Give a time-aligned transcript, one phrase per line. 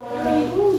[0.00, 0.75] Thank you.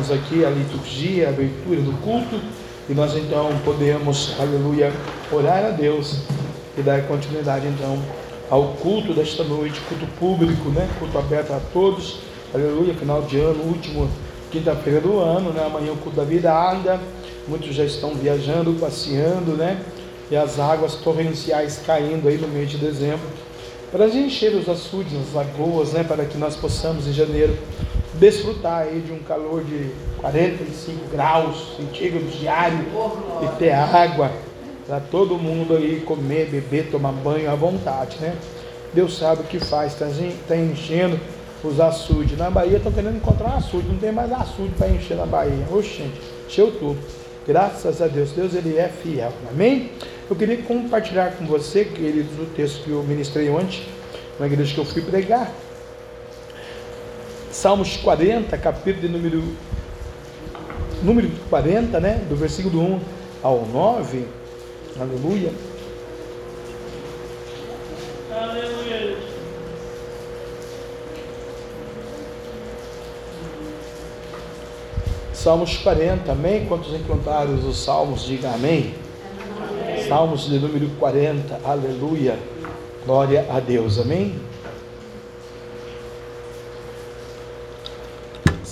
[0.00, 2.40] Compilarmos aqui a liturgia, a abertura do culto
[2.88, 4.92] e nós então podemos, aleluia,
[5.30, 6.22] orar a Deus
[6.76, 7.98] e dar continuidade então
[8.48, 10.88] ao culto desta noite, culto público, né?
[10.98, 12.20] Culto aberto a todos,
[12.52, 14.08] aleluia, final de ano, último
[14.50, 15.64] quinta-feira do ano, né?
[15.64, 16.98] Amanhã o culto da vida ainda,
[17.46, 19.80] muitos já estão viajando, passeando, né?
[20.30, 23.26] e as águas torrenciais caindo aí no mês de dezembro,
[23.90, 27.58] para encher os açudes, as lagoas, né, para que nós possamos em janeiro
[28.20, 32.78] desfrutar aí de um calor de 45 graus centígrados diário
[33.42, 34.30] e ter água
[34.86, 38.36] para todo mundo aí comer, beber, tomar banho à vontade, né?
[38.92, 40.06] Deus sabe o que faz, está
[40.46, 41.18] tá enchendo
[41.64, 42.36] os açudes.
[42.36, 45.66] Na Bahia estão querendo encontrar açude, não tem mais açude para encher na Bahia.
[45.72, 46.98] Oxe, gente, encheu tudo.
[47.46, 49.92] Graças a Deus, Deus ele é fiel, amém?
[50.28, 53.82] Eu queria compartilhar com você, queridos, o texto que eu ministrei ontem,
[54.38, 55.50] na igreja que eu fui pregar.
[57.60, 59.44] Salmos 40, capítulo de número,
[61.02, 62.24] número 40, né?
[62.26, 63.00] Do versículo 1
[63.42, 64.24] ao 9.
[64.98, 65.52] Aleluia.
[68.32, 69.18] Aleluia.
[75.34, 76.64] Salmos 40, amém?
[76.64, 78.94] Quantos encontraram os salmos, diga amém.
[80.08, 82.38] Salmos de número 40, aleluia.
[83.04, 84.34] Glória a Deus, amém?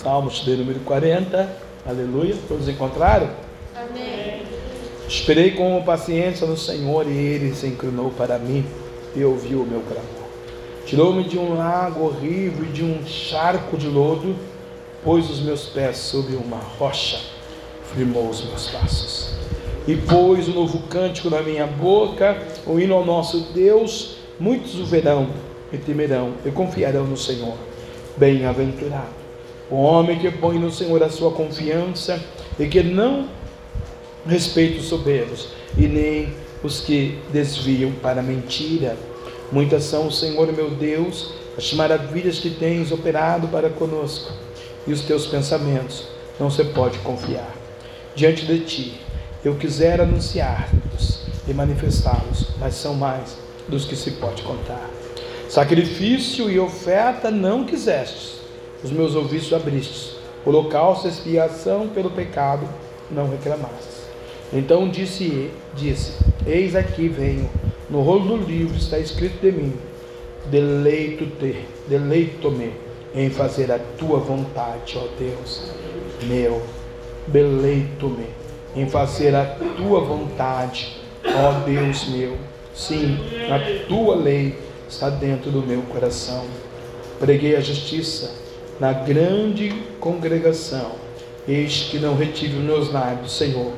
[0.01, 2.33] Salmos de número 40, aleluia.
[2.47, 3.31] Todos encontraram?
[3.75, 4.43] Amém.
[5.05, 8.65] Esperei com paciência no Senhor e ele se inclinou para mim
[9.13, 10.29] e ouviu o meu clamor.
[10.85, 14.37] Tirou-me de um lago horrível e de um charco de lodo,
[15.03, 17.19] pôs os meus pés sobre uma rocha,
[17.93, 19.33] firmou os meus passos.
[19.85, 24.15] E pôs um novo cântico na minha boca, o hino ao nosso Deus.
[24.39, 25.27] Muitos o verão
[25.73, 27.57] e temerão e confiarão no Senhor.
[28.15, 29.18] Bem-aventurado
[29.69, 32.19] o homem que põe no Senhor a sua confiança
[32.59, 33.27] e que não
[34.27, 36.33] respeita os soberbos e nem
[36.63, 38.97] os que desviam para a mentira.
[39.51, 44.31] Muitas são, Senhor meu Deus, as maravilhas que tens operado para conosco
[44.87, 46.07] e os teus pensamentos
[46.39, 47.55] não se pode confiar.
[48.15, 49.01] Diante de ti,
[49.43, 53.37] eu quisera anunciar-los e manifestá-los, mas são mais
[53.67, 54.89] dos que se pode contar.
[55.47, 58.38] Sacrifício e oferta não quisestes
[58.83, 60.15] os meus ouvidos abristes,
[60.45, 62.67] holocausto expiação pelo pecado
[63.11, 63.99] não reclamaste.
[64.53, 66.13] Então disse, disse:
[66.45, 67.49] Eis aqui venho,
[67.89, 69.73] no rolo do livro está escrito de mim:
[70.49, 72.73] Deleito-te, deleito-me
[73.13, 75.71] em fazer a tua vontade, ó Deus
[76.23, 76.61] meu.
[77.27, 78.25] Deleito-me
[78.75, 79.45] em fazer a
[79.77, 82.37] tua vontade, ó Deus meu.
[82.73, 83.17] Sim,
[83.51, 86.45] a tua lei está dentro do meu coração.
[87.19, 88.48] Preguei a justiça
[88.79, 90.91] na grande congregação.
[91.47, 93.73] Eis que não retive os meus lábios, Senhor,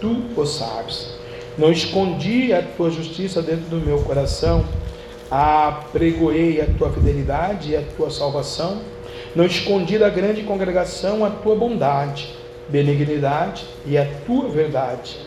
[0.00, 1.18] tu o sabes.
[1.58, 4.64] Não escondi a tua justiça dentro do meu coração,
[5.30, 8.80] apregoei a tua fidelidade e a tua salvação.
[9.34, 12.34] Não escondi da grande congregação a tua bondade,
[12.68, 15.18] benignidade e a tua verdade.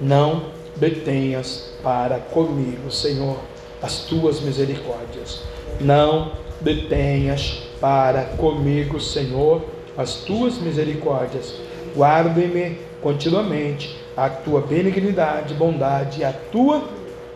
[0.00, 0.44] Não
[0.76, 3.38] detenhas para comigo, Senhor,
[3.82, 5.40] as tuas misericórdias.
[5.80, 9.62] Não detenhas para comigo, Senhor,
[9.96, 11.54] as tuas misericórdias.
[11.96, 16.82] Guarde-me continuamente a tua benignidade, bondade e a tua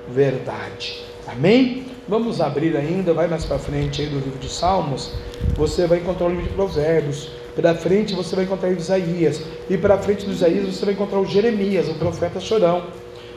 [0.09, 1.05] verdade.
[1.27, 1.87] Amém?
[2.09, 5.13] Vamos abrir ainda, vai mais para frente aí do livro de Salmos.
[5.57, 7.31] Você vai encontrar o livro de Provérbios.
[7.55, 9.43] Para frente você vai encontrar Isaías.
[9.71, 12.85] E para frente do Isaías você vai encontrar o Jeremias, o profeta chorão.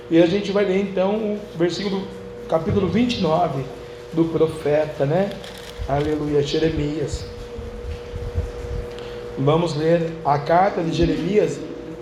[0.09, 2.07] E a gente vai ler então o versículo,
[2.49, 3.63] capítulo 29
[4.13, 5.29] do profeta, né?
[5.87, 7.23] Aleluia, Jeremias.
[9.37, 11.59] Vamos ler a carta de Jeremias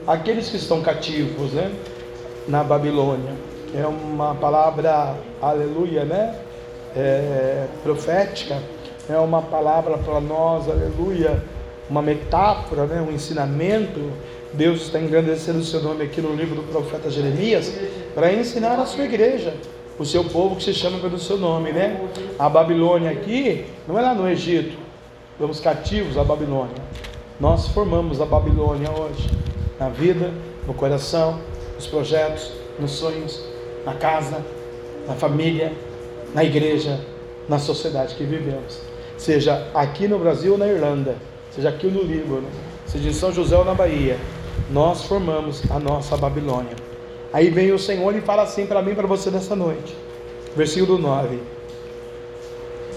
[0.08, 1.70] àqueles que estão cativos, né?
[2.48, 3.34] Na Babilônia.
[3.76, 6.34] É uma palavra, aleluia, né?
[6.96, 8.58] É, profética.
[9.10, 11.44] É uma palavra para nós, aleluia.
[11.90, 13.02] Uma metáfora, né?
[13.02, 14.14] Um ensinamento.
[14.54, 17.70] Deus está engrandecendo o seu nome aqui no livro do profeta Jeremias
[18.16, 19.54] para ensinar a sua igreja
[19.98, 22.00] o seu povo que se chama pelo seu nome, né?
[22.40, 24.78] A Babilônia aqui não é lá no Egito,
[25.34, 26.82] estamos cativos à Babilônia.
[27.40, 29.30] Nós formamos a Babilônia hoje,
[29.80, 30.32] na vida,
[30.68, 31.40] no coração,
[31.76, 33.44] nos projetos, nos sonhos,
[33.86, 34.44] na casa,
[35.08, 35.74] na família,
[36.34, 37.00] na igreja,
[37.48, 38.80] na sociedade que vivemos.
[39.18, 41.16] Seja aqui no Brasil ou na Irlanda,
[41.52, 42.48] seja aqui no Líbano,
[42.86, 44.18] seja em São José ou na Bahia,
[44.72, 46.83] nós formamos a nossa Babilônia.
[47.34, 49.98] Aí vem o Senhor e fala assim para mim para você nessa noite.
[50.56, 51.40] Versículo 9: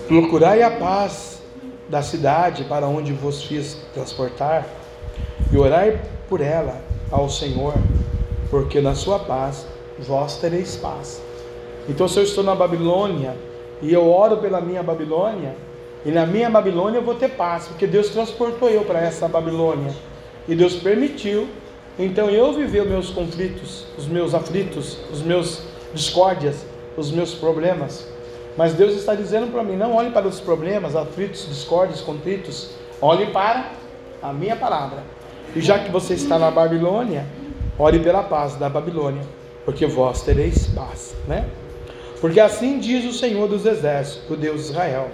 [0.07, 1.41] Procurai a paz
[1.89, 4.67] da cidade para onde vos fiz transportar,
[5.51, 6.77] e orai por ela
[7.11, 7.73] ao Senhor,
[8.51, 9.67] porque na sua paz
[9.99, 11.23] vós tereis paz.
[11.89, 13.35] Então, se eu estou na Babilônia
[13.81, 15.55] e eu oro pela minha Babilônia,
[16.05, 19.93] e na minha Babilônia eu vou ter paz, porque Deus transportou eu para essa Babilônia,
[20.47, 21.49] e Deus permitiu
[21.99, 25.63] então eu viver os meus conflitos, os meus aflitos, os meus
[25.95, 28.07] discórdias, os meus problemas.
[28.57, 33.27] Mas Deus está dizendo para mim: não olhe para os problemas, aflitos, discórdias, contritos, olhe
[33.27, 33.73] para
[34.23, 35.03] a minha palavra.
[35.55, 37.27] E já que você está na Babilônia,
[37.79, 39.23] ore pela paz da Babilônia,
[39.65, 41.49] porque vós tereis paz, né?
[42.21, 45.09] Porque assim diz o Senhor dos Exércitos, o Deus de Israel: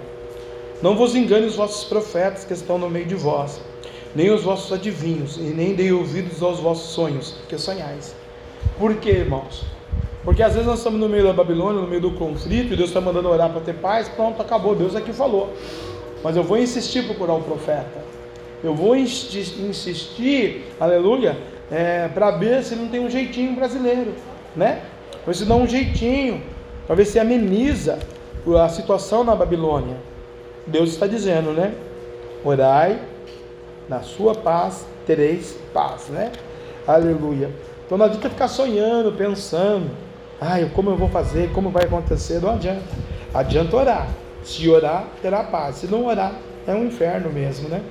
[0.81, 3.61] Não vos engane os vossos profetas que estão no meio de vós
[4.15, 8.15] nem os vossos adivinhos, e nem dei ouvidos aos vossos sonhos, que sonhais.
[8.77, 9.65] Por quê, irmãos?
[10.23, 12.89] Porque às vezes nós estamos no meio da Babilônia, no meio do conflito, e Deus
[12.89, 15.53] está mandando orar para ter paz, pronto, acabou, Deus aqui falou.
[16.23, 18.03] Mas eu vou insistir procurar um profeta.
[18.63, 21.37] Eu vou insistir, aleluia,
[21.69, 24.13] é, para ver se não tem um jeitinho brasileiro,
[24.55, 24.83] né?
[25.25, 26.41] Para se dá um jeitinho,
[26.87, 27.99] para ver se ameniza
[28.61, 29.97] a situação na Babilônia.
[30.65, 31.73] Deus está dizendo, né?
[32.45, 32.99] Orai
[33.89, 36.31] na sua paz tereis paz, né?
[36.87, 37.49] Aleluia.
[37.85, 39.89] Então não adianta ficar sonhando, pensando,
[40.45, 41.51] Ai, como eu vou fazer?
[41.53, 42.41] Como vai acontecer?
[42.41, 42.83] Não adianta.
[43.33, 44.07] Adianta orar.
[44.43, 45.77] Se orar, terá paz.
[45.77, 46.33] Se não orar,
[46.67, 47.81] é um inferno mesmo, né?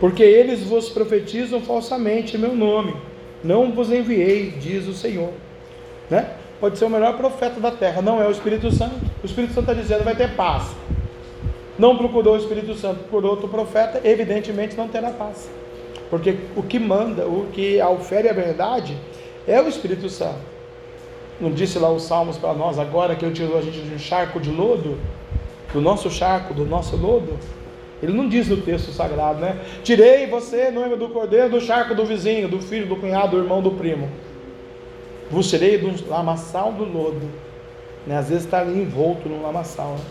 [0.00, 2.96] Porque eles vos profetizam falsamente em meu nome.
[3.44, 5.30] Não vos enviei, diz o Senhor.
[6.10, 6.28] Né?
[6.58, 8.96] Pode ser o melhor profeta da terra, não é o Espírito Santo.
[9.22, 10.64] O Espírito Santo está dizendo vai ter paz.
[11.78, 15.50] Não procurou o Espírito Santo por outro profeta, evidentemente não terá paz.
[16.08, 18.96] Porque o que manda, o que ofere a verdade
[19.46, 20.56] é o Espírito Santo.
[21.40, 23.98] Não disse lá os Salmos para nós agora que ele tirou a gente de um
[23.98, 24.98] charco de lodo?
[25.72, 27.36] Do nosso charco, do nosso lodo?
[28.02, 29.58] Ele não diz no texto sagrado, né?
[29.82, 33.60] Tirei você, noiva do cordeiro, do charco do vizinho, do filho, do cunhado, do irmão,
[33.60, 34.08] do primo.
[35.30, 37.28] Vos tirei do lamaçal do lodo.
[38.06, 38.16] Né?
[38.16, 39.92] Às vezes está ali envolto no lamaçal.
[39.92, 40.04] Né?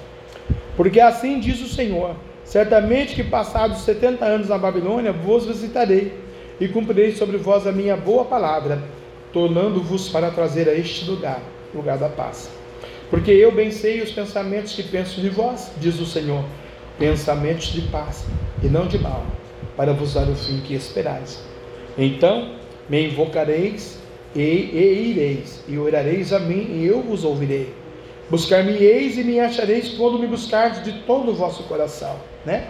[0.76, 6.14] Porque assim diz o Senhor: Certamente que passados setenta anos na Babilônia, vos visitarei
[6.60, 8.82] e cumprirei sobre vós a minha boa palavra,
[9.34, 11.42] tornando-vos para trazer a este lugar,
[11.74, 12.50] lugar da paz.
[13.10, 16.44] Porque eu bem sei os pensamentos que penso de vós, diz o Senhor
[16.98, 18.26] pensamentos de paz
[18.64, 19.26] e não de mal,
[19.76, 21.44] para vos dar o fim que esperais.
[21.98, 22.56] Então
[22.90, 24.00] me invocareis
[24.36, 27.74] e, e ireis, e orareis a mim, e eu vos ouvirei.
[28.30, 32.16] Buscar-me-eis e me achareis quando me buscardes de todo o vosso coração,
[32.46, 32.68] né?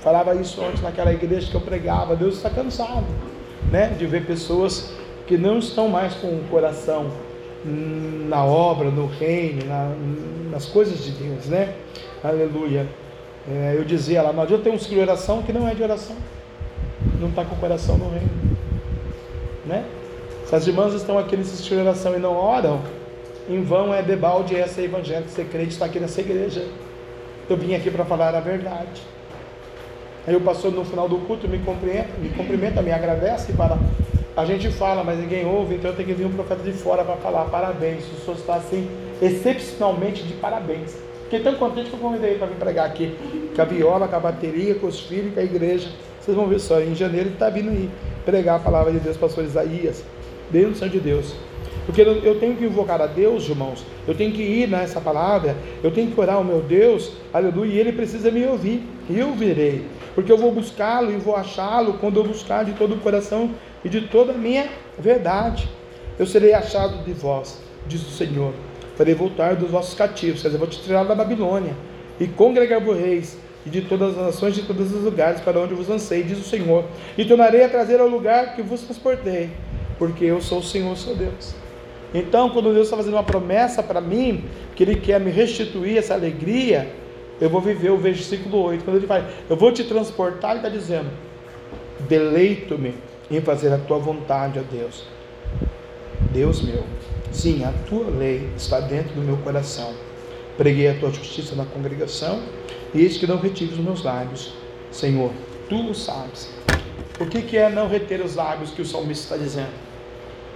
[0.00, 2.16] Falava isso ontem naquela igreja que eu pregava.
[2.16, 3.04] Deus está cansado,
[3.70, 4.92] né, de ver pessoas
[5.26, 7.10] que não estão mais com o coração
[7.64, 9.92] na obra, no reino, na,
[10.50, 11.74] nas coisas de Deus, né?
[12.22, 12.86] Aleluia.
[13.50, 15.82] É, eu dizia lá, não adianta ter um ciclo de oração que não é de
[15.82, 16.16] oração.
[17.20, 18.30] Não está com o coração no reino.
[19.66, 19.84] Né?
[20.46, 22.80] Se as irmãs estão aqui nesse de oração e não oram,
[23.48, 26.66] em vão é debalde essa evangélica, ser crente está aqui nessa igreja.
[27.48, 29.02] Eu vim aqui para falar a verdade.
[30.26, 33.78] Aí o pastor no final do culto me cumprimenta, me cumprimenta, me agradece para
[34.36, 37.02] a gente fala, mas ninguém ouve, então eu tenho que vir um profeta de fora
[37.02, 38.04] para falar parabéns.
[38.04, 38.88] O senhor está assim
[39.20, 40.94] excepcionalmente de parabéns.
[41.24, 43.16] Fiquei tão contente que eu convidei para vir pregar aqui.
[43.56, 45.88] Com a viola, com a bateria, com os filhos, com a igreja.
[46.20, 47.90] Vocês vão ver só, em janeiro ele está vindo aí
[48.24, 50.04] pregar a palavra de Deus, pastor Isaías.
[50.50, 51.34] Bênção de Deus.
[51.88, 53.82] Porque eu tenho que invocar a Deus, irmãos.
[54.06, 55.56] Eu tenho que ir nessa palavra.
[55.82, 57.72] Eu tenho que orar ao meu Deus, aleluia.
[57.72, 58.82] E ele precisa me ouvir.
[59.08, 59.86] Eu virei.
[60.14, 63.50] Porque eu vou buscá-lo e vou achá-lo quando eu buscar de todo o coração
[63.82, 64.68] e de toda a minha
[64.98, 65.66] verdade.
[66.18, 68.52] Eu serei achado de vós, diz o Senhor
[68.98, 71.72] farei voltar dos vossos cativos, quer dizer, vou te tirar da Babilônia,
[72.18, 75.86] e congregar-vos reis, e de todas as nações, de todos os lugares para onde vos
[75.86, 76.84] lancei, diz o Senhor,
[77.16, 79.50] e tornarei a trazer ao lugar que vos transportei,
[80.00, 81.54] porque eu sou o Senhor, seu Deus.
[82.14, 86.14] Então, quando Deus está fazendo uma promessa para mim, que Ele quer me restituir essa
[86.14, 86.90] alegria,
[87.40, 88.84] eu vou viver o versículo 8.
[88.84, 91.10] Quando Ele fala, eu vou te transportar, Ele está dizendo:
[92.08, 92.94] deleito-me
[93.30, 95.04] em fazer a tua vontade, ó Deus.
[96.32, 96.84] Deus meu.
[97.30, 99.92] Sim, a tua lei está dentro do meu coração.
[100.56, 102.42] Preguei a tua justiça na congregação,
[102.94, 104.54] e eis que não retive os meus lábios.
[104.90, 105.30] Senhor,
[105.68, 106.50] tu o sabes.
[107.20, 109.72] O que, é não reter os lábios que o salmista está dizendo?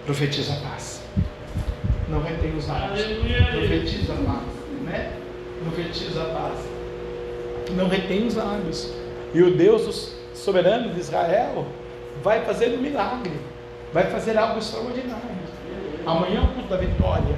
[0.06, 1.01] Profetiza a paz.
[2.12, 3.02] Não retém os lábios.
[3.02, 4.42] Profetiza a paz.
[4.84, 5.12] Né?
[5.64, 6.58] Profetiza a paz.
[7.74, 8.92] Não retém os lábios.
[9.32, 11.64] E o Deus soberano de Israel
[12.22, 13.32] vai fazer um milagre.
[13.94, 15.22] Vai fazer algo extraordinário.
[16.04, 17.34] Amanhã é o culto da vitória.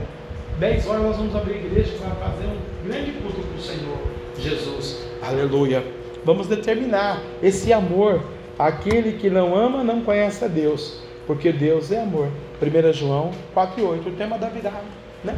[0.59, 3.99] 10 horas nós vamos abrir a igreja para fazer um grande culto para o Senhor
[4.39, 5.07] Jesus.
[5.23, 5.85] Aleluia.
[6.25, 8.21] Vamos determinar esse amor.
[8.59, 12.29] Aquele que não ama não conhece a Deus, porque Deus é amor.
[12.65, 14.85] 1 João 4,8, o tema da virada.
[15.23, 15.37] Né?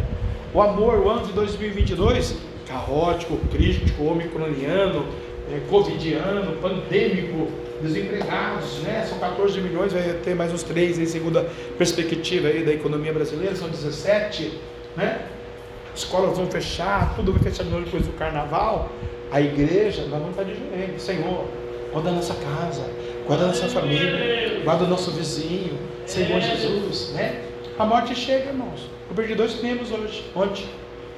[0.54, 5.06] O amor, o ano de 2022, caótico, crítico, omicroniano,
[5.52, 7.48] é, covidiano, pandêmico,
[7.80, 9.06] desempregados, né?
[9.08, 13.54] São 14 milhões, vai ter mais uns 3 em segunda perspectiva aí da economia brasileira,
[13.54, 14.58] são 17,
[14.96, 15.26] né?
[15.94, 18.90] Escolas vão fechar, tudo vai fechar depois do carnaval.
[19.30, 21.44] A igreja, nós vamos estar de joelho, Senhor,
[21.92, 22.84] guarda a nossa casa,
[23.26, 27.42] guarda a nossa família, guarda o nosso vizinho, Senhor Jesus, né?
[27.78, 28.88] A morte chega, irmãos.
[29.08, 30.66] Eu perdi dois primos hoje, ontem.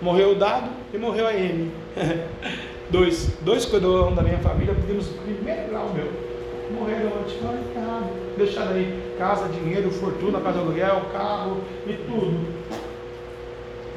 [0.00, 1.70] Morreu o Dado e morreu a Amy.
[2.90, 6.28] dois, dois cuidou da minha família, pedimos primeiro grau meu
[6.70, 8.06] morreram é nada.
[8.36, 12.38] Deixaram aí casa, dinheiro, fortuna, casa aluguel, carro e tudo.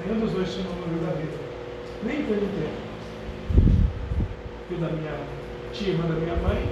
[0.05, 1.31] Nenhum dos dois tinha o da vida.
[2.03, 2.91] Nem teve tempo.
[4.67, 5.13] Filho da minha
[5.73, 6.69] tia, irmã da minha mãe,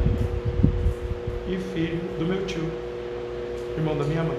[1.47, 2.63] e filho do meu tio,
[3.79, 4.38] irmão da minha mãe.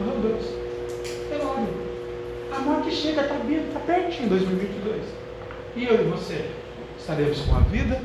[0.00, 0.44] Meu Deus,
[1.32, 5.02] olha, a morte chega, está tá pertinho em 2022.
[5.76, 6.46] E eu e você,
[6.98, 8.00] estaremos com a vida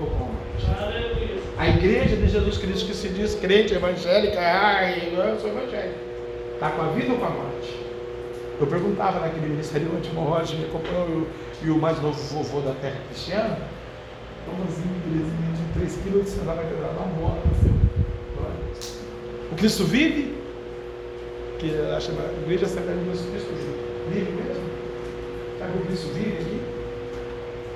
[0.00, 0.82] ou com a morte?
[0.82, 1.40] Aleluia.
[1.56, 5.98] A igreja de Jesus Cristo que se diz crente evangélica, ai, eu sou evangélico.
[6.54, 7.84] Está com a vida ou com a morte?
[8.60, 11.26] Eu perguntava naquele ministério onde o Roger me acompanhou
[11.62, 13.58] e o mais novo vovô da terra cristiana,
[14.44, 17.42] Tomazinho, belezinha de 3 quilos, você vai quebrar uma bola.
[19.54, 20.34] O Cristo vive?
[21.60, 21.98] Que a
[22.42, 24.10] igreja sagrada de Cristo vive.
[24.10, 24.64] Vive mesmo?
[25.60, 26.60] Sabe que o Cristo vive aqui?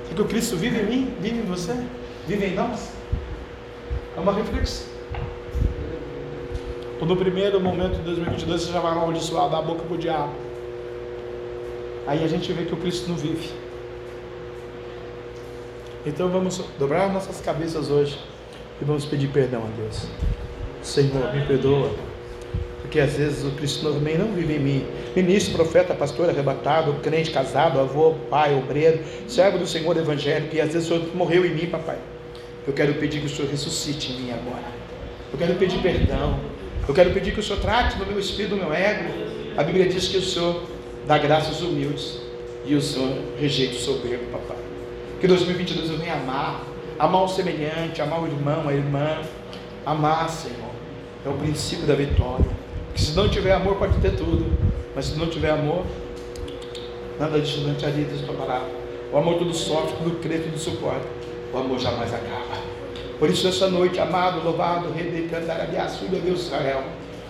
[0.03, 1.13] Sabe que o Cristo vive em mim?
[1.21, 1.73] Vive em você?
[2.27, 2.91] Vive em nós?
[4.17, 4.87] É uma reflexão.
[6.99, 10.33] No primeiro momento de 2022 você já vai amaldiçoar, dar a boca para o diabo.
[12.07, 13.51] Aí a gente vê que o Cristo não vive.
[16.05, 18.19] Então vamos dobrar nossas cabeças hoje
[18.81, 20.09] e vamos pedir perdão a Deus.
[20.81, 21.91] Senhor, me perdoa,
[22.81, 24.85] porque às vezes o Cristo também não vive em mim.
[25.15, 30.73] Ministro, profeta, pastor, arrebatado, crente, casado, avô, pai, obreiro, servo do Senhor evangélico, e às
[30.73, 31.97] vezes o Senhor morreu em mim, papai.
[32.65, 34.65] Eu quero pedir que o Senhor ressuscite em mim agora.
[35.31, 36.39] Eu quero pedir perdão.
[36.87, 39.13] Eu quero pedir que o Senhor trate no meu espírito, no meu ego.
[39.57, 40.63] A Bíblia diz que o Senhor
[41.05, 42.19] dá graças humildes
[42.65, 44.57] e o Senhor rejeita o soberbo, papai.
[45.19, 46.63] Que 2022 eu venha amar,
[46.97, 49.21] amar o semelhante, amar o irmão, a irmã.
[49.85, 50.68] Amar, Senhor,
[51.25, 52.45] é o princípio da vitória.
[52.93, 54.45] Que se não tiver amor, pode ter tudo.
[54.95, 55.85] Mas se não tiver amor,
[57.19, 58.05] nada disso não te aria
[59.11, 61.07] O amor tudo sofre, tudo crê, tudo suporta.
[61.53, 62.59] O amor jamais acaba.
[63.17, 66.83] Por isso, essa noite, amado, louvado, rei de Candarabiaçu, Deus Israel,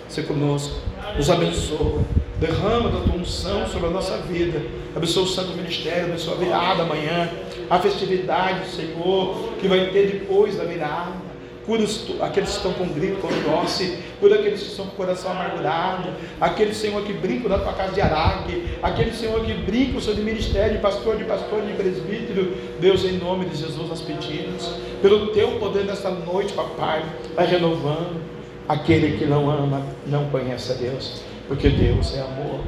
[0.08, 0.74] se conosco,
[1.16, 2.04] nos abençoa
[2.40, 4.62] Derrama da tua unção sobre a nossa vida.
[4.96, 7.30] Abençoa o santo ministério, abençoa a virada amanhã,
[7.68, 11.29] a festividade, Senhor, que vai ter depois da virada.
[11.70, 11.84] Cura
[12.22, 16.08] aqueles que estão com grito, com tosse, cura aqueles que estão com o coração amargurado,
[16.40, 20.12] aquele Senhor que brinca na tua casa de araque, aquele Senhor que brinca o seu
[20.12, 22.56] de ministério, de pastor, de pastor, de presbítero.
[22.80, 24.68] Deus, em nome de Jesus, nós pedimos,
[25.00, 27.04] pelo teu poder nesta noite, papai,
[27.36, 28.20] vai renovando.
[28.68, 32.62] Aquele que não ama, não conhece a Deus porque Deus é amor,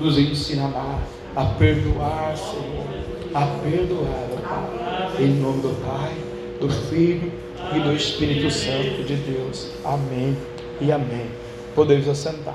[0.00, 1.00] nos ensina a amar,
[1.36, 2.86] a perdoar, Senhor,
[3.34, 6.14] a perdoar, Pai, em nome do Pai,
[6.58, 7.39] do Filho
[7.74, 9.70] e do Espírito Santo de Deus.
[9.84, 10.36] Amém
[10.80, 11.30] e amém.
[11.74, 12.54] Podemos assentar.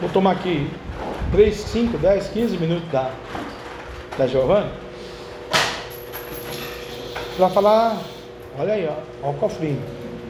[0.00, 0.68] Vou tomar aqui
[1.30, 3.10] 3, 5, 10, 15 minutos da,
[4.18, 4.72] da Giovana.
[7.36, 8.02] Para falar,
[8.58, 9.82] olha aí, ó, ó o cofrinho.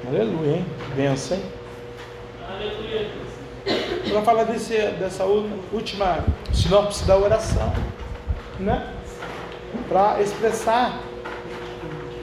[0.06, 0.66] Aleluia, hein?
[0.94, 1.44] Benção, hein?
[4.10, 7.72] Para falar desse, dessa última sinopse da oração,
[8.60, 8.92] né?
[9.88, 11.00] Para expressar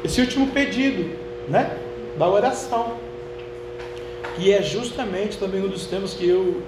[0.03, 1.77] esse último pedido, né?
[2.17, 2.97] Da oração.
[4.35, 6.62] Que é justamente também um dos temas que eu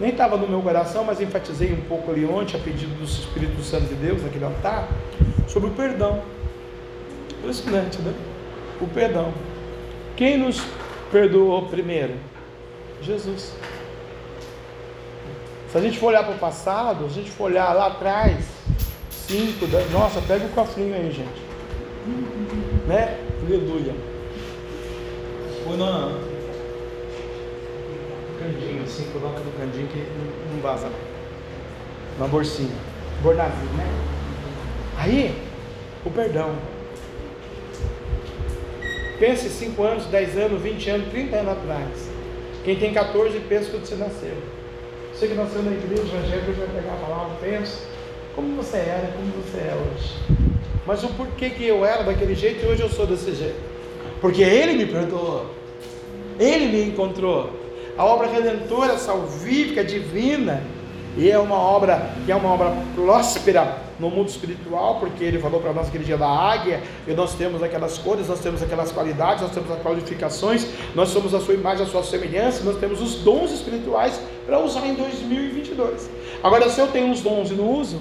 [0.00, 3.62] nem estava no meu coração, mas enfatizei um pouco ali ontem, a pedido do Espírito
[3.62, 4.88] Santo de Deus, naquele altar,
[5.48, 6.22] sobre o perdão.
[7.38, 8.12] Impressionante, né?
[8.80, 9.32] O perdão.
[10.16, 10.62] Quem nos
[11.10, 12.14] perdoou primeiro?
[13.00, 13.52] Jesus.
[15.70, 18.44] Se a gente for olhar para o passado, se a gente for olhar lá atrás,
[19.10, 21.41] 5, 10, nossa, pega o cofrinho aí, gente.
[22.86, 23.18] Né?
[23.46, 23.94] Aleluia.
[25.66, 26.32] Ou não,
[28.42, 30.04] Candinho, assim, coloca no candinho que
[30.52, 30.90] não vaza.
[32.18, 32.74] Uma bolsinha.
[33.22, 33.86] Bordazinho, né?
[34.98, 35.34] Aí,
[36.04, 36.56] o perdão.
[39.20, 42.10] Pense 5 anos, 10 anos, 20 anos, 30 anos atrás.
[42.64, 44.36] Quem tem 14 pensa quando você nasceu.
[45.14, 47.78] Você que nasceu na igreja evangélica vai pegar a palavra, pensa
[48.34, 50.51] como você era, como você é hoje.
[50.86, 53.60] Mas o porquê que eu era daquele jeito e hoje eu sou desse jeito?
[54.20, 55.46] Porque Ele me perdoou,
[56.38, 57.50] Ele me encontrou.
[57.96, 60.62] A obra redentora, salvífica, divina,
[61.16, 65.60] e é uma obra que é uma obra próspera no mundo espiritual, porque ele falou
[65.60, 69.42] para nós aquele dia da águia, e nós temos aquelas cores, nós temos aquelas qualidades,
[69.42, 73.16] nós temos as qualificações, nós somos a sua imagem, a sua semelhança, nós temos os
[73.16, 76.10] dons espirituais para usar em 2022.
[76.42, 78.00] Agora, se eu tenho os dons e não uso,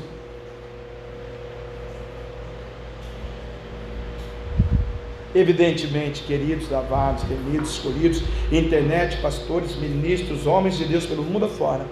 [5.34, 11.86] Evidentemente, queridos, lavados, temidos, escolhidos, internet, pastores, ministros, homens de Deus pelo mundo afora,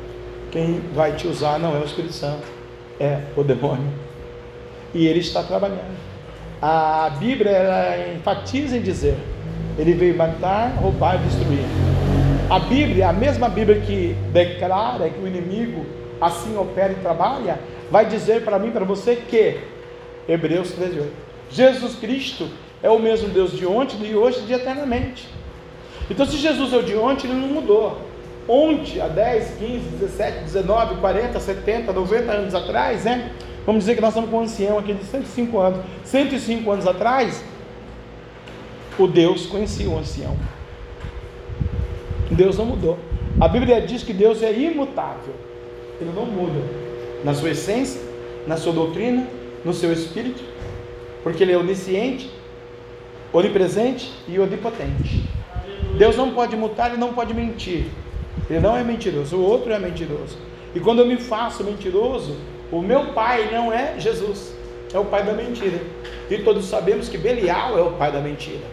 [0.51, 2.43] quem vai te usar não é o Espírito Santo,
[2.99, 3.87] é o demônio.
[4.93, 5.97] E ele está trabalhando.
[6.61, 9.15] A Bíblia ela enfatiza em dizer:
[9.77, 11.63] ele veio matar, roubar e destruir.
[12.49, 15.85] A Bíblia, a mesma Bíblia que declara que o inimigo
[16.19, 19.59] assim opera e trabalha, vai dizer para mim, para você que
[20.27, 21.07] Hebreus 13:8.
[21.51, 22.49] Jesus Cristo
[22.81, 25.27] é o mesmo Deus de ontem, de hoje e de eternamente.
[26.09, 28.09] Então, se Jesus é o de ontem, ele não mudou
[28.49, 33.31] ontem, há 10, 15, 17, 19, 40, 70, 90 anos atrás, né?
[33.63, 35.85] Vamos dizer que nós estamos com um ancião aqui de 105 anos.
[36.03, 37.43] 105 anos atrás,
[38.97, 40.35] o Deus conhecia o ancião.
[42.31, 42.97] Deus não mudou.
[43.39, 45.33] A Bíblia diz que Deus é imutável,
[46.01, 46.59] Ele não muda
[47.23, 48.01] na sua essência,
[48.47, 49.27] na sua doutrina,
[49.63, 50.43] no seu espírito,
[51.21, 52.31] porque Ele é onisciente,
[53.31, 55.23] onipresente e onipotente.
[55.97, 57.85] Deus não pode mutar, Ele não pode mentir.
[58.49, 60.37] Ele não é mentiroso, o outro é mentiroso.
[60.73, 62.35] E quando eu me faço mentiroso,
[62.71, 64.53] o meu pai não é Jesus,
[64.93, 65.79] é o pai da mentira.
[66.29, 68.65] E todos sabemos que Belial é o pai da mentira.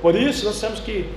[0.00, 1.08] Por isso nós temos que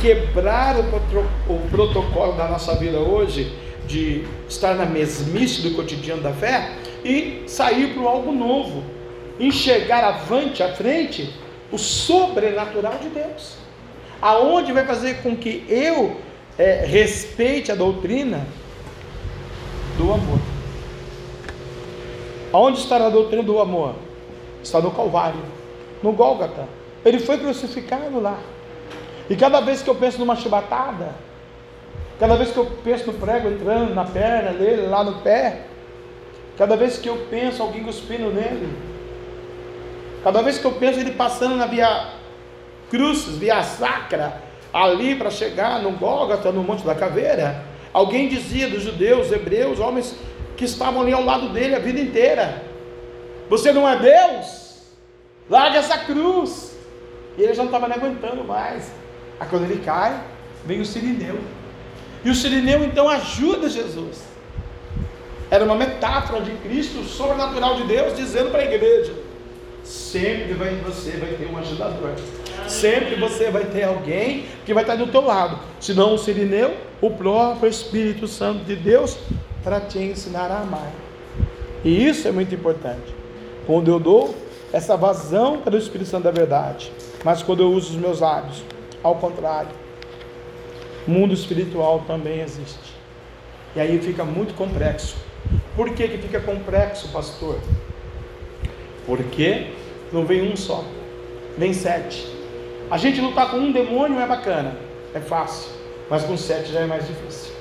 [0.00, 3.52] quebrar o, o protocolo da nossa vida hoje
[3.86, 6.72] de estar na mesmice do cotidiano da fé
[7.04, 8.82] e sair para algo novo,
[9.40, 11.32] enxergar avante, à frente,
[11.70, 13.56] o sobrenatural de Deus,
[14.20, 16.16] aonde vai fazer com que eu
[16.58, 18.46] é, respeite a doutrina
[19.96, 20.38] do amor.
[22.52, 23.94] Aonde está a doutrina do amor?
[24.62, 25.40] Está no Calvário,
[26.02, 26.66] no Gólgata.
[27.04, 28.38] Ele foi crucificado lá.
[29.28, 31.14] E cada vez que eu penso numa chibatada,
[32.18, 35.64] cada vez que eu penso no prego entrando na perna dele, lá no pé,
[36.56, 38.68] cada vez que eu penso alguém cuspindo nele,
[40.22, 42.08] cada vez que eu penso ele passando na via
[42.90, 48.82] Cruzes, via Sacra, ali para chegar no Gólgata, no Monte da Caveira, alguém dizia dos
[48.82, 50.14] judeus, hebreus, homens
[50.56, 52.62] que estavam ali ao lado dele a vida inteira:
[53.48, 54.82] Você não é Deus?
[55.48, 56.76] Larga essa cruz.
[57.36, 58.90] E ele já não estava aguentando mais.
[59.38, 60.20] Aí quando ele cai,
[60.64, 61.38] vem o sirineu.
[62.24, 64.24] E o sirineu então ajuda Jesus.
[65.50, 69.14] Era uma metáfora de Cristo, sobrenatural de Deus, dizendo para a igreja:
[69.88, 72.12] sempre vai, você vai ter um ajudador.
[72.66, 75.58] Sempre você vai ter alguém que vai estar do teu lado.
[75.80, 79.16] Se não o sirineu, o próprio Espírito Santo de Deus
[79.64, 80.92] para te ensinar a amar.
[81.82, 83.14] E isso é muito importante.
[83.66, 84.34] Quando eu dou
[84.72, 86.92] essa vazão para o Espírito Santo da verdade,
[87.24, 88.62] mas quando eu uso os meus lábios
[89.02, 89.70] ao contrário,
[91.06, 92.94] mundo espiritual também existe.
[93.74, 95.16] E aí fica muito complexo.
[95.74, 97.58] Por que, que fica complexo, pastor?
[99.06, 99.77] Porque
[100.12, 100.84] não vem um só,
[101.56, 102.26] vem sete.
[102.90, 104.76] A gente lutar com um demônio é bacana,
[105.14, 105.70] é fácil,
[106.08, 107.52] mas com sete já é mais difícil.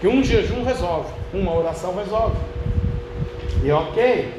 [0.00, 2.36] Que um jejum resolve, uma oração resolve.
[3.64, 4.32] E ok.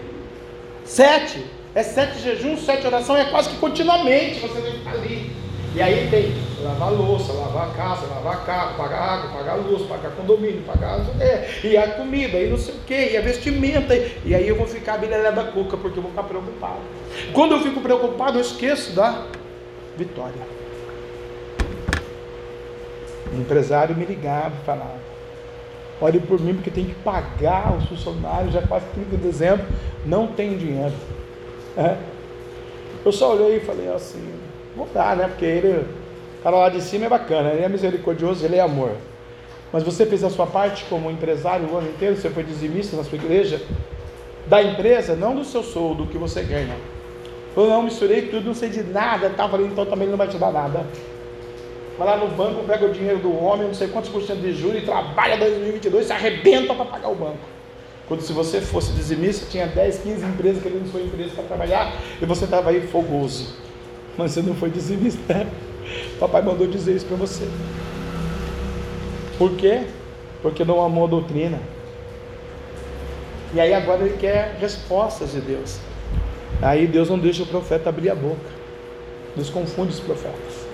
[0.85, 5.31] Sete é sete jejuns, sete orações, é quase que continuamente você que estar ali.
[5.75, 10.11] E aí tem lavar louça, lavar a casa, lavar carro, pagar água, pagar luz, pagar
[10.11, 14.33] condomínio, pagar é, e a comida, e não sei o que, e a vestimenta, e
[14.33, 16.79] aí eu vou ficar bilhada da cuca, porque eu vou ficar preocupado.
[17.33, 19.25] Quando eu fico preocupado, eu esqueço da
[19.95, 20.59] vitória.
[23.31, 24.97] O empresário me ligava e falava,
[26.01, 29.67] ore por mim, porque tem que pagar os funcionários, já quase 30 de dezembro,
[30.03, 30.93] não tem dinheiro.
[31.77, 31.95] É.
[33.05, 34.27] Eu só olhei e falei assim,
[34.79, 35.27] vou dar, né?
[35.27, 35.85] Porque ele,
[36.39, 38.91] o cara lá de cima é bacana, ele é misericordioso, ele é amor.
[39.71, 43.03] Mas você fez a sua parte como empresário o ano inteiro, você foi dizimista na
[43.03, 43.61] sua igreja,
[44.47, 46.75] da empresa, não do seu soldo, do que você ganha.
[47.55, 49.47] Eu não misturei tudo, não sei de nada, tá?
[49.47, 50.85] Falei, então também não vai te dar nada.
[51.97, 54.53] Vai lá no banco, pega o dinheiro do homem, não sei quantos por cento de
[54.53, 57.59] juros, e trabalha 2022, se arrebenta para pagar o banco.
[58.07, 62.25] Quando se você fosse dizimista, tinha 10, 15 empresas querendo sua empresa para trabalhar e
[62.25, 63.53] você estava aí fogoso.
[64.19, 65.33] Mas você não foi dizimista.
[65.33, 65.47] Né?
[66.19, 67.47] Papai mandou dizer isso para você.
[69.37, 69.83] Por quê?
[70.41, 71.57] Porque não amou a doutrina.
[73.53, 75.79] E aí agora ele quer respostas de Deus.
[76.61, 78.59] Aí Deus não deixa o profeta abrir a boca.
[79.37, 80.67] Deus confunde os profetas.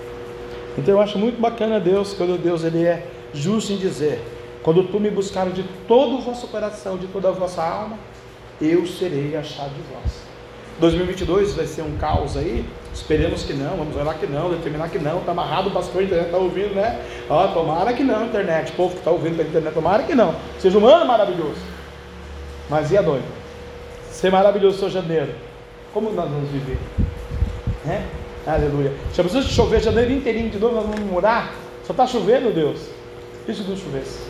[0.76, 4.20] Então eu acho muito bacana Deus, quando Deus ele é justo em dizer:
[4.64, 7.96] quando tu me buscares de todo o vosso coração, de toda a vossa alma,
[8.60, 10.26] eu serei achado de vós.
[10.80, 12.66] 2022 vai ser um caos aí?
[12.96, 15.18] Esperemos que não, vamos orar que não, determinar que não.
[15.18, 16.98] Está amarrado pastor, a internet está ouvindo, né?
[17.28, 18.72] Ó, tomara que não, internet.
[18.72, 20.34] O povo que está ouvindo pela internet, tomara que não.
[20.58, 21.60] Seja um ano maravilhoso.
[22.70, 23.26] Mas e a noite?
[24.10, 25.34] Ser maravilhoso seu janeiro.
[25.92, 26.78] Como nós vamos viver?
[27.86, 28.02] É?
[28.50, 28.94] Aleluia.
[29.12, 31.52] Se a pessoa chover janeiro inteirinho de novo, nós vamos morar.
[31.86, 32.80] Só está chovendo, Deus.
[33.46, 34.20] Isso não chovesse.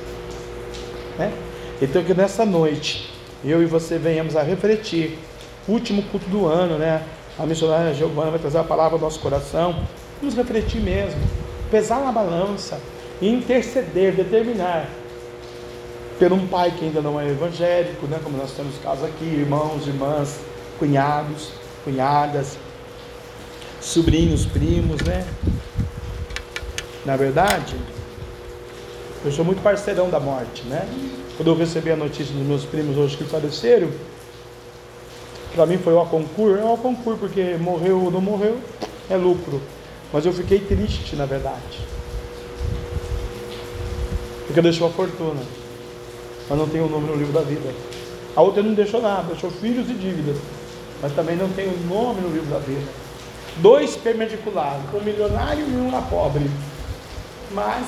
[1.16, 1.32] Né?
[1.80, 3.12] Então que nessa noite
[3.44, 5.16] eu e você venhamos a refletir.
[5.68, 7.02] Último culto do ano, né?
[7.38, 9.86] A missionária Giovana vai trazer a palavra ao nosso coração.
[10.20, 11.20] Vamos refletir mesmo,
[11.70, 12.80] pesar na balança
[13.20, 14.88] e interceder, determinar
[16.18, 18.18] por um pai que ainda não é evangélico, né?
[18.24, 20.40] Como nós temos casos aqui, irmãos, irmãs,
[20.78, 21.50] cunhados,
[21.84, 22.56] cunhadas,
[23.82, 25.26] sobrinhos, primos, né?
[27.04, 27.76] Na verdade,
[29.24, 30.88] eu sou muito parceirão da morte, né?
[31.36, 33.90] Quando eu recebi a notícia dos meus primos hoje que faleceram,
[35.56, 38.58] para mim foi o concurso, é o concurso porque morreu ou não morreu,
[39.08, 39.60] é lucro.
[40.12, 41.80] Mas eu fiquei triste, na verdade.
[44.46, 45.42] porque deixou a fortuna,
[46.48, 47.74] mas não tem o nome no livro da vida.
[48.36, 50.36] A outra não deixou nada, deixou filhos e dívidas,
[51.02, 52.86] mas também não tem o nome no livro da vida.
[53.56, 56.50] Dois perpendiculares, um milionário e um pobre,
[57.52, 57.86] mas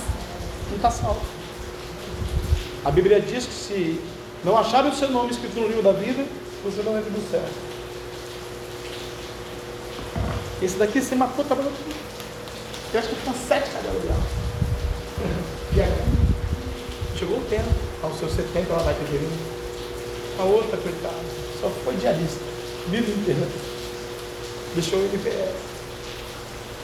[0.70, 1.20] não está salvo.
[2.84, 4.00] A Bíblia diz que se
[4.42, 6.24] não acharem o seu nome escrito no livro da vida,
[6.70, 7.44] você não entra no céu.
[10.60, 12.00] Esse daqui se matou trabalhando comigo.
[12.92, 14.22] Eu acho que tinha sete cadelas dela.
[15.76, 17.68] E aqui, chegou o tempo,
[18.02, 19.58] aos seus 70 ela vai ter vindo.
[20.40, 21.14] A outra, coitada,
[21.60, 22.40] só foi diarista,
[22.88, 23.46] vida inteira.
[24.74, 25.68] Deixou o IPS.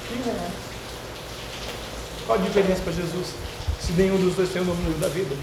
[0.07, 0.51] Que é?
[2.27, 3.29] Qual a diferença para Jesus?
[3.81, 5.35] Se nenhum dos dois tem o nome da vida.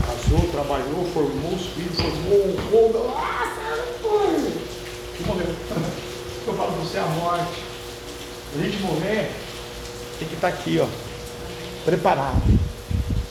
[0.00, 3.08] Casou, trabalhou, formou os filhos, formou povo.
[3.08, 4.52] Nossa, foi!
[5.20, 5.46] E morreu.
[6.46, 7.62] Eu falo para você a morte.
[8.54, 9.32] A gente morrer,
[10.18, 10.86] tem que estar tá aqui, ó.
[11.84, 12.42] Preparado.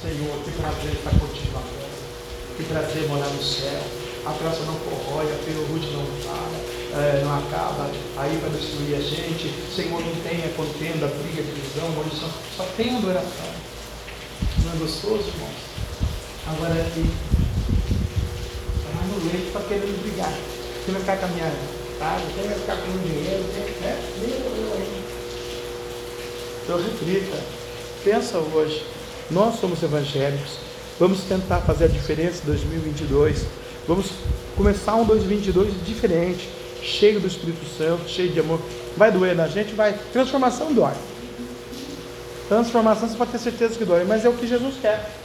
[0.02, 2.58] Senhor, que prazer estar contigo terra.
[2.58, 3.82] Que prazer morar no céu.
[4.26, 9.02] A traça não corrói, a ferrugem não para, é, não acaba aí para destruir a
[9.02, 9.54] gente.
[9.76, 12.30] Senhor, não tenha contenda, briga, divisão, maldição.
[12.56, 13.52] Só tem adoração.
[14.64, 15.73] Não é gostoso, irmãos?
[16.46, 17.10] Agora aqui,
[18.78, 20.34] está no leite para querendo brigar.
[20.86, 21.52] Você vai ficar com a minha
[21.98, 23.44] casa, você vai ficar com o dinheiro,
[23.82, 24.00] né?
[26.64, 27.38] Então reflita,
[28.04, 28.86] pensa hoje.
[29.32, 30.58] Nós somos evangélicos.
[31.00, 33.46] Vamos tentar fazer a diferença em 2022.
[33.88, 34.12] Vamos
[34.56, 36.50] começar um 2022 diferente,
[36.82, 38.60] cheio do Espírito Santo, cheio de amor.
[38.98, 39.74] Vai doer na gente?
[39.74, 39.98] Vai.
[40.12, 40.94] Transformação dói.
[42.50, 45.23] Transformação você pode ter certeza que dói, mas é o que Jesus quer.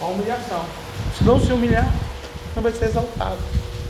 [0.00, 0.64] A humilhação.
[1.16, 1.92] Se não se humilhar,
[2.54, 3.38] não vai ser exaltado.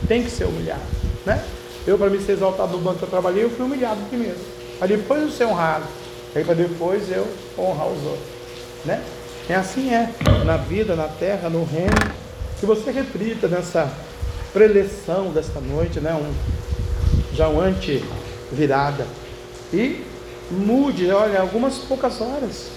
[0.07, 0.81] Tem que ser humilhado,
[1.25, 1.43] né?
[1.85, 4.37] Eu, para me ser exaltado no banco que eu trabalhei, eu fui humilhado primeiro.
[4.79, 5.85] Aí depois eu ser honrado.
[6.35, 8.27] Aí para depois eu honrar os outros.
[8.85, 9.01] Né?
[9.49, 10.09] É assim é.
[10.45, 11.91] Na vida, na terra, no reino.
[12.59, 13.91] Que você reflita nessa
[14.53, 16.13] preleção desta noite, né?
[16.13, 16.33] Um,
[17.35, 19.05] já um anti-virada.
[19.73, 20.03] E
[20.51, 22.67] mude, olha, algumas poucas horas.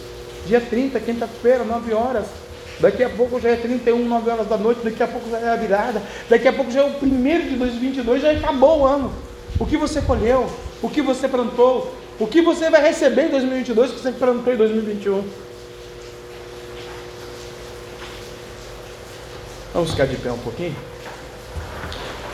[0.47, 2.27] Dia 30, quinta-feira, 9 horas.
[2.81, 5.49] Daqui a pouco já é 31, 9 horas da noite, daqui a pouco já é
[5.51, 9.13] a virada, daqui a pouco já é o primeiro de 2022, já acabou o ano.
[9.59, 10.51] O que você colheu,
[10.83, 14.57] o que você plantou, o que você vai receber em 2022 que você plantou em
[14.57, 15.25] 2021.
[19.73, 20.77] Vamos ficar de pé um pouquinho?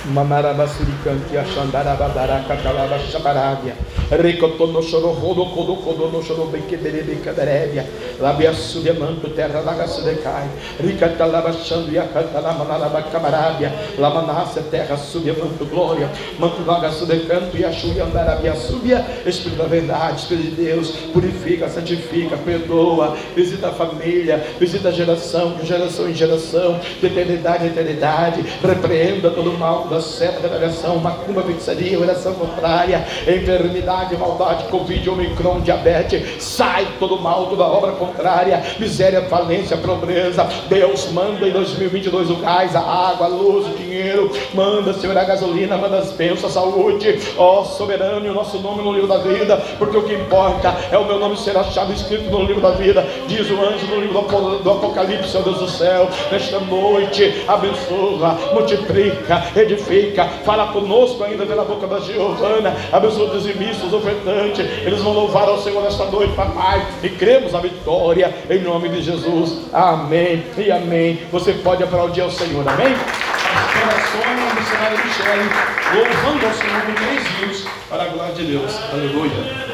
[0.06, 3.74] Manarabasurikanti Ashandarabadara Katalaba Shabaravia
[4.10, 7.84] Ricotono Choro Rodo Kodo Kodo no Choro Bekeberebe Kadarevia
[8.18, 10.48] Labia Sudiamanto Terra Laga Sudecai
[10.80, 16.10] Ricatalaba Xando Yakatala Manaraba Camarabia Lamanassa Terra Sudiamanto Glória.
[16.38, 20.90] Manto Laga Sudecanto Yashu Andarabia Subia Espírito da Verdade Espírito de Deus.
[21.12, 23.16] Purifica, santifica, perdoa.
[23.36, 28.42] Visita a família Visita a geração De geração em geração De eternidade em eternidade.
[28.62, 36.42] Repreenda todo mal da seta, revelação, macumba, feitiçaria, oração contrária, enfermidade, maldade, covid, omicron, diabetes,
[36.42, 42.76] sai todo mal, toda obra contrária, miséria, falência, pobreza, Deus manda em 2022 o gás,
[42.76, 47.18] a água, a luz, o dinheiro, manda, Senhor, a gasolina, manda as bênçãos, a saúde,
[47.36, 51.04] ó soberano, o nosso nome no livro da vida, porque o que importa é o
[51.04, 54.20] meu nome ser achado escrito no livro da vida, diz o anjo no livro
[54.62, 61.46] do Apocalipse, ó Deus do céu, nesta noite, abençoa, multiplica, edifica, edifica, fala conosco ainda
[61.46, 66.34] pela boca da Giovana, abençoa os dizimistas, ofertantes, eles vão louvar ao Senhor nesta noite,
[66.34, 71.20] papai, e cremos a vitória em nome de Jesus, amém e amém.
[71.32, 72.94] Você pode aplaudir ao Senhor, amém?
[72.94, 75.48] A missionária Michele,
[75.94, 79.70] louvando ao Senhor com três rios, para a glória de Deus, aleluia.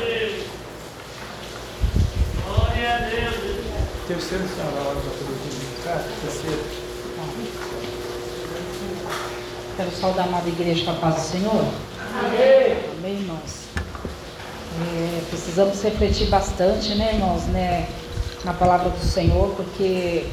[4.06, 4.96] Terceiro, senhora,
[6.22, 6.75] terceiro.
[9.76, 11.64] Quero saudar a amada igreja com a paz do Senhor.
[12.18, 12.78] Amém.
[12.96, 13.66] Amém, irmãos.
[14.80, 17.86] É, precisamos refletir bastante, né, irmãos, né,
[18.42, 20.24] na palavra do Senhor, porque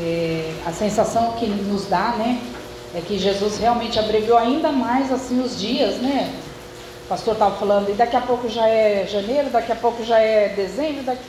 [0.00, 2.40] é, a sensação que nos dá, né,
[2.94, 6.34] é que Jesus realmente abreviou ainda mais assim os dias, né?
[7.04, 10.18] O pastor estava falando, e daqui a pouco já é janeiro, daqui a pouco já
[10.18, 11.24] é dezembro, daqui...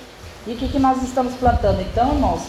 [0.48, 1.82] e o que, que nós estamos plantando?
[1.82, 2.44] Então, irmãos,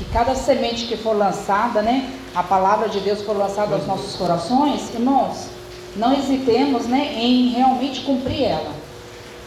[0.00, 4.16] que cada semente que for lançada, né, a palavra de Deus for lançada aos nossos
[4.16, 5.48] corações, irmãos,
[5.94, 8.72] não hesitemos, né, em realmente cumprir ela.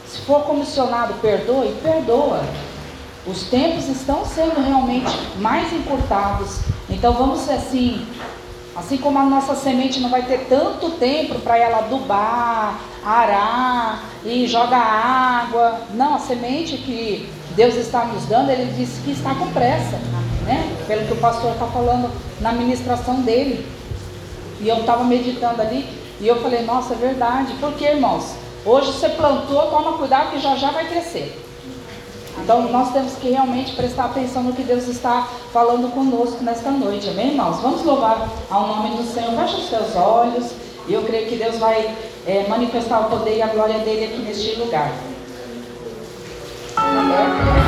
[0.06, 2.44] Se for comissionado, perdoe, perdoa.
[3.26, 6.60] Os tempos estão sendo realmente mais encurtados.
[6.88, 8.06] Então vamos ser assim,
[8.76, 14.46] assim como a nossa semente não vai ter tanto tempo para ela adubar, arar e
[14.46, 15.82] jogar água.
[15.96, 19.98] Não, a semente que Deus está nos dando, Ele disse que está com pressa
[20.46, 20.76] né?
[20.88, 23.66] pelo que o pastor está falando na ministração dele.
[24.60, 25.88] E eu estava meditando ali
[26.20, 27.54] e eu falei, nossa, é verdade.
[27.60, 28.36] Por que, irmãos?
[28.66, 31.40] Hoje você plantou, toma cuidado que já já vai crescer.
[32.42, 37.10] Então nós temos que realmente prestar atenção no que Deus está falando conosco nesta noite,
[37.10, 37.60] amém, irmãos?
[37.62, 39.34] Vamos louvar ao nome do Senhor.
[39.36, 40.52] Feche os seus olhos
[40.88, 44.22] e eu creio que Deus vai é, manifestar o poder e a glória dele aqui
[44.24, 44.92] neste lugar.
[46.76, 47.63] Amém.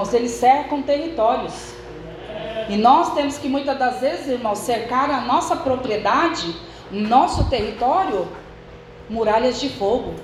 [0.00, 1.74] irmãos, eles cercam territórios.
[2.68, 6.54] E nós temos que muitas das vezes, irmãos, cercar a nossa propriedade,
[6.90, 8.26] nosso território,
[9.08, 10.14] muralhas de fogo.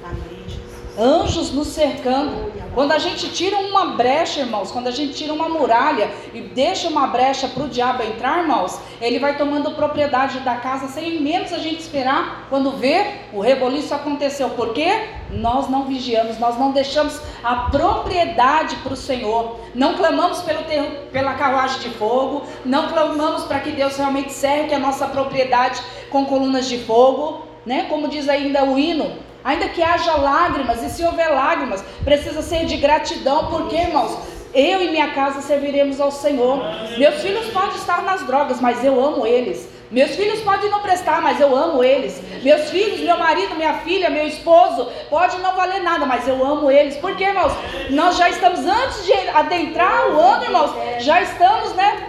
[0.99, 2.53] Anjos nos cercando.
[2.73, 6.89] Quando a gente tira uma brecha, irmãos, quando a gente tira uma muralha e deixa
[6.89, 11.53] uma brecha para o diabo entrar, irmãos, ele vai tomando propriedade da casa sem menos
[11.53, 12.47] a gente esperar.
[12.49, 14.51] Quando vê, o reboliço aconteceu.
[14.51, 15.09] Por quê?
[15.31, 20.89] Nós não vigiamos, nós não deixamos a propriedade para o Senhor não clamamos pelo terro,
[21.13, 26.25] pela carruagem de fogo, não clamamos para que Deus realmente cerque a nossa propriedade com
[26.25, 27.85] colunas de fogo, né?
[27.91, 32.65] Como diz ainda o hino, ainda que haja lágrimas, e se houver lágrimas, precisa ser
[32.65, 34.19] de gratidão, porque, irmãos,
[34.55, 36.59] eu e minha casa serviremos ao Senhor.
[36.97, 39.69] Meus filhos podem estar nas drogas, mas eu amo eles.
[39.91, 42.19] Meus filhos podem não prestar, mas eu amo eles.
[42.47, 46.71] Meus filhos, meu marido, minha filha, meu esposo, pode não valer nada, mas eu amo
[46.71, 46.97] eles.
[46.97, 47.53] Por quê, irmãos?
[47.91, 50.71] Nós já estamos, antes de adentrar o ano, irmãos,
[51.01, 52.09] já estamos, né?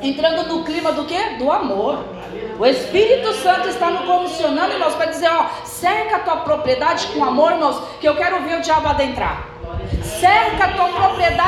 [0.00, 1.18] Entrando no clima do quê?
[1.40, 2.04] Do amor.
[2.56, 7.24] O Espírito Santo está nos comissionando, irmãos, para dizer, ó, cerca a tua propriedade com
[7.24, 9.48] amor, irmãos, que eu quero ver o diabo adentrar.
[10.20, 11.43] Cerca a tua propriedade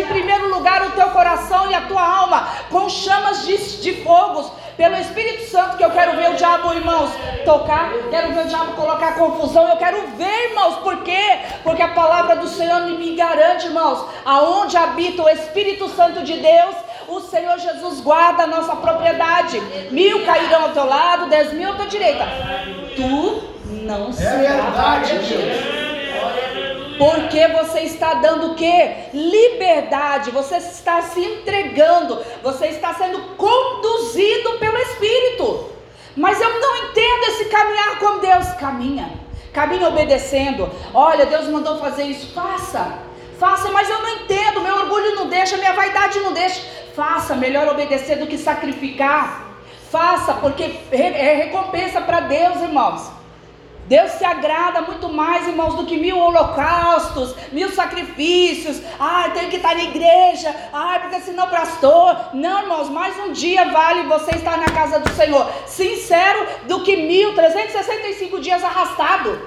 [0.00, 4.50] em primeiro lugar, o teu coração e a tua alma, com chamas de, de fogos,
[4.76, 7.10] pelo Espírito Santo, que eu quero ver o diabo, irmãos,
[7.44, 11.38] tocar, quero ver o diabo colocar confusão, eu quero ver, irmãos, por quê?
[11.62, 16.74] Porque a palavra do Senhor me garante, irmãos, aonde habita o Espírito Santo de Deus,
[17.08, 19.60] o Senhor Jesus guarda a nossa propriedade.
[19.90, 22.26] Mil cairão ao teu lado, dez mil à tua direita.
[22.96, 23.42] Tu
[23.84, 25.81] não é será é
[26.98, 28.94] porque você está dando o que?
[29.12, 30.30] Liberdade.
[30.30, 32.22] Você está se entregando.
[32.42, 35.70] Você está sendo conduzido pelo Espírito.
[36.16, 39.10] Mas eu não entendo esse caminhar como Deus caminha.
[39.52, 40.70] Caminha obedecendo.
[40.92, 42.32] Olha, Deus mandou fazer isso.
[42.34, 42.98] Faça.
[43.38, 44.60] Faça, mas eu não entendo.
[44.60, 46.60] Meu orgulho não deixa, minha vaidade não deixa.
[46.94, 47.34] Faça.
[47.34, 49.48] Melhor obedecer do que sacrificar.
[49.90, 53.21] Faça, porque é recompensa para Deus, irmãos.
[53.92, 58.80] Deus se agrada muito mais, irmãos, do que mil holocaustos, mil sacrifícios.
[58.98, 60.48] Ah, tenho que estar na igreja.
[60.72, 62.16] Ah, porque senão pastor.
[62.32, 65.46] Não, irmãos, mais um dia vale você estar na casa do Senhor.
[65.66, 69.38] Sincero do que mil, 365 dias arrastado.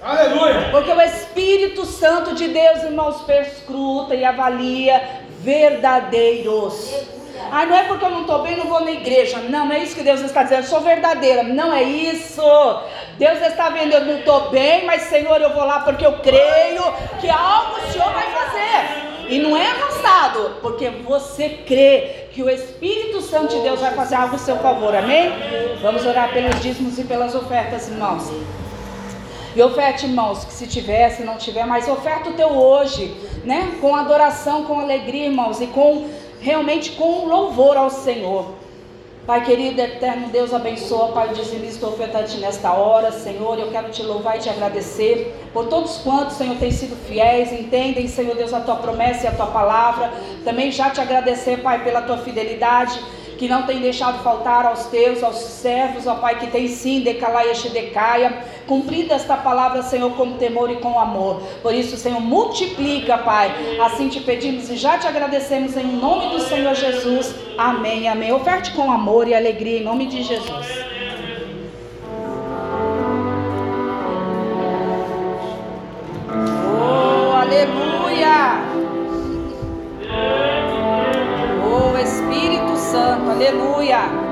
[0.00, 0.68] Aleluia!
[0.70, 7.19] Porque o Espírito Santo de Deus, irmãos, perscruta e avalia verdadeiros.
[7.50, 9.38] Ah, não é porque eu não estou bem, não vou na igreja.
[9.38, 10.62] Não, não é isso que Deus está dizendo.
[10.62, 11.42] Eu sou verdadeira.
[11.42, 12.42] Não é isso.
[13.18, 16.82] Deus está vendo, eu não estou bem, mas Senhor, eu vou lá porque eu creio
[17.20, 19.10] que algo o Senhor vai fazer.
[19.28, 24.16] E não é arrastado, porque você crê que o Espírito Santo de Deus vai fazer
[24.16, 24.94] algo a seu favor.
[24.94, 25.30] Amém?
[25.80, 28.28] Vamos orar pelos dízimos e pelas ofertas, irmãos.
[29.54, 33.14] E oferte, irmãos, que se tiver, se não tiver, mas oferta o teu hoje,
[33.44, 33.76] né?
[33.80, 36.08] Com adoração, com alegria, irmãos, e com
[36.40, 38.60] realmente com louvor ao Senhor.
[39.26, 43.58] Pai querido, eterno Deus, abençoa, Pai, dizimista ofertante nesta hora, Senhor.
[43.58, 48.08] Eu quero te louvar e te agradecer por todos quantos, Senhor, têm sido fiéis, entendem,
[48.08, 50.10] Senhor Deus, a tua promessa e a tua palavra.
[50.44, 52.98] Também já te agradecer, Pai, pela tua fidelidade
[53.40, 57.54] que não tem deixado faltar aos teus, aos servos, ó Pai, que tem sim, decalaia,
[57.72, 61.40] decaia, cumprido esta palavra, Senhor, com temor e com amor.
[61.62, 63.50] Por isso, Senhor, multiplica, Pai.
[63.80, 67.34] Assim te pedimos e já te agradecemos em nome do Senhor Jesus.
[67.56, 68.30] Amém, amém.
[68.30, 70.66] Oferte com amor e alegria em nome de Jesus.
[76.28, 78.69] Oh, aleluia!
[82.80, 84.29] Santo, aleluia.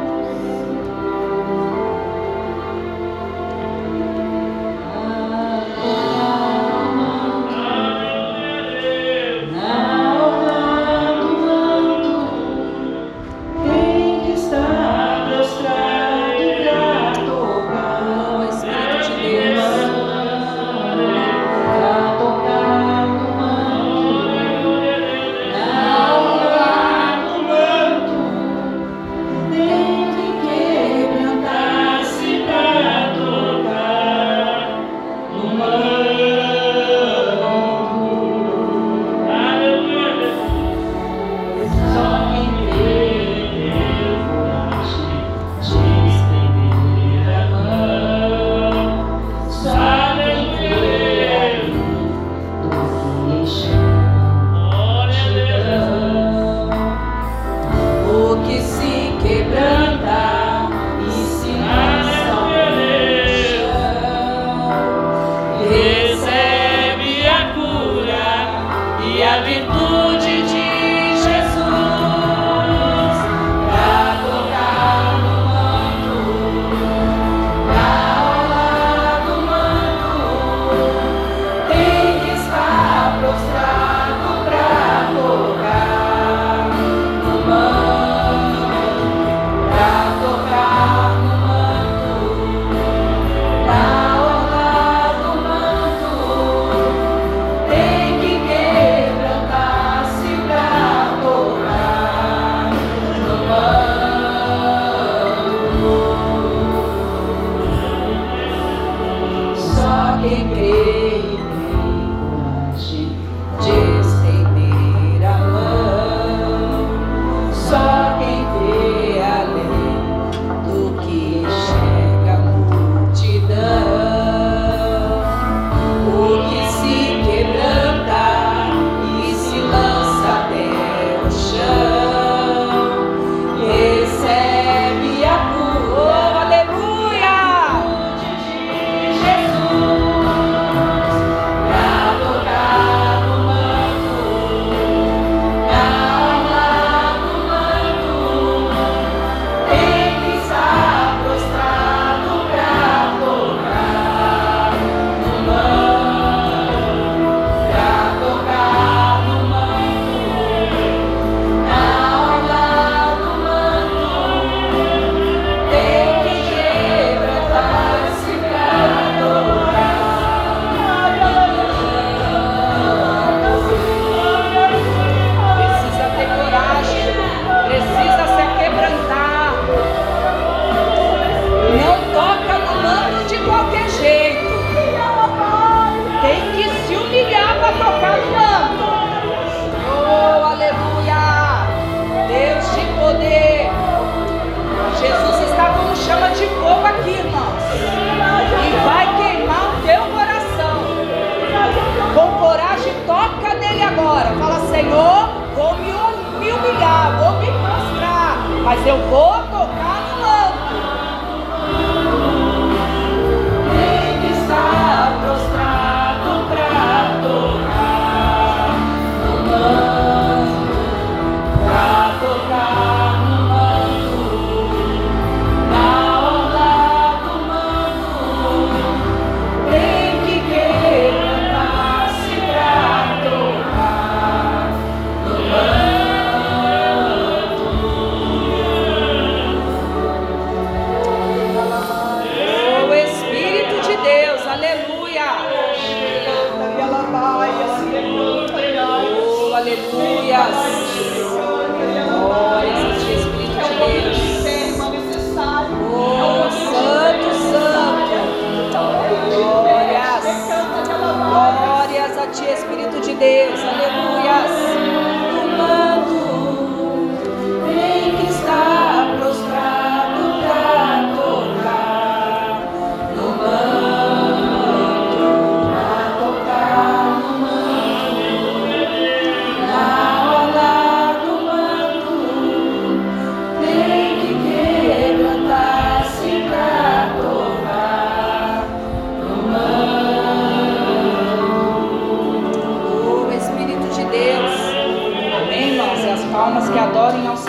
[69.38, 69.77] I mean.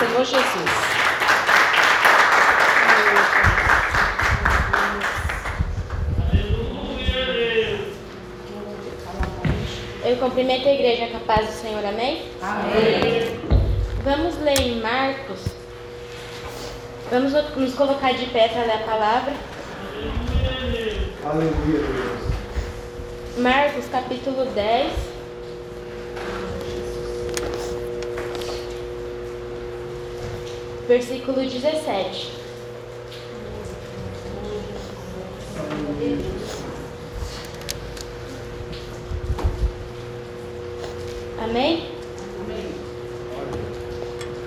[0.00, 0.70] Senhor Jesus.
[6.30, 7.78] Aleluia.
[10.02, 12.32] Eu cumprimento a igreja capaz do Senhor, amém?
[12.40, 13.40] Amém.
[14.02, 15.40] Vamos ler em Marcos.
[17.10, 19.34] Vamos nos colocar de pé para ler a palavra.
[21.26, 23.36] Aleluia, Deus.
[23.36, 25.09] Marcos capítulo 10.
[30.90, 32.32] Versículo 17.
[41.44, 41.84] Amém?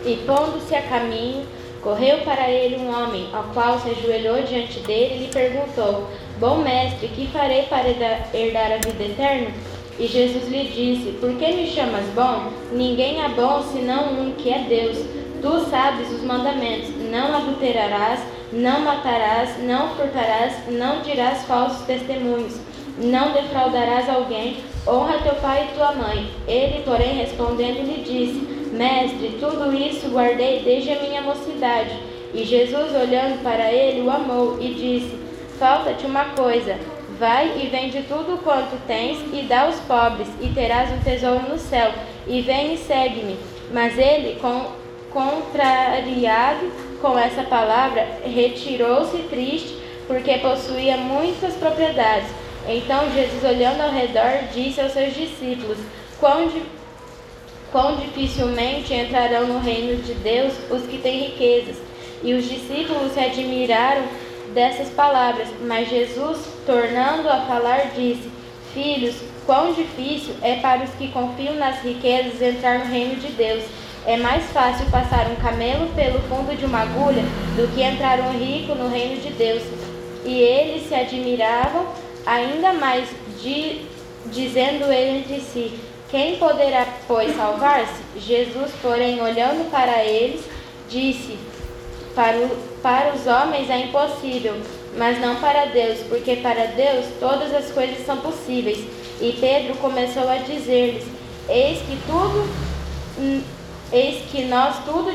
[0.06, 1.46] E pondo-se a caminho,
[1.82, 6.58] correu para ele um homem, ao qual se ajoelhou diante dele e lhe perguntou: Bom
[6.58, 9.52] mestre, que farei para herdar a vida eterna?
[9.98, 12.52] E Jesus lhe disse: Por que me chamas bom?
[12.74, 15.13] Ninguém é bom senão um que é Deus.
[15.44, 18.22] Tu sabes os mandamentos: não adulterarás,
[18.54, 22.62] não matarás, não furtarás, não dirás falsos testemunhos,
[22.98, 26.32] não defraudarás alguém, honra teu pai e tua mãe.
[26.48, 28.40] Ele, porém, respondendo, lhe disse:
[28.72, 31.92] Mestre, tudo isso guardei desde a minha mocidade.
[32.34, 35.20] E Jesus, olhando para ele, o amou e disse:
[35.60, 36.78] Falta-te uma coisa.
[37.20, 41.60] Vai e vende tudo quanto tens e dá aos pobres, e terás um tesouro no
[41.60, 41.92] céu.
[42.28, 43.38] E vem e segue-me.
[43.72, 44.83] Mas ele, com
[45.14, 52.30] contrariado com essa palavra, retirou-se triste, porque possuía muitas propriedades.
[52.68, 55.78] Então Jesus, olhando ao redor, disse aos seus discípulos:
[56.20, 56.62] Quão, di
[57.72, 61.78] quão dificilmente entrarão no reino de Deus os que têm riquezas.
[62.24, 64.04] E os discípulos se admiraram
[64.54, 68.32] dessas palavras, mas Jesus, tornando a falar, disse:
[68.74, 73.64] Filhos, quão difícil é para os que confiam nas riquezas entrar no reino de Deus.
[74.06, 77.24] É mais fácil passar um camelo pelo fundo de uma agulha
[77.56, 79.64] do que entrar um rico no reino de Deus.
[80.26, 81.86] E eles se admiravam
[82.26, 83.08] ainda mais,
[83.42, 83.82] de,
[84.26, 85.80] dizendo ele entre si:
[86.10, 88.04] Quem poderá, pois, salvar-se?
[88.18, 90.42] Jesus, porém, olhando para eles,
[90.90, 91.38] disse:
[92.16, 92.50] para, o,
[92.82, 94.56] para os homens é impossível,
[94.98, 98.86] mas não para Deus, porque para Deus todas as coisas são possíveis.
[99.20, 101.06] E Pedro começou a dizer-lhes:
[101.50, 102.50] Eis que tudo,
[103.94, 105.14] eis que nós tudo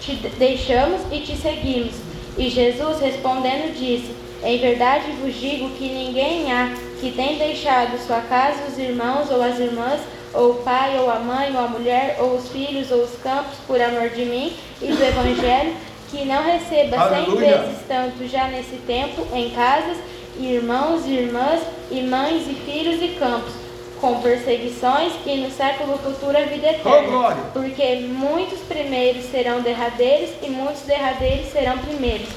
[0.00, 1.94] te deixamos e te seguimos.
[2.36, 4.14] E Jesus respondendo disse:
[4.44, 9.42] Em verdade vos digo que ninguém há que tenha deixado sua casa, os irmãos ou
[9.42, 10.00] as irmãs,
[10.34, 13.56] ou o pai, ou a mãe, ou a mulher, ou os filhos, ou os campos,
[13.66, 15.74] por amor de mim e do Evangelho,
[16.10, 19.96] que não receba cem vezes tanto já nesse tempo em casas,
[20.38, 21.60] irmãos e irmãs,
[21.90, 23.52] e mães e filhos e campos,
[24.00, 27.28] com perseguições e no século futuro a vida eterna.
[27.30, 32.28] Oh, porque muitos primeiros serão derradeiros e muitos derradeiros serão primeiros.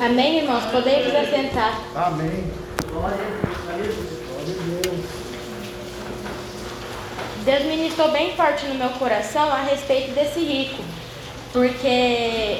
[0.00, 0.64] Amém, irmãos?
[0.70, 1.80] Podemos assentar.
[1.94, 2.44] Amém.
[7.44, 10.82] Deus ministrou bem forte no meu coração a respeito desse rico
[11.54, 12.58] porque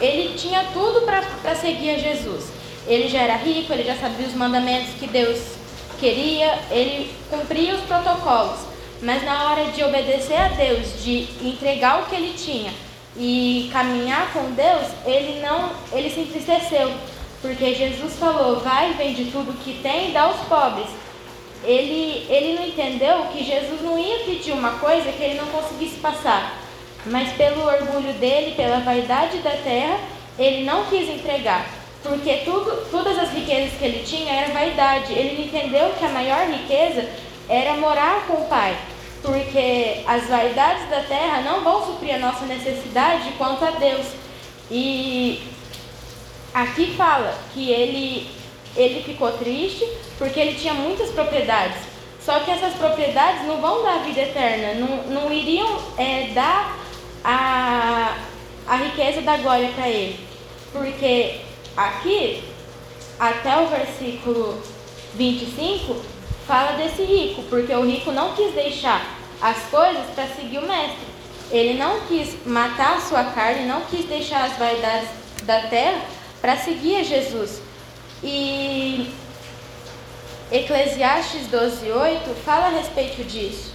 [0.00, 2.44] ele tinha tudo para seguir a Jesus.
[2.86, 5.57] Ele já era rico, ele já sabia os mandamentos que Deus
[5.98, 8.60] queria, ele cumpria os protocolos.
[9.00, 12.72] Mas na hora de obedecer a Deus, de entregar o que ele tinha
[13.16, 16.92] e caminhar com Deus, ele não, ele se entristeceu,
[17.40, 20.88] porque Jesus falou: "Vai, vende tudo que tem e dá aos pobres".
[21.64, 25.96] Ele ele não entendeu que Jesus não ia pedir uma coisa que ele não conseguisse
[25.96, 26.58] passar
[27.06, 29.98] mas pelo orgulho dele, pela vaidade da terra,
[30.38, 31.66] ele não quis entregar,
[32.02, 35.12] porque tudo, todas as riquezas que ele tinha era vaidade.
[35.12, 37.08] Ele entendeu que a maior riqueza
[37.48, 38.76] era morar com o Pai,
[39.22, 44.06] porque as vaidades da terra não vão suprir a nossa necessidade quanto a Deus.
[44.70, 45.42] E
[46.54, 48.30] aqui fala que ele,
[48.76, 49.86] ele ficou triste
[50.18, 51.78] porque ele tinha muitas propriedades.
[52.20, 56.76] Só que essas propriedades não vão dar vida eterna, não, não iriam é, dar
[57.24, 58.18] a,
[58.66, 60.20] a riqueza da glória para ele.
[60.70, 61.47] Porque
[61.78, 62.42] aqui,
[63.18, 64.60] até o versículo
[65.14, 65.96] 25,
[66.46, 71.06] fala desse rico, porque o rico não quis deixar as coisas para seguir o mestre.
[71.50, 75.08] Ele não quis matar a sua carne, não quis deixar as vaidades
[75.44, 76.02] da terra
[76.40, 77.62] para seguir a Jesus.
[78.22, 79.10] E
[80.50, 83.72] Eclesiastes 12:8 fala a respeito disso.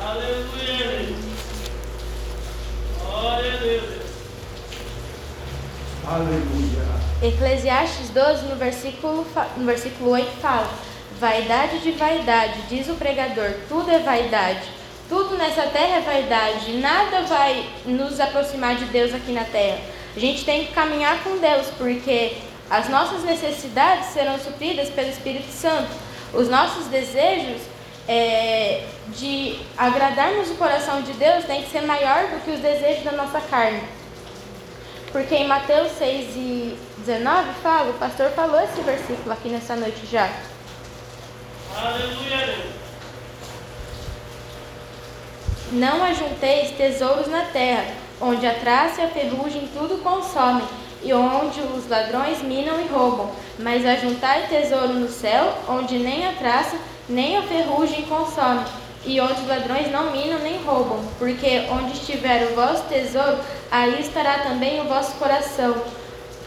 [0.00, 1.14] Aleluia.
[2.98, 4.01] Glória a Deus.
[6.06, 6.82] Aleluia.
[7.22, 9.26] Eclesiastes 12, no versículo,
[9.56, 10.68] no versículo 8, fala:
[11.20, 14.62] Vaidade de vaidade, diz o pregador, tudo é vaidade.
[15.08, 19.78] Tudo nessa terra é vaidade, nada vai nos aproximar de Deus aqui na terra.
[20.16, 22.36] A gente tem que caminhar com Deus, porque
[22.70, 25.90] as nossas necessidades serão supridas pelo Espírito Santo.
[26.32, 27.60] Os nossos desejos
[28.08, 33.04] é, de agradarmos o coração de Deus tem que ser maior do que os desejos
[33.04, 33.82] da nossa carne.
[35.12, 40.06] Porque em Mateus 6 e 19 fala, o pastor falou esse versículo aqui nessa noite
[40.10, 40.30] já.
[41.76, 42.72] Aleluia.
[45.72, 50.66] Não ajunteis tesouros na terra, onde a traça e a ferrugem tudo consomem,
[51.02, 56.32] e onde os ladrões minam e roubam, mas ajuntai tesouro no céu, onde nem a
[56.32, 56.76] traça
[57.08, 58.64] nem a ferrugem consome,
[59.04, 63.38] e onde os ladrões não minam nem roubam, porque onde estiver o vosso tesouro,
[63.70, 65.74] aí estará também o vosso coração.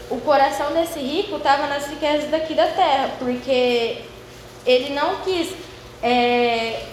[0.08, 4.02] O coração desse rico estava nas riquezas daqui da terra, porque
[4.64, 5.52] ele não quis
[6.02, 6.84] é,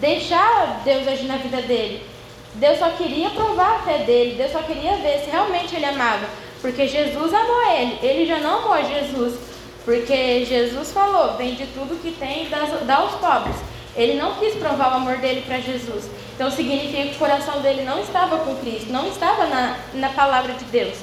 [0.00, 2.06] deixar Deus agir na vida dele.
[2.54, 6.26] Deus só queria provar a fé dele, Deus só queria ver se realmente ele amava,
[6.60, 9.52] porque Jesus amou ele, ele já não amou Jesus.
[9.84, 13.56] Porque Jesus falou: vende tudo que tem e dá aos pobres.
[13.94, 16.04] Ele não quis provar o amor dele para Jesus.
[16.34, 20.54] Então significa que o coração dele não estava com Cristo, não estava na, na palavra
[20.54, 20.96] de Deus.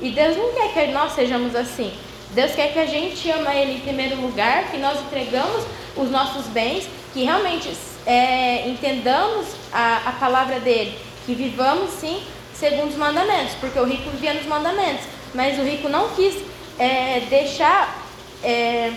[0.00, 1.92] E Deus não quer que nós sejamos assim.
[2.30, 5.64] Deus quer que a gente ama Ele em primeiro lugar, que nós entregamos
[5.96, 7.72] os nossos bens, que realmente
[8.06, 12.22] é, entendamos a, a palavra dele, que vivamos sim
[12.54, 16.34] segundo os mandamentos, porque o rico vivia nos mandamentos, mas o rico não quis
[16.78, 18.04] é, deixar
[18.42, 18.92] é,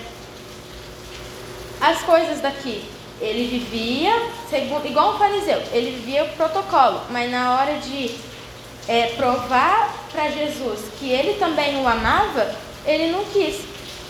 [1.80, 2.84] as coisas daqui.
[3.22, 4.12] Ele vivia
[4.50, 8.16] segundo, igual um fariseu, ele vivia o protocolo, mas na hora de
[8.88, 12.54] é, provar para Jesus que ele também o amava,
[12.86, 13.62] ele não quis.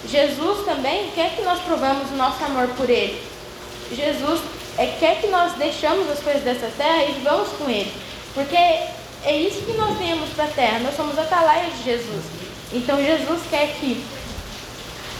[0.07, 3.21] Jesus também quer que nós provamos o nosso amor por ele.
[3.91, 4.41] Jesus
[4.77, 7.93] é, quer que nós deixamos as coisas dessa terra e vamos com ele.
[8.33, 12.23] Porque é isso que nós viemos para a terra, nós somos atalaia de Jesus.
[12.73, 14.03] Então Jesus quer que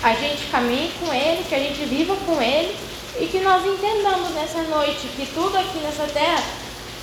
[0.02, 2.76] a gente caminhe com Ele, que a gente viva com Ele
[3.22, 6.44] e que nós entendamos nessa noite que tudo aqui nessa terra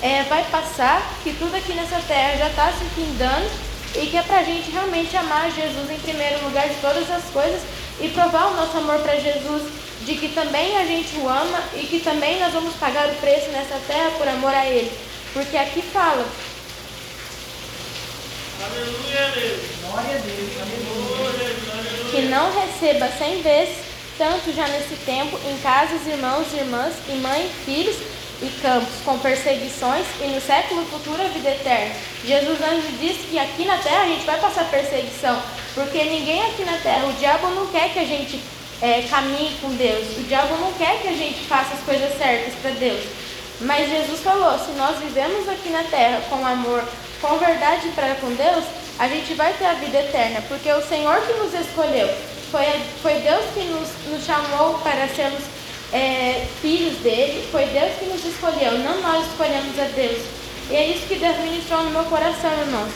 [0.01, 3.49] é, vai passar, que tudo aqui nessa terra já está se findando
[3.95, 7.23] e que é para a gente realmente amar Jesus em primeiro lugar de todas as
[7.31, 7.61] coisas
[8.01, 9.63] e provar o nosso amor para Jesus,
[10.01, 13.49] de que também a gente o ama e que também nós vamos pagar o preço
[13.51, 14.91] nessa terra por amor a Ele.
[15.33, 16.25] Porque aqui fala
[18.61, 19.61] Aleluia, Deus.
[19.81, 20.51] Glória a Deus.
[21.71, 22.11] Aleluia.
[22.11, 23.88] Que não receba cem vezes,
[24.19, 27.95] tanto já nesse tempo, em casas, irmãos, irmãs, e mãe, filhos
[28.41, 31.95] e campos, com perseguições, e no século futuro a vida eterna.
[32.25, 35.41] Jesus antes disse que aqui na terra a gente vai passar perseguição,
[35.73, 38.41] porque ninguém aqui na terra, o diabo não quer que a gente
[38.81, 42.53] é, caminhe com Deus, o diabo não quer que a gente faça as coisas certas
[42.61, 43.01] para Deus.
[43.61, 46.83] Mas Jesus falou: se nós vivemos aqui na terra com amor,
[47.21, 48.65] com verdade para com Deus,
[48.99, 52.38] a gente vai ter a vida eterna, porque o Senhor que nos escolheu.
[52.51, 52.65] Foi,
[53.01, 55.43] foi Deus que nos, nos chamou para sermos
[55.93, 60.21] é, filhos dele, foi Deus que nos escolheu, não nós escolhemos a Deus.
[60.69, 62.91] E é isso que Deus ministrou no meu coração, irmãos.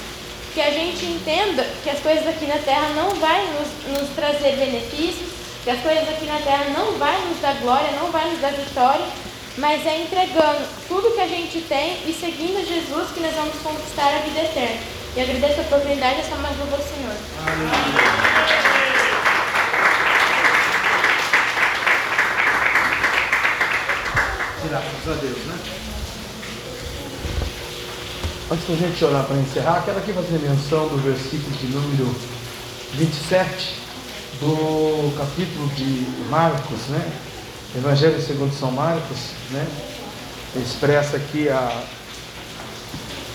[0.53, 4.55] Que a gente entenda que as coisas aqui na terra não vai nos, nos trazer
[4.55, 5.29] benefícios,
[5.63, 8.51] que as coisas aqui na terra não vai nos dar glória, não vai nos dar
[8.51, 9.05] vitória,
[9.57, 14.13] mas é entregando tudo que a gente tem e seguindo Jesus que nós vamos conquistar
[14.13, 14.79] a vida eterna.
[15.15, 17.15] E agradeço a oportunidade e só mais ao Senhor.
[24.73, 25.59] Graças a Deus, né?
[28.51, 32.15] Antes da gente orar para encerrar, quero aqui fazer menção do versículo de número
[32.93, 33.75] 27
[34.39, 37.07] do capítulo de Marcos, né?
[37.77, 39.19] Evangelho segundo São Marcos,
[39.51, 39.67] né?
[40.55, 41.83] Expressa aqui a,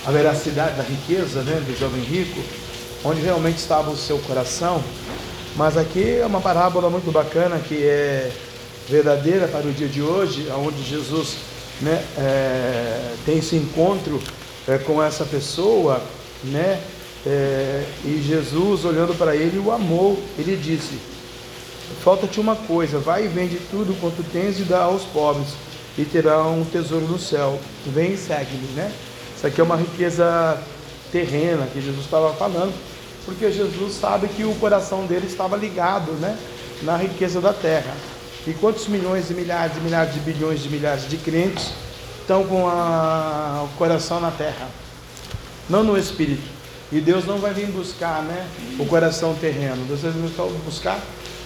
[0.06, 1.62] a veracidade da riqueza, né?
[1.64, 2.42] Do jovem rico,
[3.04, 4.82] onde realmente estava o seu coração.
[5.54, 8.32] Mas aqui é uma parábola muito bacana que é
[8.88, 11.36] verdadeira para o dia de hoje, onde Jesus
[11.80, 14.20] né, é, tem esse encontro
[14.66, 16.02] é, com essa pessoa,
[16.44, 16.80] né?
[17.26, 20.18] É, e Jesus, olhando para ele, o amou.
[20.38, 20.98] Ele disse:
[22.02, 25.48] Falta-te uma coisa: vai e vende tudo quanto tens e dá aos pobres,
[25.96, 27.58] e terá um tesouro no céu.
[27.86, 28.92] Vem e segue-me, né?
[29.36, 30.60] Isso aqui é uma riqueza
[31.12, 32.74] terrena que Jesus estava falando,
[33.24, 36.36] porque Jesus sabe que o coração dele estava ligado, né?
[36.82, 37.94] Na riqueza da terra.
[38.48, 41.70] E quantos milhões e milhares e milhares de bilhões de milhares de crentes
[42.22, 44.66] estão com a, o coração na terra,
[45.68, 46.48] não no espírito.
[46.90, 48.46] E Deus não vai vir buscar né,
[48.78, 50.12] o coração terreno, Deus vai
[50.64, 50.98] buscar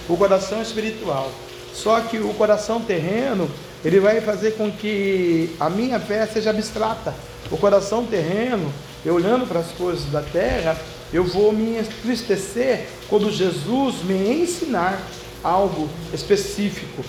[0.07, 1.29] o coração espiritual.
[1.73, 3.51] Só que o coração terreno,
[3.83, 7.13] ele vai fazer com que a minha fé seja abstrata.
[7.51, 8.71] O coração terreno,
[9.03, 10.77] eu olhando para as coisas da terra,
[11.11, 15.01] eu vou me entristecer quando Jesus me ensinar
[15.43, 17.03] algo específico.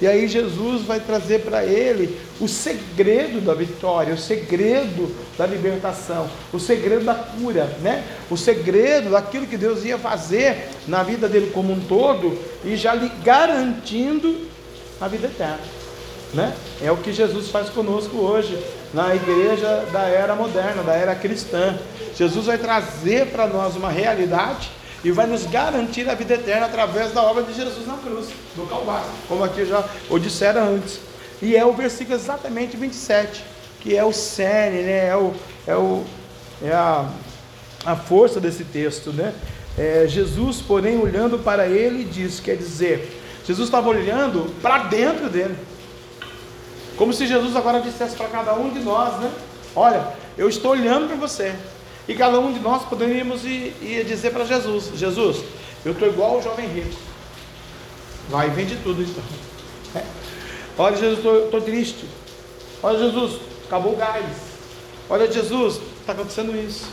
[0.00, 6.28] E aí Jesus vai trazer para ele o segredo da vitória, o segredo da libertação,
[6.52, 8.04] o segredo da cura, né?
[8.30, 12.94] O segredo daquilo que Deus ia fazer na vida dele como um todo e já
[12.94, 14.46] lhe garantindo
[15.00, 15.60] a vida eterna,
[16.34, 16.54] né?
[16.82, 18.62] É o que Jesus faz conosco hoje
[18.92, 21.78] na igreja da era moderna, da era cristã.
[22.14, 27.12] Jesus vai trazer para nós uma realidade e vai nos garantir a vida eterna através
[27.12, 31.00] da obra de Jesus na cruz, no Calvário, como aqui já o disseram antes.
[31.40, 33.44] E é o versículo exatamente 27,
[33.80, 35.08] que é o cerne, né?
[35.08, 35.34] é, o,
[35.66, 36.04] é, o,
[36.62, 37.08] é a,
[37.84, 39.12] a força desse texto.
[39.12, 39.34] Né?
[39.76, 45.56] É, Jesus, porém, olhando para ele, diz: quer dizer, Jesus estava olhando para dentro dele,
[46.96, 49.30] como se Jesus agora dissesse para cada um de nós: né?
[49.74, 51.54] Olha, eu estou olhando para você,
[52.08, 55.38] e cada um de nós poderíamos ir, ir dizer para Jesus: Jesus,
[55.84, 56.96] eu estou igual o jovem rico.
[58.28, 59.22] Vai e vende tudo então.
[59.94, 60.04] É.
[60.78, 62.04] Olha, Jesus, estou triste.
[62.82, 64.24] Olha, Jesus, acabou o gás.
[65.08, 66.86] Olha, Jesus, está acontecendo isso.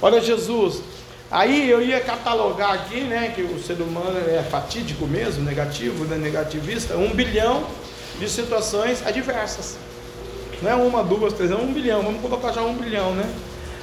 [0.00, 0.82] Olha, Jesus.
[1.30, 6.16] Aí eu ia catalogar aqui, né, que o ser humano é fatídico mesmo, negativo, né,
[6.16, 7.66] negativista, um bilhão
[8.18, 9.76] de situações adversas.
[10.62, 12.02] Não é uma, duas, três, é um bilhão.
[12.02, 13.30] Vamos colocar já um bilhão, né?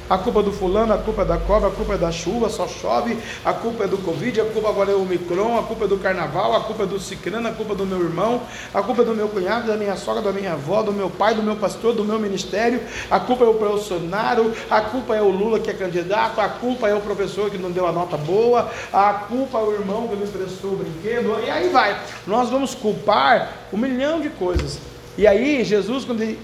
[0.08, 2.68] A culpa do fulano, a culpa é da cobra, a culpa é da chuva, só
[2.68, 5.88] chove, a culpa é do Covid, a culpa agora é o Omicron, a culpa é
[5.88, 9.02] do carnaval, a culpa é do ciclano, a culpa é do meu irmão, a culpa
[9.02, 11.56] é do meu cunhado, da minha sogra, da minha avó, do meu pai, do meu
[11.56, 15.72] pastor, do meu ministério, a culpa é o Bolsonaro, a culpa é o Lula que
[15.72, 19.58] é candidato, a culpa é o professor que não deu a nota boa, a culpa
[19.58, 22.00] é o irmão que não emprestou o brinquedo, e aí vai.
[22.28, 24.78] Nós vamos culpar um milhão de coisas.
[25.18, 26.38] E aí, Jesus, quando ele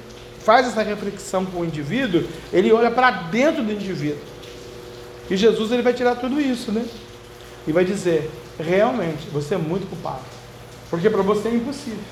[0.43, 4.21] faz essa reflexão com o indivíduo, ele olha para dentro do indivíduo.
[5.29, 6.85] E Jesus ele vai tirar tudo isso, né?
[7.67, 8.29] E vai dizer:
[8.59, 10.23] realmente, você é muito culpado.
[10.89, 12.03] Porque para você é impossível.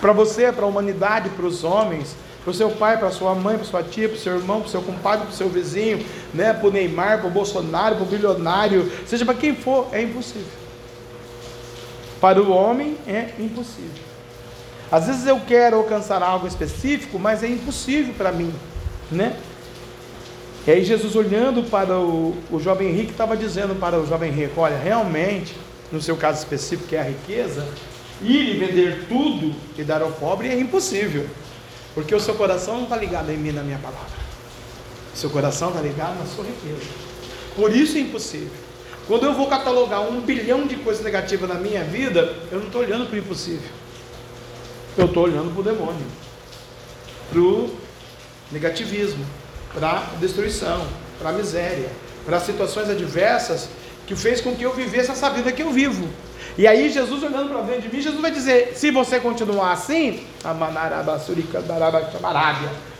[0.00, 3.56] Para você, para a humanidade, para os homens, para o seu pai, para sua mãe,
[3.56, 6.04] para sua tia, para o seu irmão, para o seu compadre, para o seu vizinho,
[6.34, 6.52] né?
[6.52, 10.46] para o Neymar, para o Bolsonaro, para o bilionário, seja para quem for, é impossível.
[12.20, 14.05] Para o homem é impossível.
[14.90, 18.52] Às vezes eu quero alcançar algo específico, mas é impossível para mim,
[19.10, 19.36] né?
[20.66, 24.60] E aí Jesus olhando para o, o jovem rico estava dizendo para o jovem rico,
[24.60, 25.54] olha, realmente,
[25.92, 27.66] no seu caso específico que é a riqueza,
[28.22, 31.26] ir e vender tudo e dar ao pobre é impossível,
[31.94, 34.26] porque o seu coração não está ligado em mim, na minha palavra.
[35.14, 36.90] Seu coração está ligado na sua riqueza.
[37.54, 38.50] Por isso é impossível.
[39.06, 42.82] Quando eu vou catalogar um bilhão de coisas negativas na minha vida, eu não estou
[42.82, 43.70] olhando para o impossível.
[44.96, 46.06] Eu estou olhando para o demônio,
[47.30, 47.76] para o
[48.50, 49.24] negativismo,
[49.74, 50.86] para a destruição,
[51.18, 51.90] para a miséria,
[52.24, 53.68] para situações adversas
[54.06, 56.08] que fez com que eu vivesse essa vida que eu vivo.
[56.56, 60.24] E aí Jesus olhando para dentro de mim, Jesus vai dizer: se você continuar assim,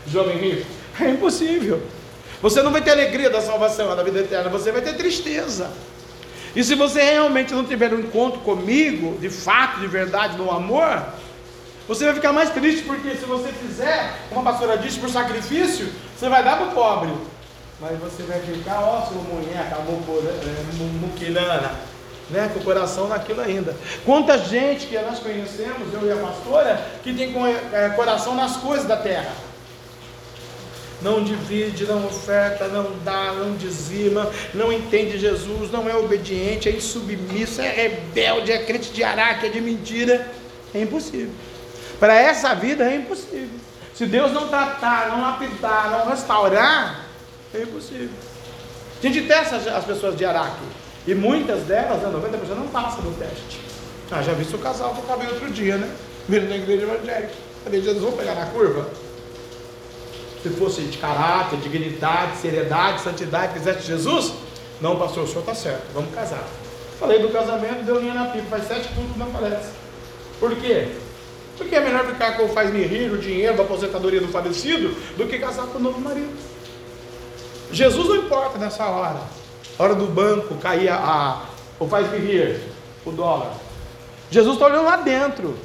[0.05, 0.67] jovem rico,
[0.99, 1.81] é impossível.
[2.41, 5.71] Você não vai ter alegria da salvação, da vida eterna, você vai ter tristeza.
[6.55, 11.03] E se você realmente não tiver um encontro comigo, de fato, de verdade, no amor,
[11.87, 15.89] você vai ficar mais triste porque se você fizer, como a pastora disse, por sacrifício,
[16.17, 17.11] você vai dar para o pobre.
[17.79, 19.77] Mas você vai ficar, ó, sua munheca,
[20.99, 21.71] muquilana,
[22.29, 22.49] né?
[22.51, 23.75] Com o coração naquilo ainda.
[24.03, 27.33] Quanta gente que nós conhecemos, eu e a pastora, que tem
[27.71, 29.31] é, coração nas coisas da terra.
[31.01, 36.71] Não divide, não oferta, não dá, não dizima, não entende Jesus, não é obediente, é
[36.71, 40.27] insubmisso, é rebelde, é crente de araque, é de mentira.
[40.73, 41.29] É impossível.
[41.99, 43.59] Para essa vida é impossível.
[43.93, 47.05] Se Deus não tratar, não lapidar, não restaurar,
[47.53, 48.09] é impossível.
[48.99, 50.63] A gente testa as pessoas de Araque.
[51.07, 53.61] E muitas delas, 90% né, não passam do teste.
[54.11, 55.89] Ah, já vi o casal que eu acabei outro dia, né?
[56.27, 57.33] Vindo na igreja evangélica.
[57.63, 58.89] Falei, Jesus, vamos pegar na curva?
[60.43, 64.33] Se fosse de caráter, dignidade, seriedade, santidade, quisesse Jesus,
[64.79, 66.43] não, pastor, o senhor está certo, vamos casar.
[66.99, 69.71] Falei do casamento, deu linha na pipa, faz sete cultos não palestra.
[70.39, 70.95] Por quê?
[71.57, 75.25] Porque é melhor ficar com o faz-me rir, o dinheiro da aposentadoria do falecido, do
[75.25, 76.35] que casar com o novo marido.
[77.71, 79.19] Jesus não importa nessa hora.
[79.79, 81.41] Hora do banco cair a, a
[81.79, 82.59] o faz-me rir,
[83.05, 83.53] o dólar.
[84.29, 85.55] Jesus está olhando lá dentro.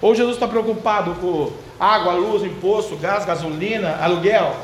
[0.00, 4.56] Ou Jesus está preocupado com água, luz, imposto, gás, gasolina, aluguel.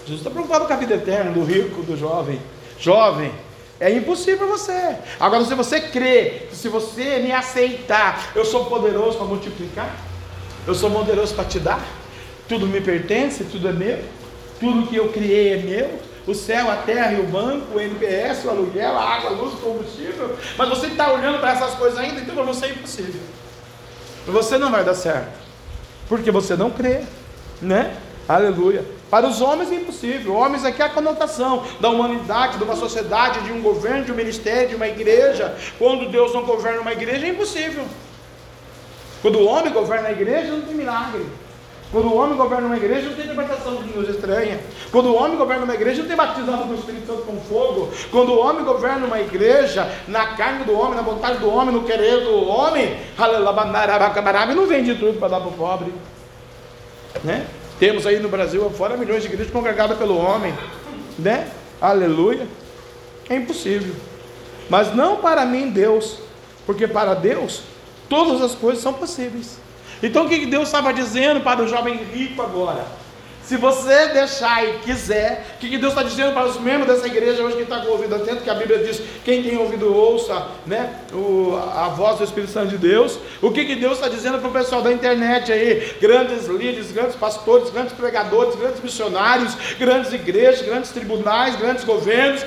[0.00, 2.40] Jesus está preocupado com a vida eterna do rico, do jovem.
[2.78, 3.32] Jovem,
[3.80, 4.96] é impossível você.
[5.20, 9.94] Agora, se você crê, se você me aceitar, eu sou poderoso para multiplicar,
[10.66, 11.84] eu sou poderoso para te dar,
[12.48, 13.98] tudo me pertence, tudo é meu,
[14.58, 16.08] tudo que eu criei é meu.
[16.26, 19.54] O céu, a terra e o banco, o NPS, o aluguel, a água, a luz,
[19.54, 20.36] o combustível.
[20.58, 23.20] Mas você está olhando para essas coisas ainda, então para você é impossível.
[24.26, 25.32] Você não vai dar certo.
[26.06, 27.00] Porque você não crê,
[27.62, 27.96] né?
[28.28, 28.84] Aleluia.
[29.10, 30.34] Para os homens é impossível.
[30.34, 34.14] Homens aqui é a conotação da humanidade, de uma sociedade, de um governo, de um
[34.14, 35.56] ministério, de uma igreja.
[35.78, 37.84] Quando Deus não governa uma igreja, é impossível.
[39.22, 41.26] Quando o homem governa a igreja, não tem milagre.
[41.90, 44.60] Quando o homem governa uma igreja, não tem libertação de línguas estranhas.
[44.92, 47.90] Quando o homem governa uma igreja, não tem batizado do Espírito Santo com fogo.
[48.10, 51.84] Quando o homem governa uma igreja, na carne do homem, na vontade do homem, no
[51.84, 52.98] querer do homem,
[54.54, 55.94] não vende tudo para dar para o pobre.
[57.24, 57.46] Né?
[57.78, 60.52] Temos aí no Brasil fora milhões de igrejas congregadas pelo homem,
[61.18, 61.48] né?
[61.80, 62.46] Aleluia.
[63.28, 63.94] É impossível.
[64.68, 66.18] Mas não para mim, Deus,
[66.66, 67.62] porque para Deus
[68.08, 69.58] todas as coisas são possíveis.
[70.02, 72.84] Então o que Deus estava dizendo para o jovem rico agora?
[73.48, 77.42] Se você deixar e quiser, o que Deus está dizendo para os membros dessa igreja
[77.42, 80.48] hoje que está com o ouvido atento, que a Bíblia diz, quem tem ouvido ouça,
[80.66, 83.18] né, o, a voz do Espírito Santo de Deus.
[83.40, 87.70] O que, Deus está dizendo para o pessoal da internet aí, grandes líderes, grandes pastores,
[87.70, 92.44] grandes pregadores, grandes missionários, grandes igrejas, grandes tribunais, grandes governos.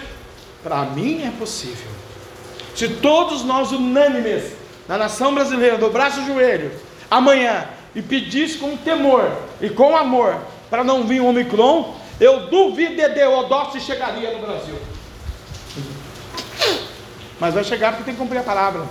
[0.62, 1.90] Para mim é possível.
[2.76, 4.54] Se todos nós unânimes
[4.88, 6.72] na nação brasileira dobrasse o joelho
[7.10, 10.38] amanhã e pedisse com temor e com amor
[10.72, 14.76] para não vir o Omicron, eu duvido de Deodó se chegaria no Brasil.
[17.38, 18.86] Mas vai chegar porque tem que cumprir a palavra.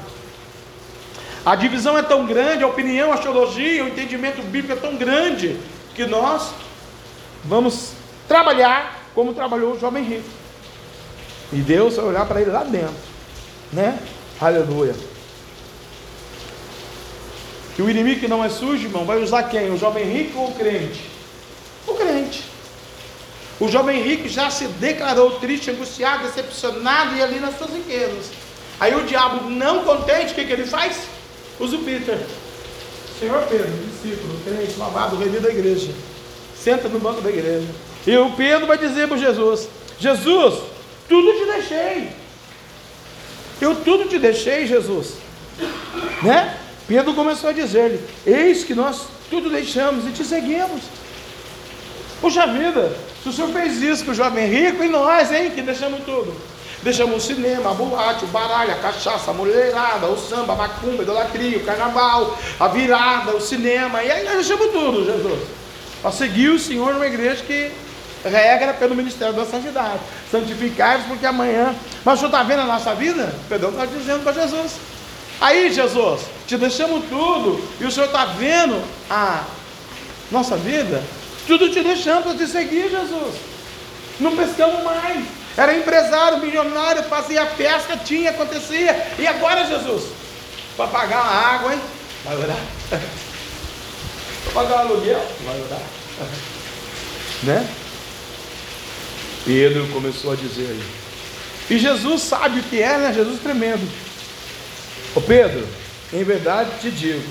[1.45, 5.59] A divisão é tão grande, a opinião, a teologia, o entendimento bíblico é tão grande
[5.95, 6.53] que nós
[7.45, 7.93] vamos
[8.29, 10.29] trabalhar como trabalhou o jovem rico.
[11.51, 12.95] E Deus vai olhar para ele lá dentro,
[13.73, 13.99] né?
[14.39, 14.95] Aleluia.
[17.79, 19.71] E o inimigo que não é sujo, irmão, vai usar quem?
[19.71, 21.20] O jovem rico ou o crente?
[21.91, 22.45] O crente.
[23.59, 28.31] O jovem rico já se declarou triste, angustiado, decepcionado e ali nas suas riquezas.
[28.79, 30.97] Aí o diabo, não contente, o que, que ele faz?
[31.59, 32.19] Usa o Peter.
[33.19, 35.93] Senhor Pedro, discípulo, crente, lavado, remido da igreja.
[36.57, 37.67] Senta no banco da igreja.
[38.07, 39.69] E o Pedro vai dizer para Jesus:
[39.99, 40.63] Jesus,
[41.07, 42.09] tudo te deixei.
[43.61, 45.17] Eu tudo te deixei, Jesus.
[46.23, 46.57] Né?
[46.89, 50.81] Pedro começou a dizer-lhe: Eis que nós tudo deixamos e te seguimos.
[52.21, 52.93] Puxa vida,
[53.23, 56.35] se o senhor fez isso com o jovem rico, e nós, hein, que deixamos tudo.
[56.83, 61.01] Deixamos o cinema, a boate, o baralho, a cachaça, a mulherada, o samba, a macumba,
[61.01, 65.49] a idolatria, o carnaval, a virada, o cinema, e aí nós deixamos tudo, Jesus.
[66.01, 67.71] Para seguir o Senhor numa igreja que
[68.25, 70.01] regra pelo ministério da santidade.
[70.31, 71.75] Santificai-vos porque amanhã.
[72.05, 73.35] Mas o senhor está vendo a nossa vida?
[73.49, 74.73] Pedro está dizendo para Jesus.
[75.41, 79.45] Aí, Jesus, te deixamos tudo, e o senhor está vendo a
[80.31, 81.03] nossa vida?
[81.47, 83.35] Tudo te deixamos para te seguir, Jesus.
[84.19, 85.25] Não pescamos mais.
[85.57, 89.15] Era empresário, milionário, fazia pesca, tinha, acontecia.
[89.19, 90.05] E agora, Jesus?
[90.77, 91.81] Para pagar a água, hein?
[92.25, 92.61] Vai orar.
[94.45, 95.27] para pagar o aluguel?
[95.45, 95.83] Vai orar.
[97.43, 97.67] Né?
[99.47, 100.79] Pedro começou a dizer.
[101.71, 103.13] E Jesus sabe o que é, né?
[103.15, 103.89] Jesus tremendo.
[105.15, 105.67] Ô Pedro,
[106.13, 107.27] em verdade te digo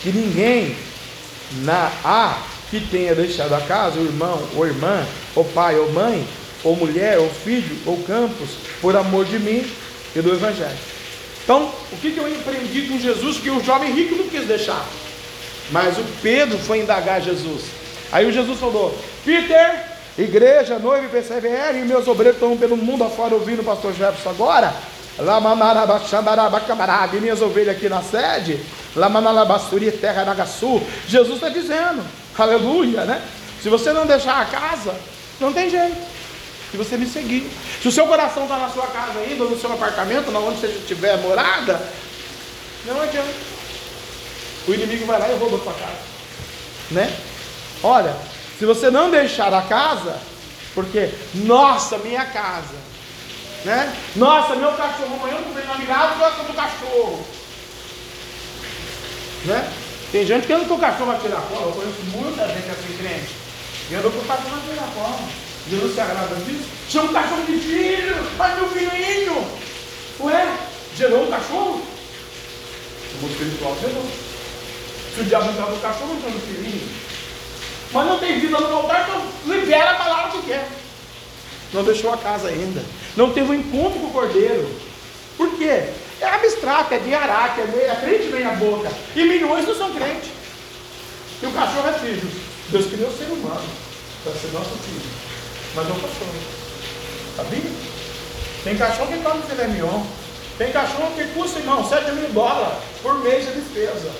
[0.00, 0.76] que ninguém
[1.62, 2.38] na há
[2.72, 5.06] que tenha deixado a casa, o irmão, ou irmã,
[5.36, 6.26] ou pai, ou mãe,
[6.64, 8.48] ou mulher, ou filho, ou campos,
[8.80, 9.70] por amor de mim
[10.16, 10.78] e do Evangelho.
[11.44, 14.82] Então, o que, eu empreendi com Jesus que o jovem rico não quis deixar?
[15.70, 17.64] Mas o Pedro foi indagar Jesus.
[18.10, 19.84] Aí o Jesus falou: Peter,
[20.16, 24.30] igreja, noiva e persevere, e meus obreiros estão pelo mundo afora ouvindo o pastor Jefferson
[24.30, 24.72] agora.
[27.12, 28.58] E minhas ovelhas aqui na sede,
[28.96, 30.80] Lamanalabasturi, terra Nagaçu.
[31.06, 32.02] Jesus está dizendo,
[32.38, 33.22] aleluia, né?
[33.62, 34.94] Se você não deixar a casa,
[35.40, 35.96] não tem jeito.
[36.70, 37.50] Se você me seguir.
[37.80, 40.60] Se o seu coração está na sua casa ainda, ou no seu apartamento, na onde
[40.60, 41.80] você estiver morada,
[42.86, 43.52] não adianta.
[44.66, 46.12] O inimigo vai lá e rouba a sua casa.
[46.90, 47.14] Né?
[47.82, 48.16] Olha,
[48.58, 50.18] se você não deixar a casa,
[50.74, 52.74] porque, nossa, minha casa,
[53.64, 53.94] né?
[54.16, 57.26] Nossa, meu cachorro, amanhã eu não venho na mirada, gosta do cachorro.
[59.44, 59.72] Né?
[60.12, 62.96] Tem gente que anda com o cachorro a tirar cola, eu conheço muita gente assim
[62.98, 63.32] crente,
[63.90, 65.18] e andou com o cachorro a tirar cola.
[65.70, 66.68] Jesus se agrada disso?
[66.90, 69.46] Chama o cachorro de filho, mas meu filhinho.
[70.20, 70.58] Ué,
[70.98, 71.80] gerou um cachorro?
[73.22, 74.04] O espiritual gerou.
[75.14, 76.88] Se o diabo entrar no cachorro, entra no filhinho.
[77.90, 80.68] Mas não tem vida no altar, então libera a palavra que quer.
[81.72, 82.82] Não deixou a casa ainda.
[83.16, 84.68] Não teve um encontro com o cordeiro.
[85.38, 85.88] Por quê?
[86.22, 88.88] É abstrato, é de araque, é, é crente meia boca.
[89.16, 90.30] E milhões não são crentes.
[91.42, 92.30] E o cachorro é filho.
[92.68, 93.68] Deus criou o ser humano
[94.22, 95.02] para ser nosso filho.
[95.74, 96.32] Mas não cachorro.
[97.36, 97.70] Sabia?
[98.62, 100.06] Tem cachorro que come filé mignon.
[100.56, 104.12] Tem cachorro que custa, irmão, 7 mil dólares por mês de despesa.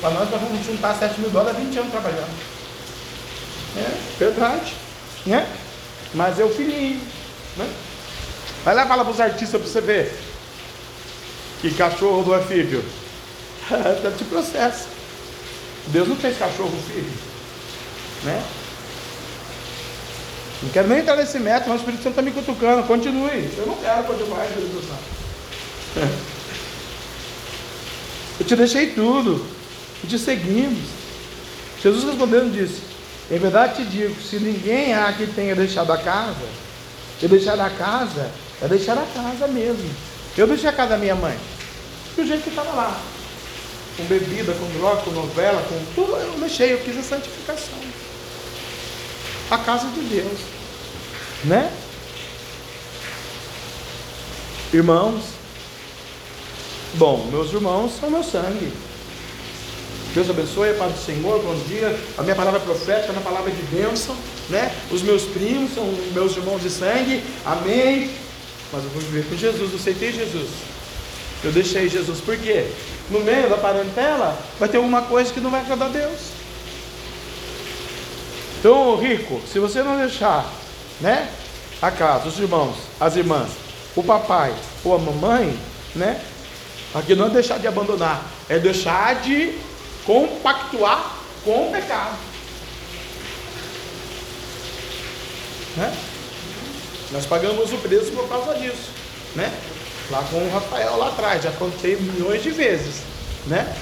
[0.00, 2.56] Para nós, nós vamos juntar 7 mil dólares 20 anos trabalhando.
[3.76, 4.72] É, verdade.
[5.26, 5.46] Né?
[6.14, 7.02] Mas é o filhinho.
[7.58, 7.68] Né?
[8.66, 10.12] Vai lá falar para os artistas para você ver.
[11.60, 12.84] Que cachorro não é filho.
[14.02, 14.88] Deve te processo.
[15.86, 17.12] Deus não fez cachorro filho.
[18.24, 18.42] Né?
[20.64, 22.82] Não quero nem entrar nesse método, mas o Espírito Santo está me cutucando.
[22.88, 23.48] Continue.
[23.56, 25.04] Eu não quero continuar, Espírito Santo.
[28.40, 29.46] Eu te deixei tudo.
[30.02, 30.88] E te seguimos.
[31.80, 32.82] Jesus respondendo disse:
[33.30, 36.34] Em verdade te digo, se ninguém há que tenha deixado a casa,
[37.22, 38.28] eu deixar a casa,
[38.62, 39.90] é deixar a casa mesmo.
[40.36, 41.36] Eu deixei a casa da minha mãe,
[42.14, 43.00] do jeito que estava lá.
[43.96, 47.78] Com bebida, com droga, com novela, com tudo, eu deixei, eu quis a santificação.
[49.50, 50.38] A casa de Deus.
[51.44, 51.72] Né?
[54.72, 55.22] Irmãos,
[56.94, 58.72] bom, meus irmãos são meu sangue.
[60.12, 61.98] Deus abençoe, a paz do Senhor, bom dia.
[62.16, 64.16] A minha palavra é profética, a minha palavra é de bênção,
[64.48, 64.74] né?
[64.90, 68.10] Os meus primos são meus irmãos de sangue, amém.
[68.76, 70.50] Mas eu vou viver com Jesus, eu aceitei Jesus.
[71.42, 72.70] Eu deixei Jesus, por quê?
[73.10, 76.20] No meio da parentela vai ter alguma coisa que não vai agradar a Deus.
[78.58, 80.52] Então, rico, se você não deixar,
[81.00, 81.26] né,
[81.80, 83.48] a casa, os irmãos, as irmãs,
[83.96, 84.54] o papai
[84.84, 85.58] ou a mamãe,
[85.94, 86.20] né,
[86.94, 89.58] aqui não é deixar de abandonar, é deixar de
[90.04, 92.18] compactuar com o pecado.
[95.78, 95.96] Né?
[97.12, 98.90] Nós pagamos o preço por causa disso,
[99.34, 99.52] né?
[100.10, 103.02] Lá com o Rafael lá atrás, já contei milhões de vezes,
[103.46, 103.76] né?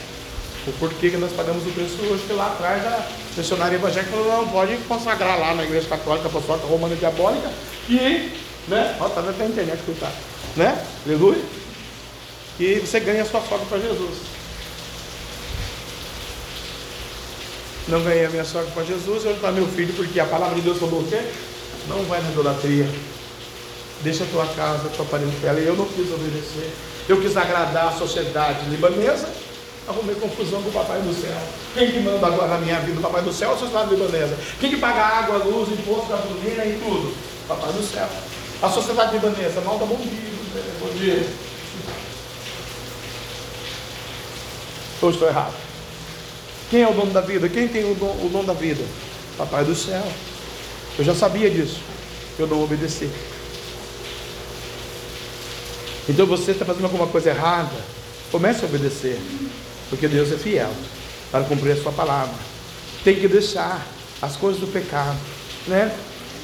[0.66, 3.06] O porquê que nós pagamos o preço hoje, que lá atrás a
[3.36, 7.50] missionária evangélica falou, não pode consagrar lá na igreja católica, apostólica, romana diabólica,
[7.88, 8.32] e,
[8.68, 8.96] né?
[9.00, 10.14] Ó, tá vendo a internet, coitado,
[10.56, 10.82] né?
[11.06, 11.42] Aleluia.
[12.58, 14.18] E você ganha a sua sogra para Jesus.
[17.88, 20.62] Não ganhei a minha sogra para Jesus, eu para meu filho, porque a palavra de
[20.62, 21.20] Deus falou o quê?
[21.88, 22.88] Não vai na idolatria.
[24.02, 25.60] Deixa a tua casa, a tua parentela.
[25.60, 26.72] E eu não quis obedecer.
[27.08, 29.28] Eu quis agradar a sociedade libanesa.
[29.86, 31.36] Arrumei confusão com o Papai do Céu.
[31.74, 32.98] Quem que manda agora na minha vida?
[32.98, 34.36] O Papai do Céu ou a sociedade libanesa?
[34.58, 37.14] Quem que paga água, luz, imposto, gasolina e tudo?
[37.46, 38.08] Papai do Céu.
[38.62, 40.34] A sociedade libanesa, malta bom dia.
[40.80, 41.26] Bom dia.
[45.02, 45.54] Ou estou errado?
[46.70, 47.48] Quem é o dono da vida?
[47.48, 48.82] Quem tem o dom, o dom da vida?
[49.36, 50.02] Papai do céu.
[50.98, 51.80] Eu já sabia disso.
[52.38, 53.08] Eu não obedeci.
[56.08, 57.74] Então você está fazendo alguma coisa errada.
[58.30, 59.18] Comece a obedecer.
[59.88, 60.70] Porque Deus é fiel
[61.30, 62.34] para cumprir a sua palavra.
[63.02, 63.86] Tem que deixar
[64.20, 65.18] as coisas do pecado,
[65.66, 65.94] né?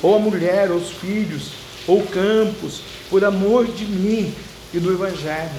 [0.02, 1.50] Ou a mulher, ou os filhos,
[1.86, 4.34] ou campos, por amor de mim
[4.72, 5.50] e do Evangelho.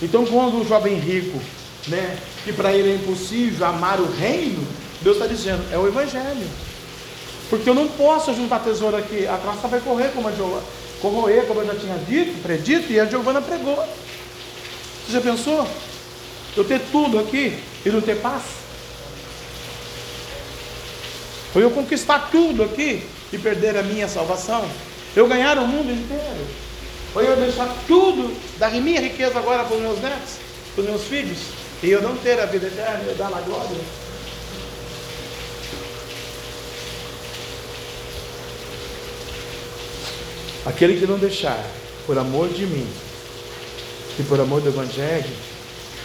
[0.00, 1.40] Então, quando o jovem rico,
[1.86, 4.66] né, que para ele é impossível amar o reino,
[5.02, 6.46] Deus está dizendo, é o Evangelho.
[7.48, 10.62] Porque eu não posso juntar tesouro aqui, a traça vai correr como a Giovana,
[11.00, 13.76] corroer, como eu já tinha dito, predito, e a Giovana pregou.
[13.76, 15.66] Você já pensou?
[16.56, 18.42] Eu ter tudo aqui e não ter paz?
[21.54, 23.02] Ou eu conquistar tudo aqui
[23.32, 24.68] e perder a minha salvação?
[25.16, 26.46] Eu ganhar o mundo inteiro?
[27.14, 30.34] Ou eu deixar tudo, dar minha riqueza agora para os meus netos,
[30.74, 31.38] para os meus filhos,
[31.82, 33.78] e eu não ter a vida eterna, eu dar na glória?
[40.68, 41.64] Aquele que não deixar,
[42.06, 42.86] por amor de mim
[44.18, 45.30] e por amor do Evangelho,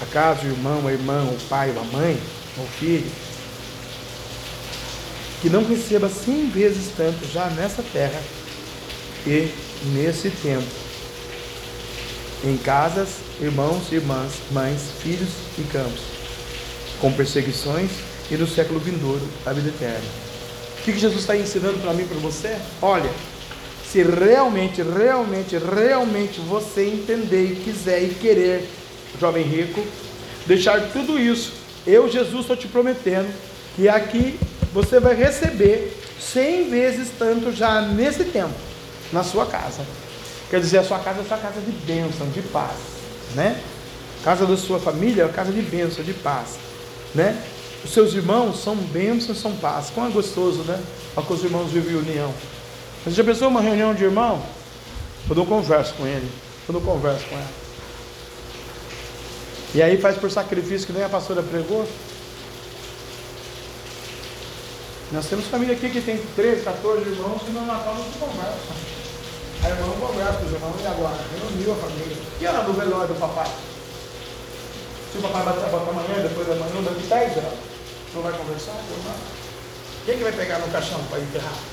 [0.02, 2.18] acaso o irmão, a irmã, o pai, a mãe,
[2.58, 3.12] o filho,
[5.42, 8.22] que não receba cem vezes tanto já nessa terra
[9.28, 9.54] e
[9.94, 10.64] nesse tempo,
[12.46, 13.10] em casas,
[13.42, 16.04] irmãos, irmãs, mães, filhos e campos,
[17.02, 17.92] com perseguições
[18.32, 20.08] e no século vindouro a vida eterna.
[20.80, 22.58] O que Jesus está ensinando para mim para você?
[22.82, 23.10] Olha,
[23.94, 28.68] se realmente, realmente, realmente você entender e quiser e querer,
[29.22, 29.86] jovem rico,
[30.48, 31.54] deixar tudo isso,
[31.86, 33.32] eu, Jesus, estou te prometendo
[33.76, 34.40] que aqui
[34.74, 38.56] você vai receber cem vezes tanto já nesse tempo,
[39.12, 39.86] na sua casa.
[40.50, 42.76] Quer dizer, a sua casa é a sua casa de bênção, de paz,
[43.36, 43.62] né?
[44.24, 46.58] Casa da sua família é a casa de bênção, de paz,
[47.14, 47.40] né?
[47.84, 49.92] Os seus irmãos são bênçãos, são paz.
[49.94, 50.82] Como é gostoso, né?
[51.16, 52.34] Olha que os irmãos vivem em união.
[53.04, 54.42] Você já pensou uma reunião de irmão?
[55.30, 56.30] Eu não converso com ele,
[56.68, 57.52] eu não converso com ela.
[59.76, 61.86] E aí faz por sacrifício que nem a pastora pregou.
[65.12, 68.76] Nós temos família aqui que tem 13, 14 irmãos que no Natal não se conversam.
[69.64, 71.18] A irmã não conversa com os irmãos, e agora?
[71.38, 72.18] Reuniu a família.
[72.40, 73.52] E ela do velório do papai?
[75.12, 77.60] Se o papai bater a bota amanhã, depois da manhã, daqui 10 horas,
[78.16, 79.16] não vai conversar com o irmão?
[80.06, 81.73] Quem que vai pegar no caixão para enterrar?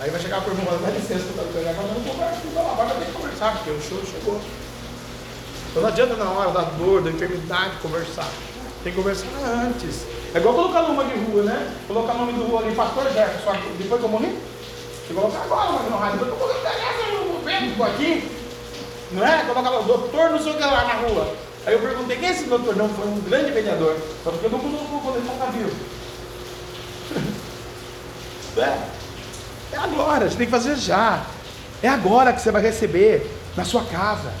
[0.00, 3.06] Aí vai chegar a irmão, dá licença pegar, mas eu não converso, então agora ter
[3.06, 4.40] que conversar, porque o show chegou.
[5.70, 8.28] Então não adianta na hora da dor, da enfermidade conversar.
[8.82, 9.26] Tem que conversar
[9.66, 10.04] antes.
[10.34, 11.74] É igual colocar nome de rua, né?
[11.86, 14.38] Colocar nome do rua ali, pastor Jefferson, depois que eu morri.
[15.06, 16.74] Você colocar agora, mas não rádio, eu colocar
[17.74, 18.30] ficou aqui.
[19.12, 19.44] Não é?
[19.44, 21.34] O doutor não sei o que lá na rua.
[21.66, 22.76] Aí eu perguntei, quem é esse doutor?
[22.76, 23.96] Não, foi um grande vereador.
[24.22, 25.70] Só porque eu não colocou quando ele estava vivo.
[28.58, 29.03] é.
[29.74, 31.24] É agora, você tem que fazer já.
[31.82, 34.32] É agora que você vai receber na sua casa,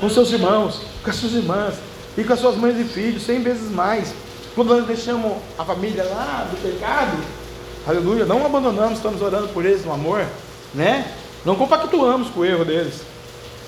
[0.00, 1.74] com seus irmãos, com as suas irmãs
[2.16, 4.14] e com as suas mães e filhos, cem vezes mais.
[4.54, 7.18] Quando nós deixamos a família lá do pecado,
[7.86, 10.24] aleluia, não abandonamos, estamos orando por eles no amor,
[10.72, 11.04] né?
[11.44, 13.02] Não compactuamos com o erro deles,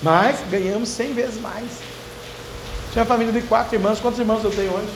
[0.01, 1.67] mas ganhamos cem vezes mais.
[2.93, 4.89] Tinha uma família de quatro irmãos, quantos irmãos eu tenho hoje?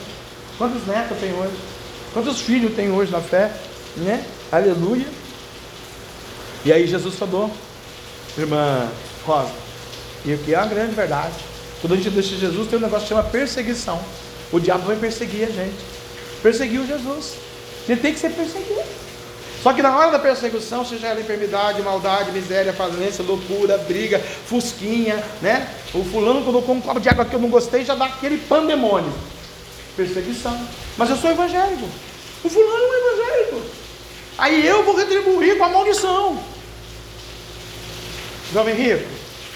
[0.56, 1.54] Quantos netos eu tenho hoje?
[2.14, 3.52] Quantos filhos eu tenho hoje na fé?
[3.98, 4.24] Né?
[4.50, 5.06] Aleluia.
[6.64, 7.50] E aí Jesus falou,
[8.38, 8.88] irmã
[9.26, 9.52] Rosa,
[10.24, 11.34] e aqui é uma grande verdade.
[11.80, 14.00] Quando a gente deixa Jesus, tem um negócio que chama perseguição.
[14.50, 15.76] O diabo vai perseguir a gente.
[16.42, 17.34] Perseguiu Jesus.
[17.86, 18.82] Ele tem que ser perseguido.
[19.62, 25.22] Só que na hora da perseguição, seja ela enfermidade, maldade, miséria, falência, loucura, briga, fusquinha,
[25.42, 25.68] né?
[25.92, 29.12] O fulano colocou um copo de água que eu não gostei, já dá aquele pandemônio.
[29.96, 30.58] Perseguição.
[30.96, 31.86] Mas eu sou evangélico.
[32.42, 33.62] O fulano é evangélico.
[34.38, 36.53] Aí eu vou retribuir com a maldição.
[38.52, 39.04] Jovem rico,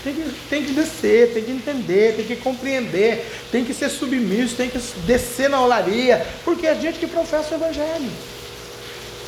[0.03, 4.57] tem que, tem que descer, tem que entender, tem que compreender, tem que ser submisso,
[4.57, 8.11] tem que descer na olaria, porque é gente que professa o Evangelho.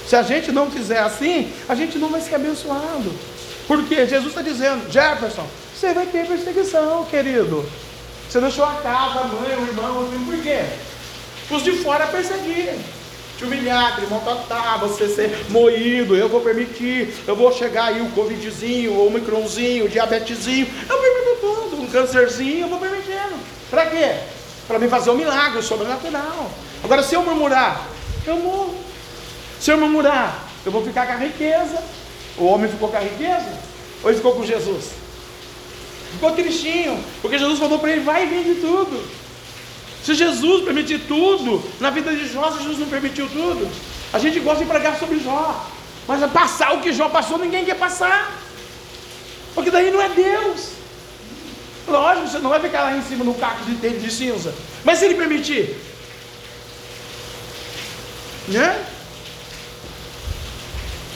[0.07, 3.13] Se a gente não fizer assim, a gente não vai ser abençoado.
[3.67, 7.65] Porque Jesus está dizendo, Jefferson, você vai ter perseguição, querido.
[8.29, 10.65] Você deixou a casa, a mãe, o irmão, o filho, por quê?
[11.51, 12.79] Os de fora perseguirem
[13.41, 18.11] te humilhar, te maltratar, você ser moído, eu vou permitir, eu vou chegar aí o
[18.11, 23.41] covidzinho, o micronzinho, o diabetezinho, eu permito tudo, um câncerzinho, eu vou permitindo.
[23.71, 24.15] Para quê?
[24.69, 26.51] Para me fazer um milagre sobrenatural.
[26.85, 27.89] Agora, se eu murmurar,
[28.27, 28.75] eu morro.
[29.59, 31.83] Se eu murmurar, eu vou ficar com a riqueza.
[32.37, 33.59] O homem ficou com a riqueza?
[34.03, 34.91] Ou ele ficou com Jesus?
[36.13, 39.03] Ficou tristinho, porque Jesus falou para ele: vai e vende tudo.
[40.05, 43.71] Se Jesus permitir tudo, na vida de Jó, Jesus não permitiu tudo.
[44.13, 45.69] A gente gosta de pregar sobre Jó,
[46.09, 48.37] mas passar o que Jó passou, ninguém quer passar,
[49.55, 50.71] porque daí não é Deus.
[51.87, 54.55] Lógico, você não vai ficar lá em cima no caco de, de cinza,
[54.85, 55.77] mas se ele permitir,
[58.49, 58.87] né?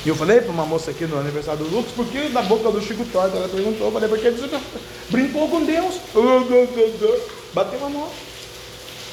[0.05, 2.82] E eu falei para uma moça aqui no aniversário do Lucas, porque na boca do
[2.82, 4.61] Chico Torta, ela perguntou, eu falei, porque ele
[5.09, 5.94] brincou com Deus,
[7.55, 8.11] bateu a mão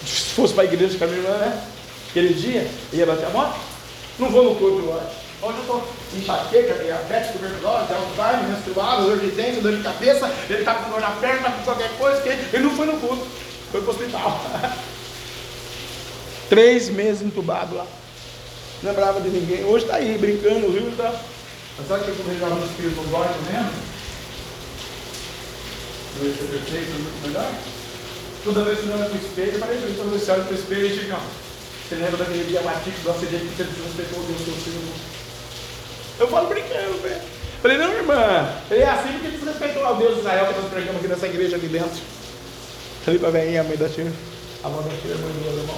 [0.05, 1.61] se fosse para a igreja minha irmã, né?
[2.09, 3.59] Aquele dia, ia bater a moto.
[4.19, 5.21] Não vou no culto hoje.
[5.41, 10.59] Hoje eu estou enxaqueca, diabetes, tuberculose, Alzheimer, menstruado, dor de dente, dor de cabeça, ele
[10.59, 13.25] está com dor na perna, está com qualquer coisa, ele não foi no culto,
[13.71, 14.41] foi para o hospital.
[16.49, 17.87] Três meses entubado lá.
[18.83, 19.63] Não lembrava de ninguém.
[19.63, 20.91] Hoje está aí, brincando, viu?
[20.97, 21.13] Tá.
[21.77, 23.71] Mas sabe que eu jogava no espírito gosta mesmo?
[26.19, 27.51] Dois ser perfeito, muito melhor.
[28.43, 30.53] Toda vez que eu olho para o espelho, eu falei toda vez que olha para
[30.53, 31.17] o espelho, e diga,
[31.87, 34.81] você lembra daquele dia matípico do acidente que você desrespeitou Deus, seu filho?
[36.19, 37.21] Eu falo brincando, velho.
[37.61, 40.97] Falei, não, irmã, ele é assim porque desrespeitou ao Deus de Israel que nós pregamos
[40.97, 42.01] aqui nessa igreja ali dentro.
[43.05, 44.11] Falei para a velhinha, a mãe da tia,
[44.63, 45.77] a mãe da tia, a mãe do meu irmão.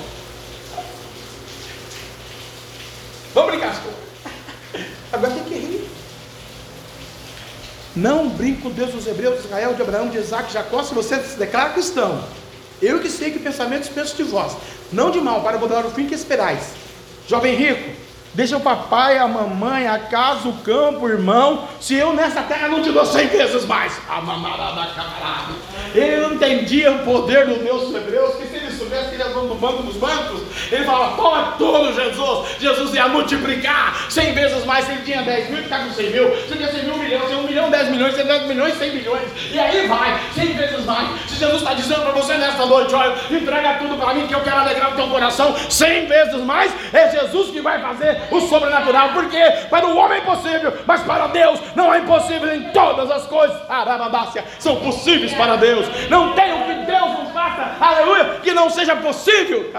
[3.34, 3.84] Vamos brincar,
[5.11, 5.90] Agora tem que rir.
[7.95, 11.22] Não brinque com Deus dos Hebreus, Israel, de Abraão, de Isaac, de Jacó, se você
[11.22, 12.23] se declara cristão.
[12.84, 14.57] Eu que sei que pensamentos penso de vós,
[14.91, 16.73] não de mal, para mudar o fim que esperais.
[17.26, 17.89] Jovem rico,
[18.34, 22.68] deixa o papai, a mamãe, a casa, o campo, o irmão, se eu nessa terra
[22.68, 23.97] não te dou cem vezes mais.
[24.10, 25.53] A mamarada camarada.
[25.95, 29.24] Ele não entendia o poder do Deus dos Hebreus, que se ele soubesse que ele
[29.24, 30.41] era dono do banco dos bancos,
[30.72, 32.48] ele falava, toma tudo, Jesus.
[32.60, 34.86] Jesus ia multiplicar cem vezes mais.
[34.86, 36.30] Se ele tinha 10 mil, ficar com 100 mil.
[36.30, 38.91] Se ele tinha 100 mil, um milhão, se um milhão, 10 milhões, 10 milhões, 100
[38.94, 39.30] milhões.
[39.52, 41.22] E aí vai, cem vezes mais.
[41.30, 44.41] Se Jesus está dizendo para você nesta noite, olha, entrega tudo para mim, que eu
[44.41, 49.10] quero alegrar o teu coração, cem vezes mais, é Jesus que vai fazer o sobrenatural.
[49.14, 49.40] Porque
[49.70, 53.58] para o homem é impossível, mas para Deus não é impossível em todas as coisas.
[53.70, 55.86] Arabadácia, são possíveis para Deus.
[56.10, 59.69] Não tem o que Deus não faça, aleluia, que não seja possível.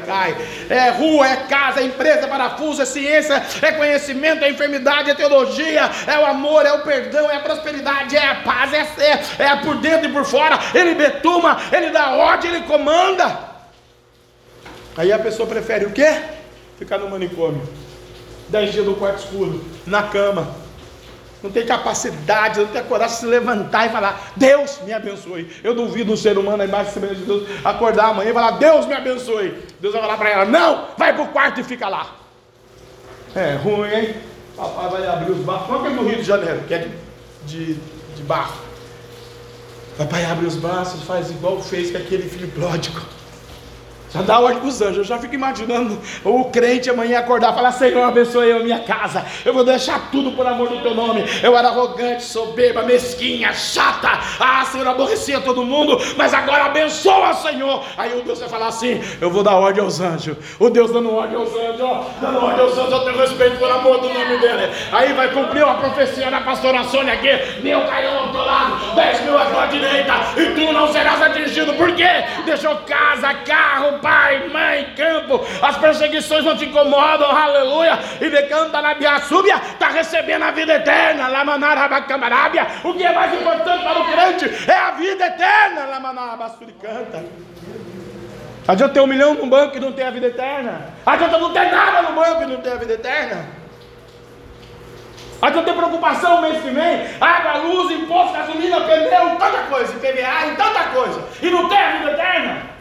[0.00, 0.36] cai.
[0.68, 5.14] É rua, é casa, é empresa, é parafuso, é ciência, é conhecimento, é enfermidade, é
[5.14, 9.44] teologia, é o amor, é o perdão, é a prosperidade, é a paz, é, é,
[9.44, 10.58] é por dentro e por fora.
[10.74, 13.54] Ele betuma, ele dá ordem, ele comanda.
[14.96, 16.22] Aí a pessoa prefere o quê?
[16.78, 17.68] Ficar no manicômio.
[18.48, 20.63] Dez dias no quarto escuro, na cama
[21.44, 25.46] não tem capacidade, não tem coragem de se levantar e falar, Deus me abençoe.
[25.62, 28.52] Eu duvido um ser humano, a imagem e semelhança de Deus, acordar amanhã e falar,
[28.52, 29.62] Deus me abençoe.
[29.78, 32.16] Deus vai falar para ela, não, vai para o quarto e fica lá.
[33.34, 34.14] É ruim, hein?
[34.56, 35.44] Papai vai abrir os.
[35.44, 37.74] Qual que é no Rio de Janeiro, que é de, de,
[38.16, 38.56] de barro.
[39.98, 43.02] Papai abre os braços, faz igual fez com aquele filho pródigo.
[44.14, 44.98] Já dá ordem para os anjos.
[44.98, 49.26] Eu já fico imaginando o crente amanhã acordar e falar: Senhor, abençoe a minha casa.
[49.44, 51.24] Eu vou deixar tudo por amor do teu nome.
[51.42, 54.20] Eu era arrogante, soberba, mesquinha, chata.
[54.38, 56.00] Ah, Senhor, aborrecia todo mundo.
[56.16, 57.82] Mas agora abençoa, Senhor.
[57.96, 60.36] Aí o Deus vai falar assim: Eu vou dar ordem aos anjos.
[60.60, 61.78] O Deus dando ordem aos anjos,
[62.20, 62.92] dando ordem aos anjos.
[62.92, 64.70] Eu tenho respeito por amor do nome dele.
[64.92, 69.20] Aí vai cumprir uma profecia da pastora Sônia aqui: Mil caiu ao teu lado, dez
[69.22, 70.12] mil à tua direita.
[70.36, 71.74] E tu não serás atingido.
[71.74, 72.24] Por quê?
[72.44, 77.98] Deixou casa, carro, pai, mãe, campo, as perseguições não te incomodam, aleluia.
[78.20, 82.66] E decanta na Biaçúbia, está recebendo a vida eterna, Lamanarabacamarabia.
[82.84, 87.24] O que é mais importante para o crente é a vida eterna, Lamanarabasuricanta.
[88.68, 90.92] Adianta ter um milhão no banco e não ter a vida eterna.
[91.06, 93.64] Adianta não ter nada no banco e não ter a vida eterna.
[95.40, 100.56] Tu tem preocupação mês que vem, água, luz, imposto, gasolina, pneu, tanta coisa, IPVA e
[100.56, 102.73] tanta coisa, e não tem a vida eterna.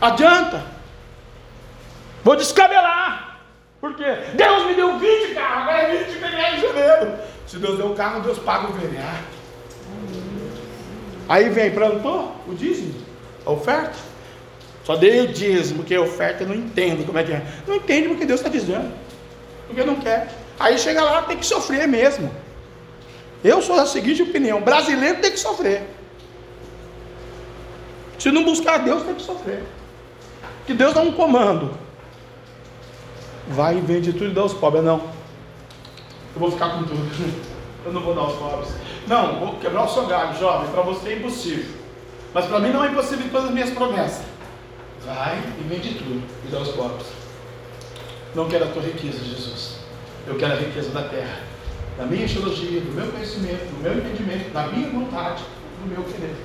[0.00, 0.64] Adianta.
[2.24, 3.40] Vou descabelar.
[3.80, 4.04] Por quê?
[4.34, 7.18] Deus me deu 20 carros, agora é 20 IPVA em janeiro.
[7.46, 9.40] Se Deus deu o carro, Deus paga o IPVA.
[11.28, 12.94] Aí vem, plantou o dízimo,
[13.46, 13.96] a oferta.
[14.84, 17.42] Só dei o dízimo, porque a oferta eu não entendo como é que é.
[17.66, 18.92] Não entende porque Deus está dizendo.
[19.66, 20.28] Porque não quer.
[20.58, 22.30] Aí chega lá, tem que sofrer mesmo.
[23.42, 25.82] Eu sou da seguinte opinião: brasileiro tem que sofrer.
[28.18, 29.62] Se não buscar Deus, tem que sofrer.
[30.66, 31.70] Que Deus dá um comando.
[33.48, 34.84] Vai e vende tudo e dá aos pobres.
[34.84, 34.98] Não.
[36.34, 37.40] Eu vou ficar com tudo.
[37.84, 38.68] Eu não vou dar aos pobres.
[39.06, 40.70] Não, vou quebrar o seu galho, jovem.
[40.70, 41.74] Para você é impossível.
[42.32, 44.24] Mas para mim não é impossível todas as minhas promessas.
[45.04, 47.06] Vai e vende tudo e dá aos pobres.
[48.34, 49.78] Não quero a tua riqueza, Jesus.
[50.26, 51.40] Eu quero a riqueza da terra.
[51.98, 55.42] Da minha teologia, do meu conhecimento, do meu entendimento, da minha vontade,
[55.82, 56.36] do meu querer.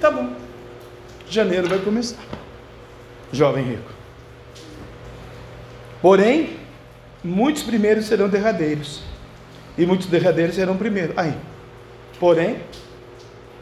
[0.00, 0.43] Tá bom.
[1.34, 2.22] Janeiro vai começar.
[3.32, 3.90] Jovem rico.
[6.00, 6.56] Porém,
[7.24, 9.02] muitos primeiros serão derradeiros.
[9.76, 11.18] E muitos derradeiros serão primeiros.
[11.18, 11.34] Aí.
[12.20, 12.60] Porém,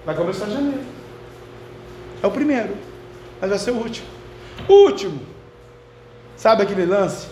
[0.04, 0.82] vai começar janeiro.
[2.22, 2.76] É o primeiro.
[3.40, 4.06] Mas vai ser o último.
[4.68, 5.20] O último.
[6.36, 7.28] Sabe aquele lance?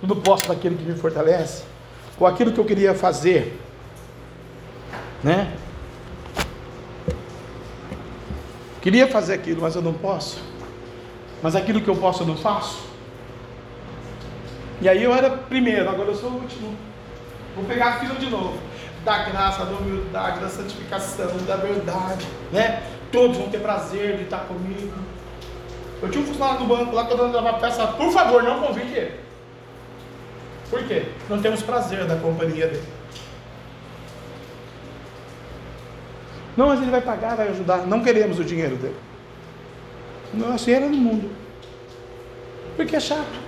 [0.00, 1.64] Tudo posso daquele que me fortalece.
[2.16, 3.60] Com aquilo que eu queria fazer.
[5.22, 5.52] Né?
[8.88, 10.42] Queria fazer aquilo, mas eu não posso.
[11.42, 12.88] Mas aquilo que eu posso eu não faço.
[14.80, 16.74] E aí eu era primeiro, agora eu sou o último.
[17.54, 18.58] Vou pegar a fila de novo.
[19.04, 22.82] Da graça, da humildade, da santificação, da verdade, né?
[23.12, 24.94] Todos vão ter prazer de estar comigo.
[26.00, 28.94] Eu tinha um funcionário do banco lá que eu dava peça, por favor, não convide
[28.94, 29.20] ele.
[30.70, 31.10] Por quê?
[31.28, 32.97] Não temos prazer da companhia dele.
[36.58, 37.86] Não, mas ele vai pagar, vai ajudar.
[37.86, 38.96] Não queremos o dinheiro dele.
[40.34, 41.30] Não, assim era no mundo.
[42.74, 43.38] Porque é chato.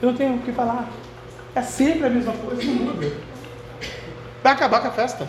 [0.00, 0.88] Eu não tenho o que falar.
[1.54, 3.12] É sempre a mesma coisa, não muda.
[4.42, 5.28] Vai acabar com a festa.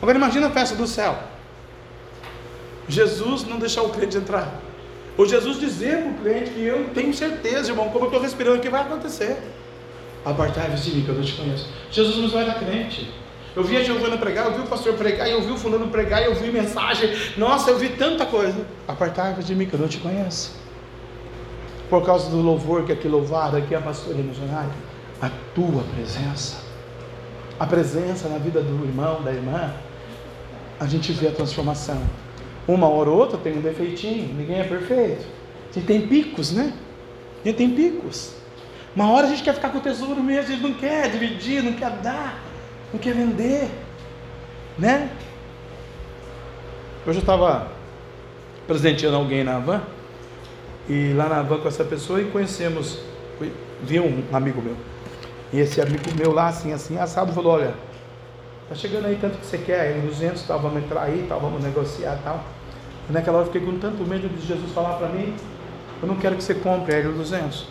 [0.00, 1.18] Agora imagina a festa do céu.
[2.88, 4.60] Jesus não deixar o cliente entrar.
[5.16, 8.58] Ou Jesus dizer para o cliente que eu tenho certeza, irmão, como eu estou respirando
[8.58, 9.42] aqui, vai acontecer.
[10.24, 11.68] Apartai-vos de mim, que eu não te conheço.
[11.90, 13.12] Jesus nos vai dar crente.
[13.56, 16.22] Eu vi a Giovana pregar, eu vi o pastor pregar, eu vi o fulano pregar,
[16.22, 17.10] eu vi mensagem.
[17.36, 18.66] Nossa, eu vi tanta coisa.
[18.86, 20.68] Apartai-vos de mim, que eu não te conheço
[21.88, 24.70] por causa do louvor que aqui louvaram, aqui a pastora missionária,
[25.20, 26.56] a tua presença,
[27.58, 29.72] a presença na vida do irmão, da irmã,
[30.78, 32.00] a gente vê a transformação.
[32.66, 35.26] Uma hora ou outra tem um defeitinho, ninguém é perfeito.
[35.70, 36.72] A gente tem picos, né?
[37.42, 38.32] A gente tem picos.
[38.94, 41.62] Uma hora a gente quer ficar com o tesouro mesmo, a gente não quer dividir,
[41.62, 42.38] não quer dar,
[42.92, 43.68] não quer vender,
[44.78, 45.10] né?
[47.06, 47.68] Hoje eu estava
[48.66, 49.82] presenteando alguém na van,
[50.88, 52.98] e lá na van com essa pessoa e conhecemos,
[53.82, 54.76] vi um amigo meu.
[55.52, 57.74] E esse amigo meu lá, assim, assim, assado, falou: Olha,
[58.68, 61.62] tá chegando aí tanto que você quer, aí 200, tal, vamos entrar aí, tal, vamos
[61.62, 62.44] negociar tal.
[63.08, 65.34] E naquela hora eu fiquei com tanto medo de Jesus falar para mim:
[66.02, 67.66] Eu não quero que você compre a 200,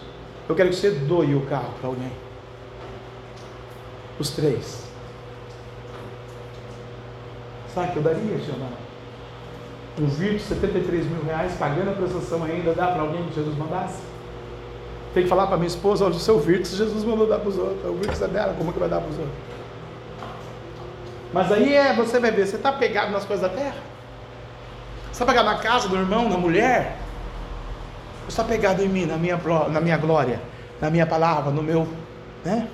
[0.49, 2.11] eu quero que você doe o carro para alguém.
[4.19, 4.87] Os três.
[7.78, 8.88] Sabe que eu daria, Giovanna?
[10.02, 13.56] um vídeo de 73 mil reais, pagando a prestação ainda, dá para alguém que Jesus
[13.56, 13.99] mandasse?
[15.14, 17.58] Tem que falar para minha esposa, olha o seu Virtus, Jesus mandou dar para os
[17.58, 19.36] outros, o Virtus é dela, como que vai dar para os outros?
[21.32, 23.78] Mas aí é, você vai ver, você está pegado nas coisas da terra?
[25.06, 26.98] Você está pegado na casa do irmão, na mulher?
[28.24, 29.40] Você está pegado em mim, na minha,
[29.70, 30.41] na minha glória,
[30.82, 31.88] na minha palavra, no meu,
[32.44, 32.68] né?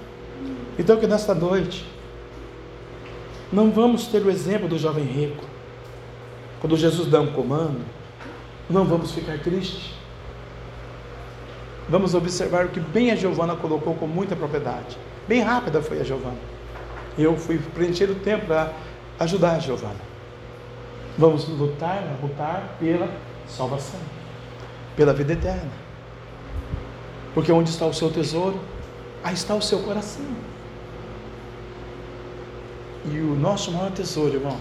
[0.80, 1.93] Então que nesta noite,
[3.54, 5.44] não vamos ter o exemplo do jovem rico,
[6.60, 7.82] quando Jesus dá um comando,
[8.68, 9.94] não vamos ficar tristes.
[11.88, 14.98] Vamos observar o que bem a Giovana colocou com muita propriedade.
[15.28, 16.38] Bem rápida foi a Giovana.
[17.16, 18.74] Eu fui preencher o tempo para
[19.20, 20.02] ajudar a Giovana.
[21.16, 23.08] Vamos lutar, lutar pela
[23.48, 24.00] salvação,
[24.96, 25.72] pela vida eterna.
[27.36, 28.60] Porque onde está o seu tesouro,
[29.24, 30.26] aí está o seu coração.
[33.06, 34.58] E o nosso maior tesouro, irmão,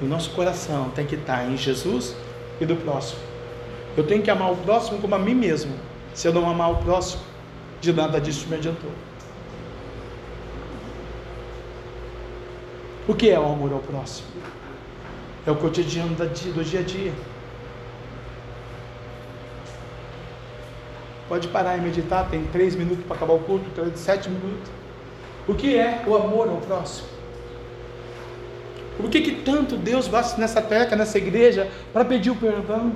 [0.00, 2.14] o nosso coração tem que estar em Jesus
[2.60, 3.20] e do próximo.
[3.96, 5.74] Eu tenho que amar o próximo como a mim mesmo.
[6.14, 7.22] Se eu não amar o próximo,
[7.80, 8.90] de nada disso me adiantou.
[13.08, 14.28] O que é o amor ao próximo?
[15.46, 17.12] É o cotidiano do dia a dia.
[21.28, 23.64] Pode parar e meditar, tem três minutos para acabar o culto,
[23.96, 24.70] sete minutos.
[25.46, 27.15] O que é o amor ao próximo?
[28.96, 32.92] Por que, que tanto Deus bate nessa terra, nessa igreja, para pedir o perdão,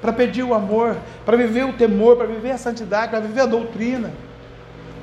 [0.00, 3.46] para pedir o amor, para viver o temor, para viver a santidade, para viver a
[3.46, 4.12] doutrina?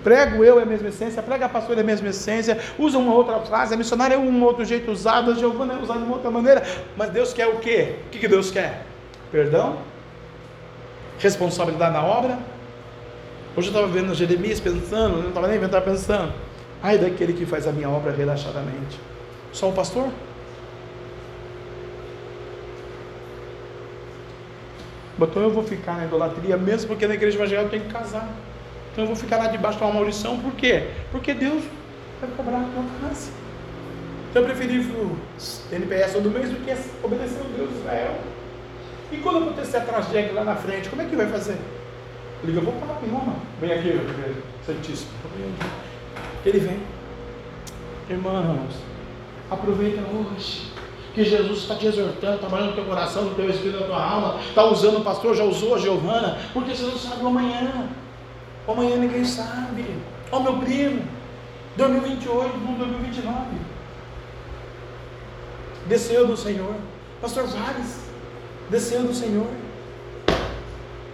[0.04, 3.14] Prego eu é a mesma essência, prega a pastora é a mesma essência, usa uma
[3.14, 6.16] outra frase, a missionária é um outro jeito usado, a Giovana é usada de uma
[6.16, 6.64] outra maneira,
[6.98, 7.96] mas Deus quer o quê?
[8.08, 8.84] O que, que Deus quer?
[9.32, 9.78] Perdão?
[11.20, 12.40] Responsabilidade na obra?
[13.56, 16.34] Hoje eu estava vendo Jeremias pensando, não estava nem pensando.
[16.82, 19.00] Ai daquele que faz a minha obra relaxadamente.
[19.52, 20.10] Só o pastor?
[25.24, 28.28] Então eu vou ficar na idolatria, mesmo porque na igreja evangélica eu tenho que casar.
[28.92, 30.90] Então eu vou ficar lá debaixo de uma maldição, por quê?
[31.12, 31.64] Porque Deus
[32.20, 33.32] vai cobrar a tua casa.
[34.30, 35.18] Então eu preferi o
[35.72, 38.16] NPS todo mês do que obedecer ao Deus de Israel.
[39.12, 41.58] E quando acontecer a tragédia lá na frente, como é que vai fazer?
[42.44, 43.36] Ele liga, vou para em Roma.
[43.60, 44.00] Vem aqui,
[44.66, 45.12] Santíssimo.
[46.46, 46.80] Ele vem.
[48.10, 48.74] Irmãos,
[49.50, 50.72] aproveita hoje
[51.14, 54.40] que Jesus está te exortando, trabalhando no teu coração, no teu espírito, na tua alma,
[54.48, 57.90] está usando o pastor, já usou a Giovana, porque você não sabe o amanhã.
[58.66, 59.86] O amanhã ninguém sabe.
[60.32, 61.02] Ó meu primo,
[61.76, 63.36] 2028, não 2029.
[65.88, 66.76] Desceu do Senhor.
[67.22, 68.00] Pastor Vares,
[68.70, 69.48] desceu do Senhor.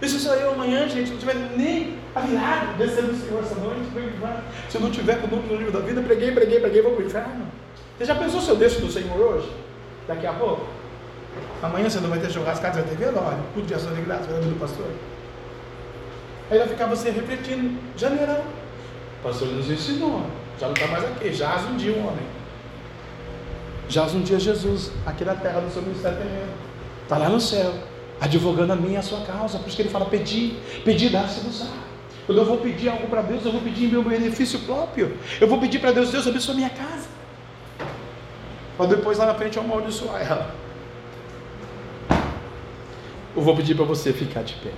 [0.00, 3.80] Isso só eu amanhã, gente, não tiver nem a virada descendo do Senhor essa noite,
[4.68, 6.92] se eu não tiver com o número no livro da vida, preguei, preguei, preguei, vou
[6.92, 7.46] para o inferno.
[7.96, 9.50] Você já pensou se eu desço do Senhor hoje?
[10.08, 10.66] Daqui a pouco?
[11.62, 14.24] Amanhã você não vai ter churrascado, você vai ter velório, culto de ação de graça,
[14.24, 14.86] vai do pastor.
[16.50, 18.40] Aí vai ficar você refletindo, janeirão.
[19.20, 20.22] O pastor nos ensinou,
[20.58, 22.26] já não está mais aqui, jaz um dia um homem.
[23.88, 26.52] Jaz um dia Jesus, aqui na terra do seu ministério terreno.
[27.02, 27.72] Está lá no céu,
[28.20, 29.58] advogando a minha a sua causa.
[29.58, 31.68] Por isso que ele fala: pedir, pedir, dá-se-vos-á.
[32.26, 35.16] Quando eu vou pedir algo para Deus, eu vou pedir em meu benefício próprio.
[35.40, 37.17] Eu vou pedir para Deus, Deus abençoe minha casa.
[38.78, 40.54] Para depois lá na frente eu amaldiçoar ela.
[43.34, 44.70] Eu vou pedir para você ficar de pé.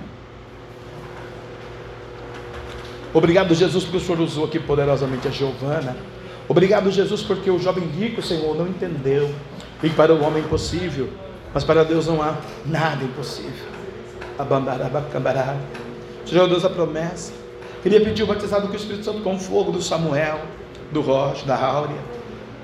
[3.13, 5.95] Obrigado, Jesus, porque o Senhor usou aqui poderosamente a Giovana.
[6.47, 9.33] Obrigado, Jesus, porque o jovem rico, Senhor, não entendeu.
[9.83, 11.09] E para o homem é impossível,
[11.53, 13.67] mas para Deus não há nada impossível.
[14.39, 15.57] Abandarabacambará.
[16.25, 17.33] Senhor Deus, a promessa.
[17.83, 20.41] Queria pedir o batizado com o Espírito Santo com fogo do Samuel,
[20.91, 22.20] do Rocha, da Áurea.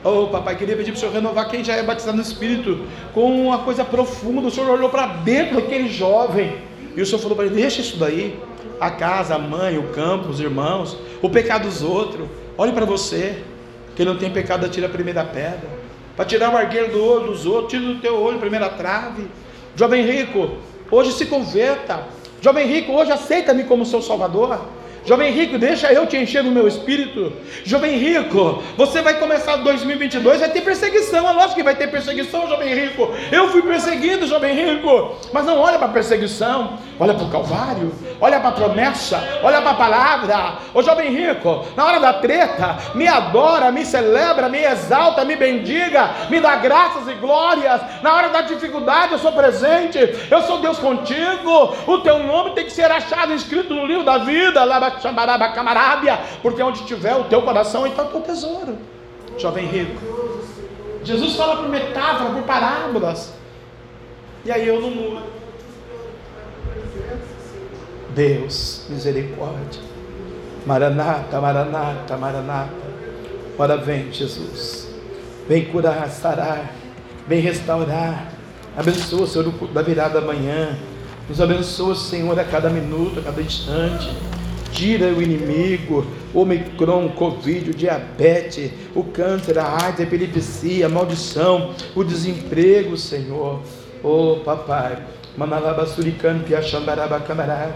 [0.09, 2.79] Oh, papai, queria pedir para o Senhor renovar quem já é batizado no Espírito
[3.13, 4.47] com uma coisa profunda.
[4.47, 6.55] O Senhor olhou para dentro daquele jovem
[6.95, 8.39] e o Senhor falou para ele: Deixa isso daí
[8.79, 12.25] a casa, a mãe, o campo, os irmãos, o pecado dos outros.
[12.57, 13.43] Olhe para você,
[13.97, 15.67] que não tem pecado, atira a primeira pedra.
[16.15, 19.27] Para tirar o argueiro do olho dos outros, tira do teu olho a primeira trave.
[19.75, 20.51] Jovem rico,
[20.89, 22.05] hoje se converta.
[22.39, 24.57] Jovem rico, hoje aceita-me como seu salvador.
[25.07, 27.31] Jovem rico, deixa eu te encher no meu espírito.
[27.63, 31.29] Jovem rico, você vai começar 2022, vai ter perseguição.
[31.29, 33.09] É lógico que vai ter perseguição, jovem rico.
[33.31, 35.15] Eu fui perseguido, jovem rico.
[35.31, 39.61] Mas não olha para a perseguição, olha para o Calvário, olha para a promessa, olha
[39.61, 40.57] para a palavra.
[40.73, 46.09] Ô jovem rico, na hora da treta, me adora, me celebra, me exalta, me bendiga,
[46.29, 47.79] me dá graças e glórias.
[48.01, 51.73] Na hora da dificuldade, eu sou presente, eu sou Deus contigo.
[51.87, 54.65] O teu nome tem que ser achado escrito no livro da vida.
[54.65, 54.96] Lá
[56.41, 58.77] porque onde tiver o teu coração, está o teu tesouro.
[59.37, 60.01] Jovem rico.
[61.03, 63.33] Jesus fala por metáfora, por parábolas.
[64.43, 65.23] E aí eu não mudo.
[68.13, 69.81] Deus, misericórdia.
[70.65, 72.87] Maranata, Maranata, Maranata.
[73.57, 74.89] Ora vem, Jesus.
[75.47, 76.71] Vem curar, sarar.
[77.27, 78.31] Vem restaurar.
[78.75, 80.77] Abençoa, Senhor, da virada da manhã.
[81.29, 84.09] Nos abençoa, Senhor, a cada minuto, a cada instante
[84.71, 91.73] tira o inimigo, Omicron, Covid, o diabetes, o câncer, a AIDS, a epilepsia, a maldição,
[91.95, 93.61] o desemprego, Senhor.
[94.03, 94.97] Oh, papai.
[95.35, 97.75] Manalabasurican, Piachandaraba Camarada.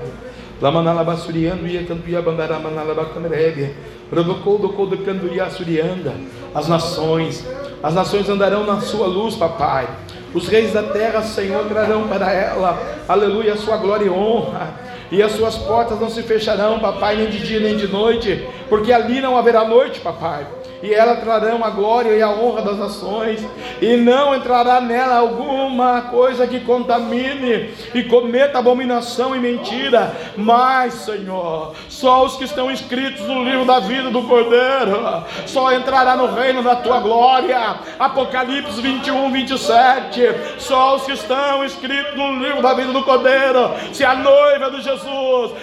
[0.61, 3.73] Lamanalabasuriando, Iacantuia Bandará, Manalabacamarebe.
[4.09, 6.13] Provocou do Codo Canduria Surianda.
[6.53, 7.45] As nações,
[7.81, 9.87] as nações andarão na sua luz, papai.
[10.33, 15.21] Os reis da terra, Senhor, trarão para ela, aleluia, a sua glória e honra e
[15.21, 19.19] as suas portas não se fecharão, papai, nem de dia nem de noite, porque ali
[19.19, 20.47] não haverá noite, papai
[20.83, 23.45] e ela trarão a glória e a honra das nações,
[23.81, 31.73] e não entrará nela alguma coisa que contamine e cometa abominação e mentira, mas, Senhor,
[31.87, 36.63] só os que estão inscritos no livro da vida do Cordeiro, só entrará no reino
[36.63, 37.75] da tua glória.
[37.99, 40.21] Apocalipse 21, 27.
[40.57, 44.81] Só os que estão inscritos no livro da vida do Cordeiro, se a noiva de
[44.81, 45.00] Jesus,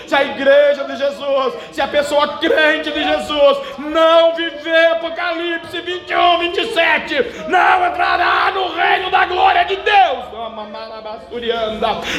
[0.06, 6.38] se a igreja de Jesus, se a pessoa crente de Jesus não viver Apocalipse 21,
[6.38, 10.24] 27, não entrará no reino da glória de Deus.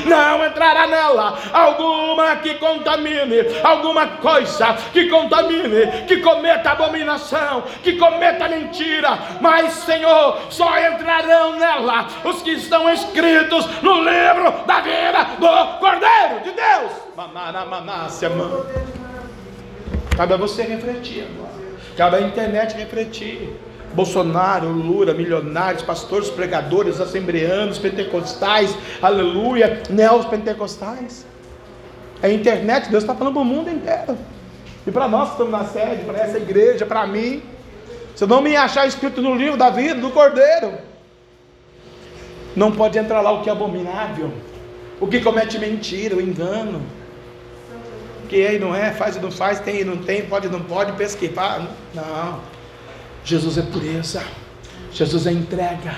[0.05, 8.47] Não entrará nela alguma que contamine, alguma coisa que contamine, que cometa abominação, que cometa
[8.47, 9.17] mentira.
[9.41, 16.41] Mas, Senhor, só entrarão nela os que estão escritos no livro da vida do Cordeiro
[16.43, 17.08] de Deus.
[20.15, 21.51] Cabe a você refletir agora.
[21.97, 23.59] Cabe a internet refletir.
[23.93, 31.25] Bolsonaro, Lula, milionários, pastores, pregadores, assembleanos, pentecostais, aleluia, neos pentecostais.
[32.21, 34.17] É a internet, Deus está falando para o mundo inteiro.
[34.87, 37.43] E para nós que estamos na sede, para essa igreja, para mim.
[38.15, 40.73] Se eu não me achar escrito no livro da vida do Cordeiro,
[42.55, 44.31] não pode entrar lá o que é abominável,
[45.01, 46.81] o que comete mentira, o engano
[48.29, 50.49] que é e não é, faz e não faz, tem e não tem, pode e
[50.49, 51.67] não pode, pesquisar.
[51.93, 52.39] Não.
[53.25, 54.23] Jesus é pureza.
[54.91, 55.95] Jesus é entrega.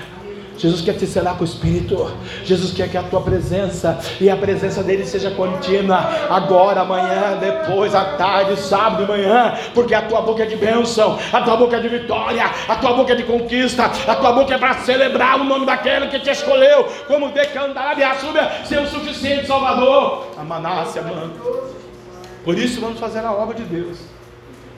[0.58, 2.14] Jesus quer te selar com o Espírito.
[2.44, 5.96] Jesus quer que a tua presença e a presença dele seja contínua.
[6.30, 9.58] Agora, amanhã, depois, à tarde, sábado e manhã.
[9.74, 12.92] Porque a tua boca é de bênção, a tua boca é de vitória, a tua
[12.92, 16.30] boca é de conquista, a tua boca é para celebrar o nome daquele que te
[16.30, 16.86] escolheu.
[17.08, 18.14] Como decantar e a
[18.64, 20.28] ser o suficiente Salvador.
[20.38, 21.32] A Manácia, mano.
[22.44, 23.98] Por isso vamos fazer a obra de Deus,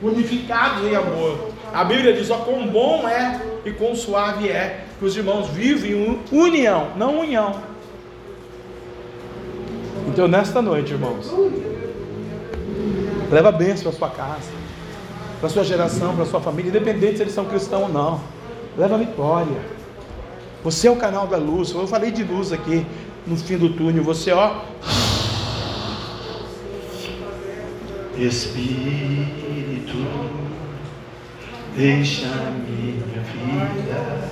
[0.03, 1.51] unificados em amor.
[1.73, 5.93] A Bíblia diz: ó, quão bom é e quão suave é que os irmãos vivem
[5.93, 7.55] em união, não união.
[10.09, 11.33] Então, nesta noite, irmãos,
[13.31, 14.51] leva bênção para sua casa,
[15.41, 18.21] para sua geração, para sua família, independente se eles são cristãos ou não.
[18.77, 19.57] Leva vitória.
[20.63, 21.71] Você é o canal da luz.
[21.73, 22.87] Eu falei de luz aqui
[23.27, 24.03] no fim do túnel.
[24.05, 24.61] Você, ó,
[28.17, 29.97] Espírito,
[31.77, 32.29] deixa
[32.69, 34.31] minha vida,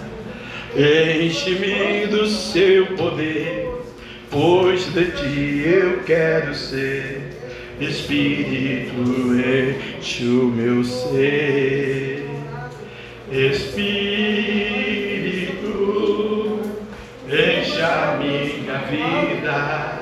[1.21, 3.69] enche-me do seu poder,
[4.31, 7.33] pois de ti eu quero ser.
[7.81, 8.95] Espírito,
[9.99, 12.25] enche o meu ser.
[13.33, 14.13] Espírito,
[17.27, 19.99] enche a minha vida,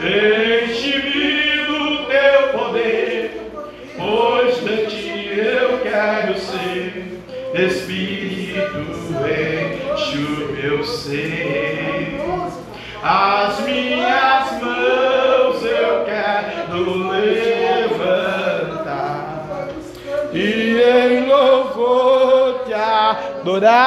[0.00, 1.55] enche-me
[2.52, 3.30] poder,
[3.96, 7.22] pois de ti eu quero ser.
[7.54, 8.78] Espírito,
[9.24, 12.20] enche o meu ser.
[13.02, 18.66] As minhas mãos eu quero levantar
[20.32, 23.86] e em louvor te adorar.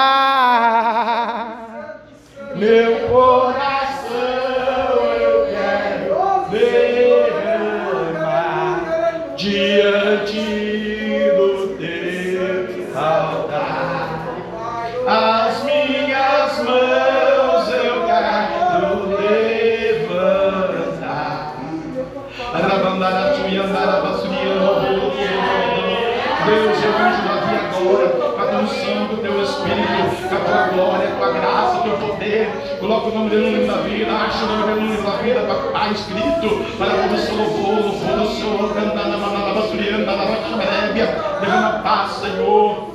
[2.56, 3.69] Meu coração
[30.50, 32.50] tua glória, com a graça, o teu poder.
[32.80, 35.42] Coloca o nome dele no da vida, acha o nome dele no livro da vida,
[35.42, 39.18] para escrito, para o seu louvor, louvor do Senhor, cantando
[41.42, 42.90] derrama paz, Senhor,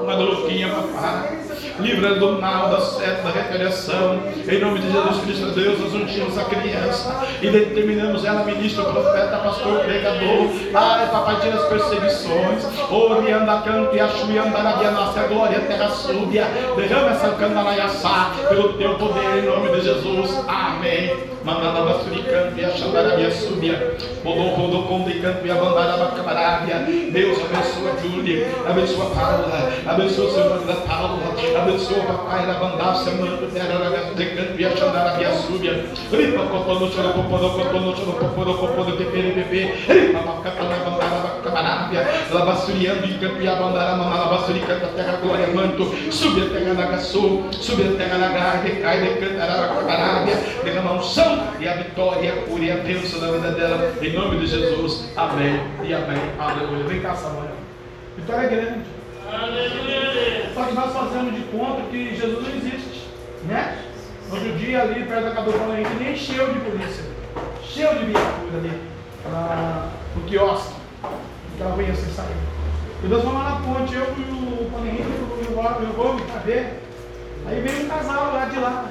[0.00, 1.41] uma glorifiquinha, papai
[1.80, 4.22] livra do mal, da seta, da retaliação.
[4.48, 9.38] Em nome de Jesus Cristo, Deus, nós ungimos a criança e determinamos ela, ministro, profeta,
[9.38, 10.48] pastor, pregador.
[10.72, 12.64] Pai, papai, tira as perseguições.
[12.90, 16.46] Ori, anda, canto, e achui, andarabia, nasce a glória, terra súbia.
[16.76, 20.44] Derrama essa candaraiaçá pelo teu poder, em nome de Jesus.
[20.48, 21.32] Amém.
[21.44, 23.96] Mandalaba suricante e achandarabia súbia.
[24.24, 26.86] Rodô, conto e canto e abandaraba camarabia.
[27.10, 31.18] Deus abençoa Júlia, abençoa Paula, abençoa o seu da Paula,
[31.62, 35.84] abençoa papai da bandácia, manto, terra, de canto e achandarabia súbia.
[36.10, 39.72] Ripa, copono, choro, copono, copono, choro, copono, copono, tepere, bebê.
[39.86, 42.06] Ripa, macatana, bandaraba camarabia.
[42.30, 45.84] Lavassuriando e canto e abandaraba, malabassuricanta, terra, glória, manto.
[46.10, 50.36] Sube a na gaçou, sube a na garra, recai, decantaraba camarabia.
[50.64, 53.92] Derrama um são e a vitória, a a bênção da vida dela.
[54.00, 55.08] Em nome de Jesus.
[55.16, 56.18] Amém e amém.
[56.38, 56.84] Aleluia.
[56.84, 57.52] Vem cá, Samuel.
[58.16, 59.01] Vitória é grande.
[60.54, 63.08] Só que nós fazemos de conta que Jesus não existe,
[63.44, 63.78] né?
[64.30, 67.04] Outro dia ali perto da Paulo Henrique nem encheu de polícia,
[67.64, 68.82] cheio de viatura ali
[69.30, 70.74] na, no quiosque,
[71.54, 72.36] aquela ruim sem sair.
[73.02, 76.40] E nós vamos lá na ponte, eu e o Paulo Henrique e o Gomes pra
[76.40, 76.82] ver.
[77.46, 78.90] Aí veio um casal lá de lá.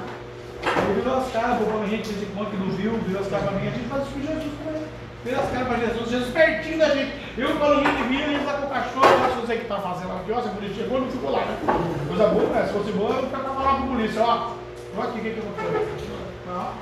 [0.63, 3.59] Aí virou as caras, o Paulo Henrique disse que não viu, virou as caras pra
[3.59, 4.83] mim, a gente faz isso com Jesus também.
[5.23, 7.13] Virou as caras pra Jesus, Jesus pertinho da gente.
[7.37, 9.57] Eu e o Paulo Henrique vinha, ele tá com o cachorro, eu acho que você
[9.57, 11.57] que tá fazendo lá, que ó, se a polícia chegou, não ficou lá, né?
[12.07, 12.65] Coisa boa, né?
[12.65, 14.53] Se fosse boa, eu ficava lá pro polícia, ó.
[14.97, 15.87] Olha aqui o que, que eu vou fazer.
[16.49, 16.73] Ó.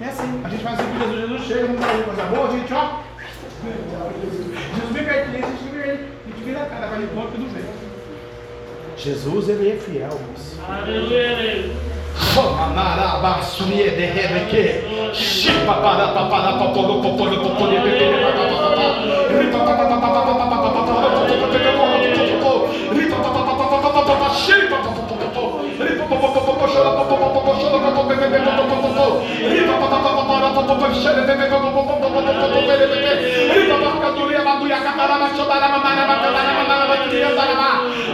[0.00, 2.50] É assim, a gente faz assim com Jesus, Jesus chega, não faz coisa boa, a
[2.52, 3.00] gente, ó.
[4.74, 7.40] Jesus vem pertinho, a gente vira, a gente vira a cara, vai de conta e
[7.40, 7.62] não vê.
[8.96, 10.60] Jesus, ele é fiel, moço.
[10.68, 11.95] Aleluia.
[12.18, 12.66] Oh,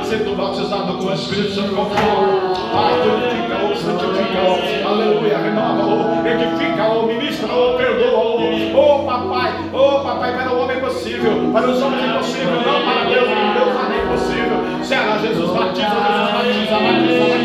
[0.05, 7.77] Sendo batizado com o Espírito Santo com fogo Pai, purifica-o, santifica-o, aleluia, renova-o, edifica-o, ministra-o,
[7.77, 8.77] perdoa-o.
[8.77, 13.29] Oh papai, oh papai, para o homem possível, para os homens impossível, não para Deus,
[13.29, 14.85] Deus nada é impossível.
[14.85, 17.42] Será Jesus batiza, Jesus batiza, batiza, batiza.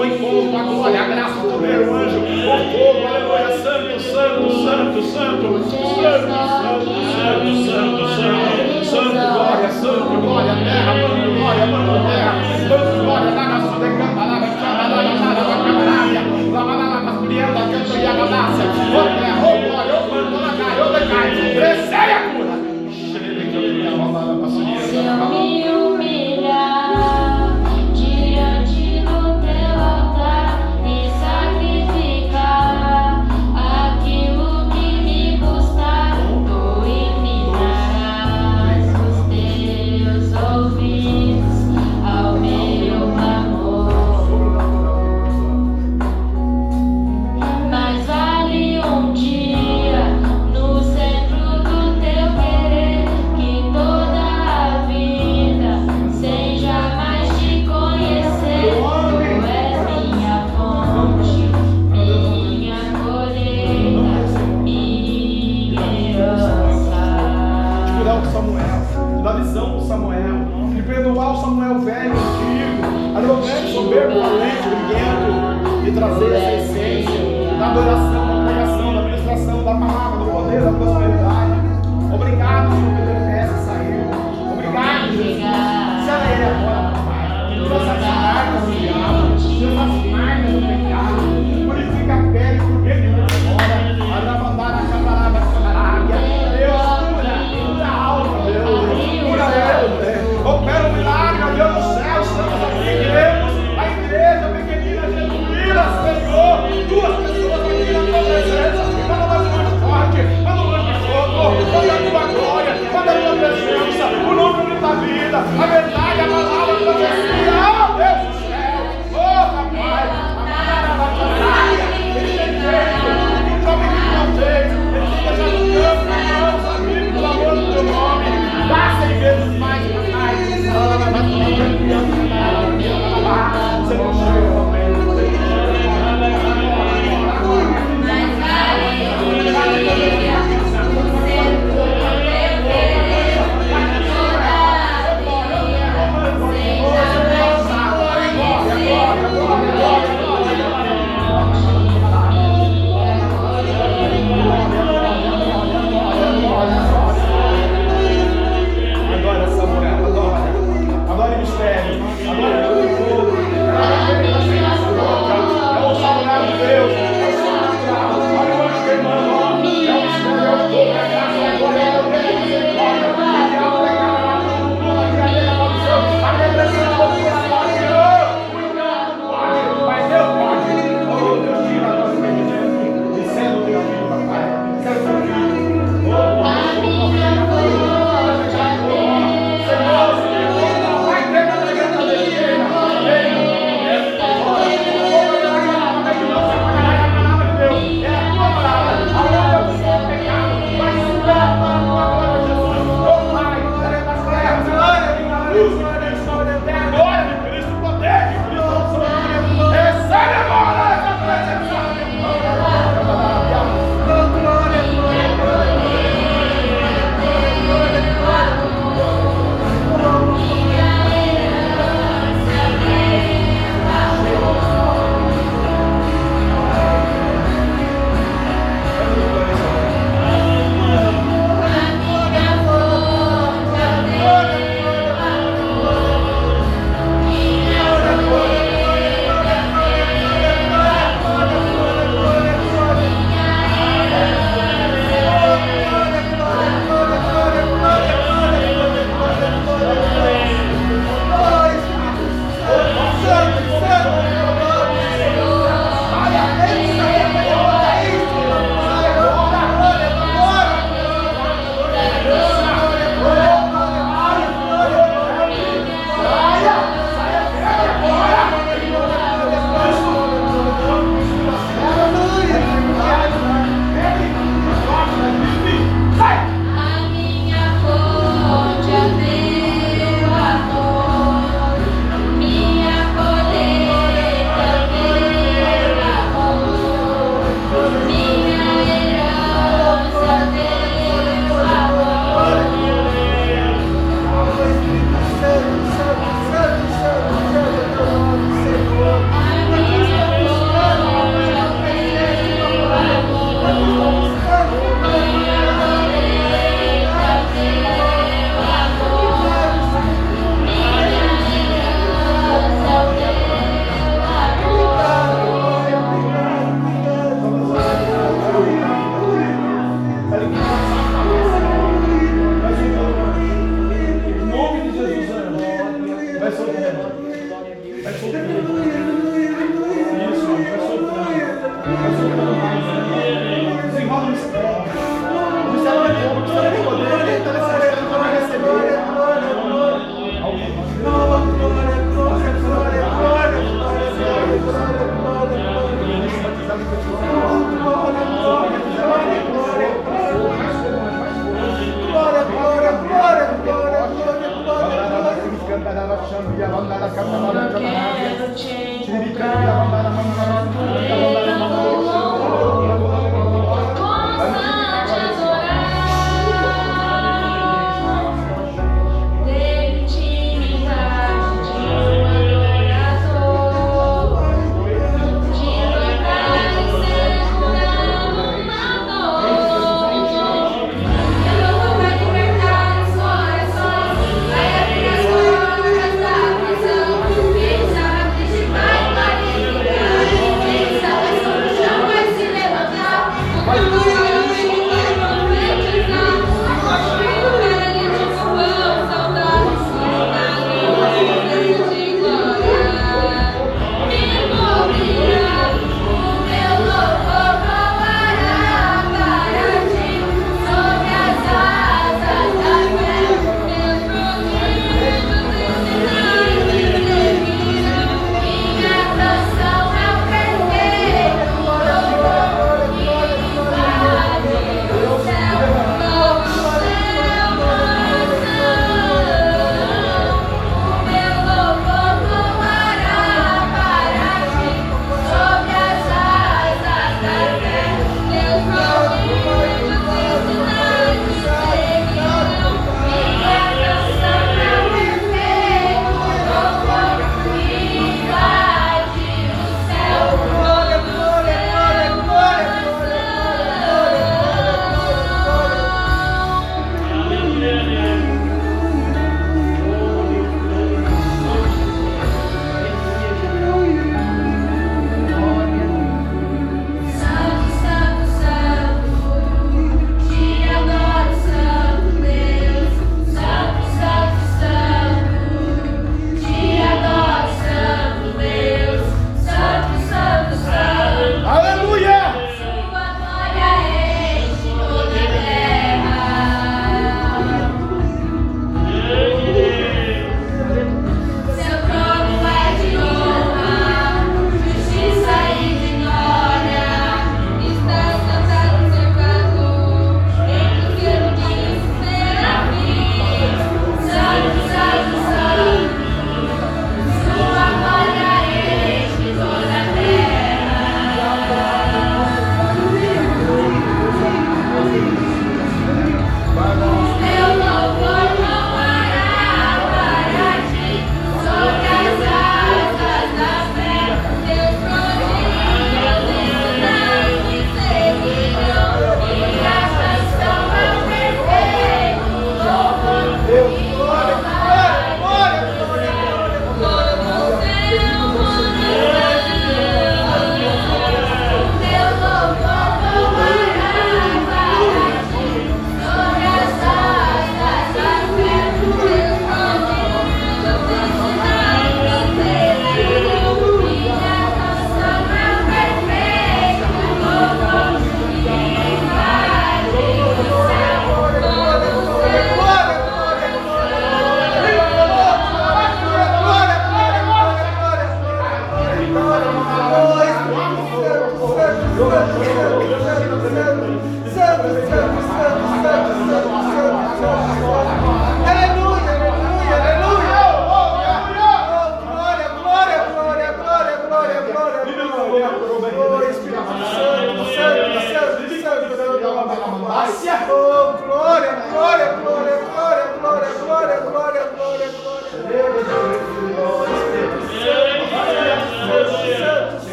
[0.00, 2.24] O encontro, a glória, a graça, o poder, o anjo, o
[2.72, 6.88] fogo, aleluia, santo, santo, santo, santo, santo, santo, santo,
[7.66, 12.32] santo, santo, santo, glória, santo, glória, terra, mano, glória, mano, terra,
[12.66, 14.40] santo, glória, na nação de Camparada,
[21.60, 21.89] Recebe a cura.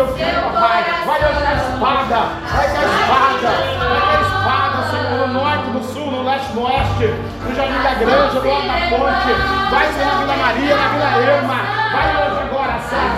[0.00, 0.40] teu filho.
[0.52, 2.20] Vai lançar espada,
[2.52, 3.50] vai ter espada,
[3.88, 7.94] vai ter espada, Senhor, no norte, no sul, no leste, no oeste, no Jardim da
[7.94, 9.32] Grande, no Alto da Ponte.
[9.70, 11.08] Vai ser na Vila Maria, na Vila
[11.38, 11.60] Ema.
[11.92, 13.14] Vai hoje agora, sabe?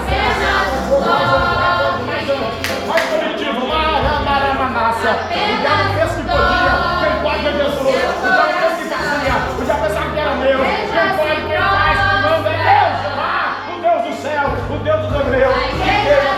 [2.87, 3.63] Vai coletivo,
[4.25, 5.11] Maramanassa.
[5.11, 7.79] O diabo pensa que podia, quem pode é Jesus.
[7.79, 10.59] O diabo que fazia, o diabo pensava que era meu.
[10.59, 13.03] Quem pode, quem faz, é Deus.
[13.69, 16.32] O Deus do céu, o Deus dos hebreus.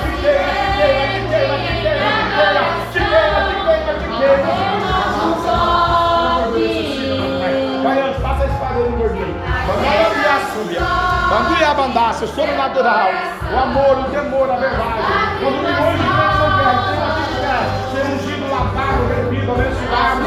[11.35, 13.09] Bandia bandasse, o sobrenatural,
[13.53, 15.03] o amor, o temor, a verdade.
[15.41, 17.11] Quando o milhões de crentes não querem, tem uma
[17.91, 20.23] ser ungido, lavado, remido, abençoado,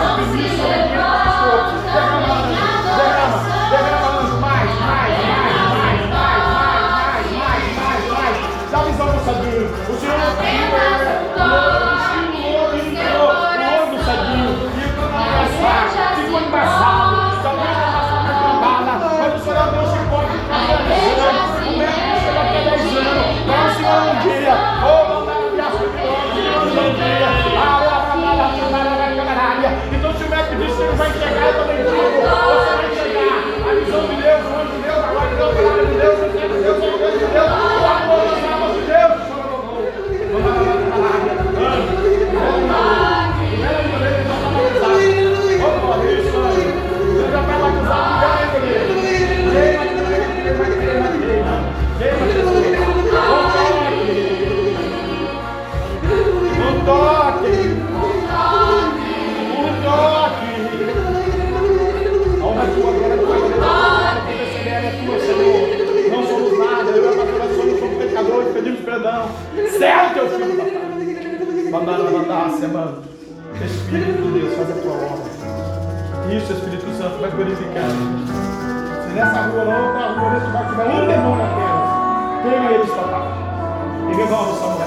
[29.68, 29.80] área.
[29.92, 32.88] Então, se o médico diz que você não vai enxergar, eu também digo: você vai
[32.92, 33.38] enxergar.
[33.68, 35.94] A visão de Deus, o anjo de Deus, a glória de Deus, a glória de
[35.94, 39.16] Deus, o centro de Deus, a coisa de Deus, o amor das almas de Deus.
[40.32, 41.10] Vamos lá, vamos lá.
[47.60, 48.17] Vamos lá.
[68.98, 69.30] dedão.
[69.78, 71.72] Certo, eu filho.
[71.72, 73.04] Mandar mandácia, mano.
[73.64, 76.36] Espírito de Deus, faz a tua obra.
[76.36, 77.90] Isso, Espírito Santo, vai glorificar.
[79.04, 82.88] Se nessa rua não, na rua, nesse barco, vai um demônio na terra, pega ele,
[82.88, 83.48] papai.
[84.10, 84.87] E o Samuel.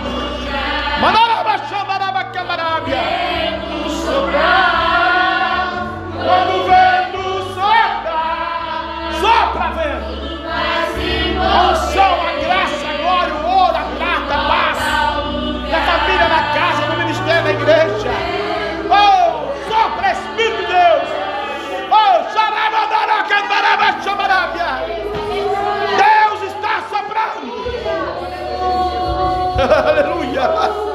[29.71, 30.90] Aleluia.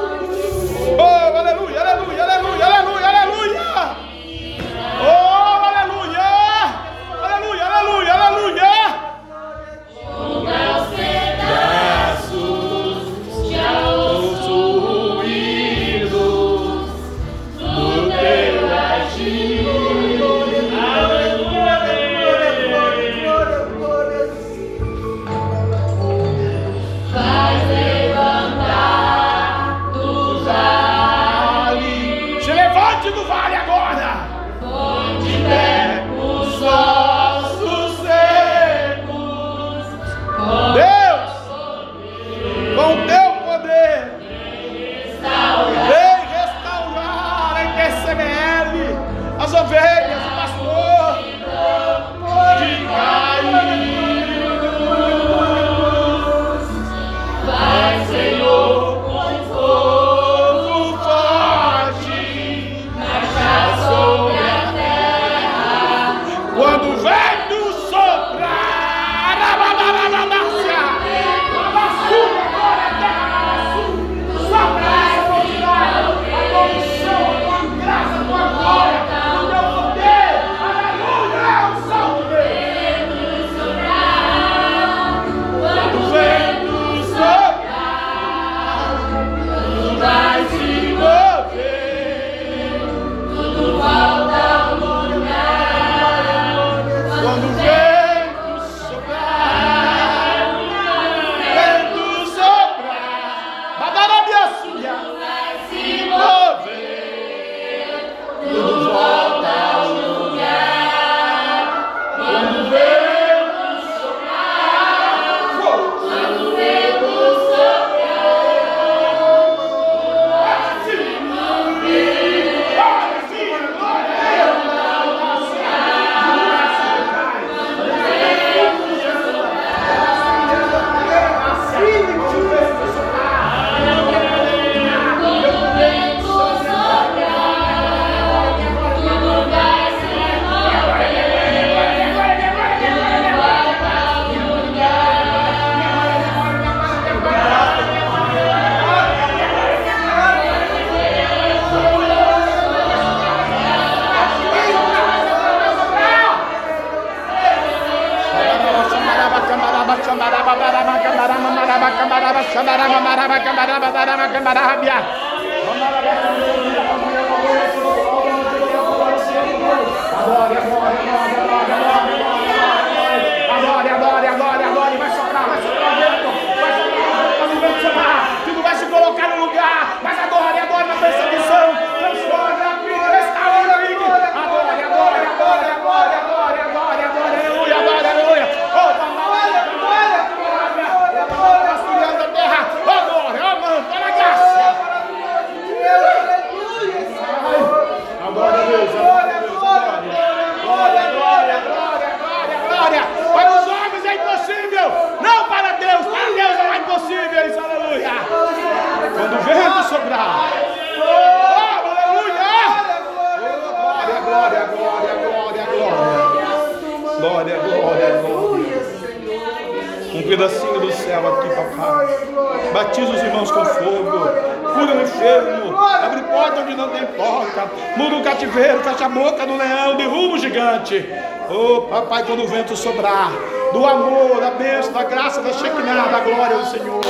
[232.77, 233.31] Sobrar.
[233.73, 237.01] Do amor, da bênção, da graça, da Shekinah, da glória do Senhor.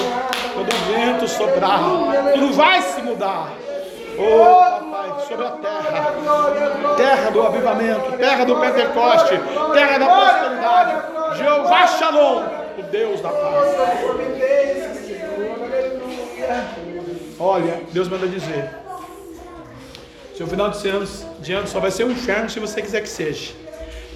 [0.53, 1.80] Quando o vento sobrar.
[2.34, 3.49] Tudo vai se mudar.
[4.18, 6.15] Oh, papai, sobre a terra.
[6.98, 8.18] Terra do avivamento.
[8.18, 9.39] Terra do Pentecoste.
[9.73, 11.38] Terra da prosperidade.
[11.38, 12.44] Jeová Shalom.
[12.80, 13.77] O Deus da paz.
[17.39, 18.69] Olha, Deus manda dizer:
[20.35, 21.07] seu final de ano,
[21.39, 23.53] de ano só vai ser um inferno se você quiser que seja.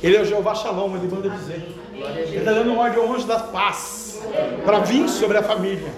[0.04, 1.62] Ele é o Jeová Shalom, ele manda dizer.
[1.94, 4.22] Ele está dando ordem ao anjo da paz
[4.66, 5.92] para vir sobre a família.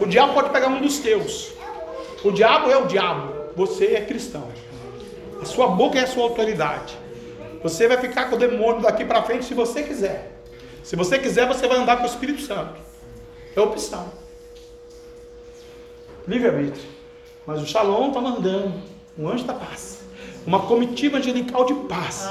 [0.00, 1.52] O diabo pode pegar um dos teus.
[2.24, 3.34] O diabo é o diabo.
[3.54, 4.48] Você é cristão.
[5.40, 6.96] A sua boca é a sua autoridade.
[7.62, 10.32] Você vai ficar com o demônio daqui para frente se você quiser.
[10.82, 12.74] Se você quiser, você vai andar com o Espírito Santo.
[13.54, 14.10] É opção.
[16.26, 16.88] Livre-arbítrio.
[17.46, 18.72] Mas o Shalom está mandando
[19.18, 20.00] um anjo da paz.
[20.46, 22.28] Uma comitiva angelical de paz.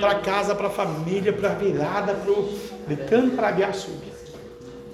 [0.00, 4.12] Para casa, para a família, para a virada, para o decano, para a Biaçubi.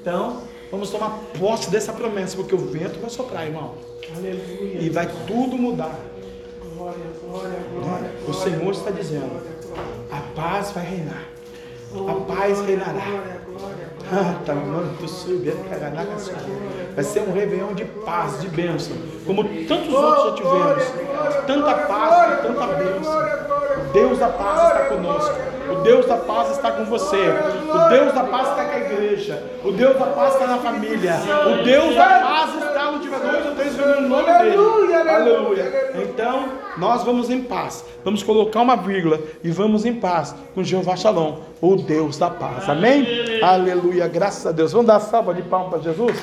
[0.01, 3.75] Então, vamos tomar posse dessa promessa, porque o vento vai soprar, irmão.
[4.17, 4.81] Aleluia.
[4.81, 5.99] E vai tudo mudar.
[6.77, 8.11] Glória, glória, glória.
[8.27, 9.41] O Senhor está dizendo:
[10.11, 11.25] a paz vai reinar.
[12.09, 13.05] A paz reinará.
[14.13, 14.55] Ah, tá,
[15.09, 15.55] subir,
[16.95, 18.97] Vai ser um réveillon de paz, de bênção.
[19.27, 20.85] Como tantos outros já tivemos.
[21.47, 23.45] Tanta paz e tanta bênção.
[23.81, 25.35] O Deus da paz está conosco.
[25.71, 27.17] O Deus da paz está com você.
[27.17, 29.43] O Deus da paz está com a igreja.
[29.65, 31.15] O Deus da paz está na família.
[31.47, 34.95] O Deus da paz está onde tiver dois ou três no nome dele.
[35.09, 35.93] Aleluia.
[35.95, 37.85] Então, nós vamos em paz.
[38.05, 42.69] Vamos colocar uma vírgula e vamos em paz com Jeová Shalom, o Deus da paz.
[42.69, 43.07] Amém?
[43.43, 44.07] Aleluia.
[44.07, 44.73] Graças a Deus.
[44.73, 46.17] Vamos dar salva de palmas para Jesus?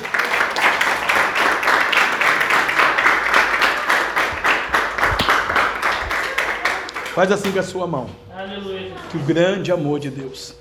[7.12, 8.06] Faz assim com a sua mão.
[8.32, 8.92] Aleluia.
[9.10, 10.54] Que o grande amor de Deus,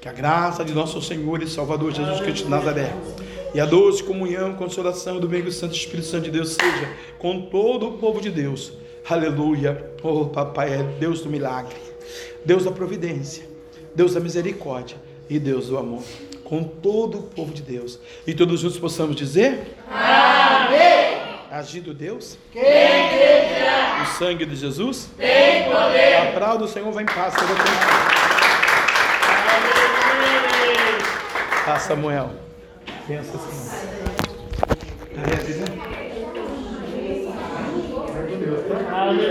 [0.00, 2.94] que a graça de nosso Senhor e Salvador Jesus Cristo de Nazaré,
[3.54, 6.88] e a doce comunhão, consolação do meio Santo Espírito Santo de Deus seja
[7.18, 8.74] com todo o povo de Deus.
[9.08, 9.90] Aleluia.
[10.02, 11.74] Oh, papai, é Deus do milagre,
[12.44, 13.47] Deus da providência,
[13.98, 14.96] Deus da misericórdia
[15.28, 16.04] e Deus do amor.
[16.44, 17.98] Com todo o povo de Deus.
[18.24, 21.18] E todos juntos possamos dizer: Amém.
[21.50, 22.38] Agindo Deus?
[22.52, 24.04] Quem crerá?
[24.04, 25.10] O sangue de Jesus?
[25.16, 26.28] Tem poder.
[26.28, 27.34] A palavra do Senhor vai em paz.
[31.66, 32.30] Ah, Samuel.
[33.08, 33.68] Pensa assim.
[35.12, 35.22] Tá?
[38.96, 39.26] Aleluia.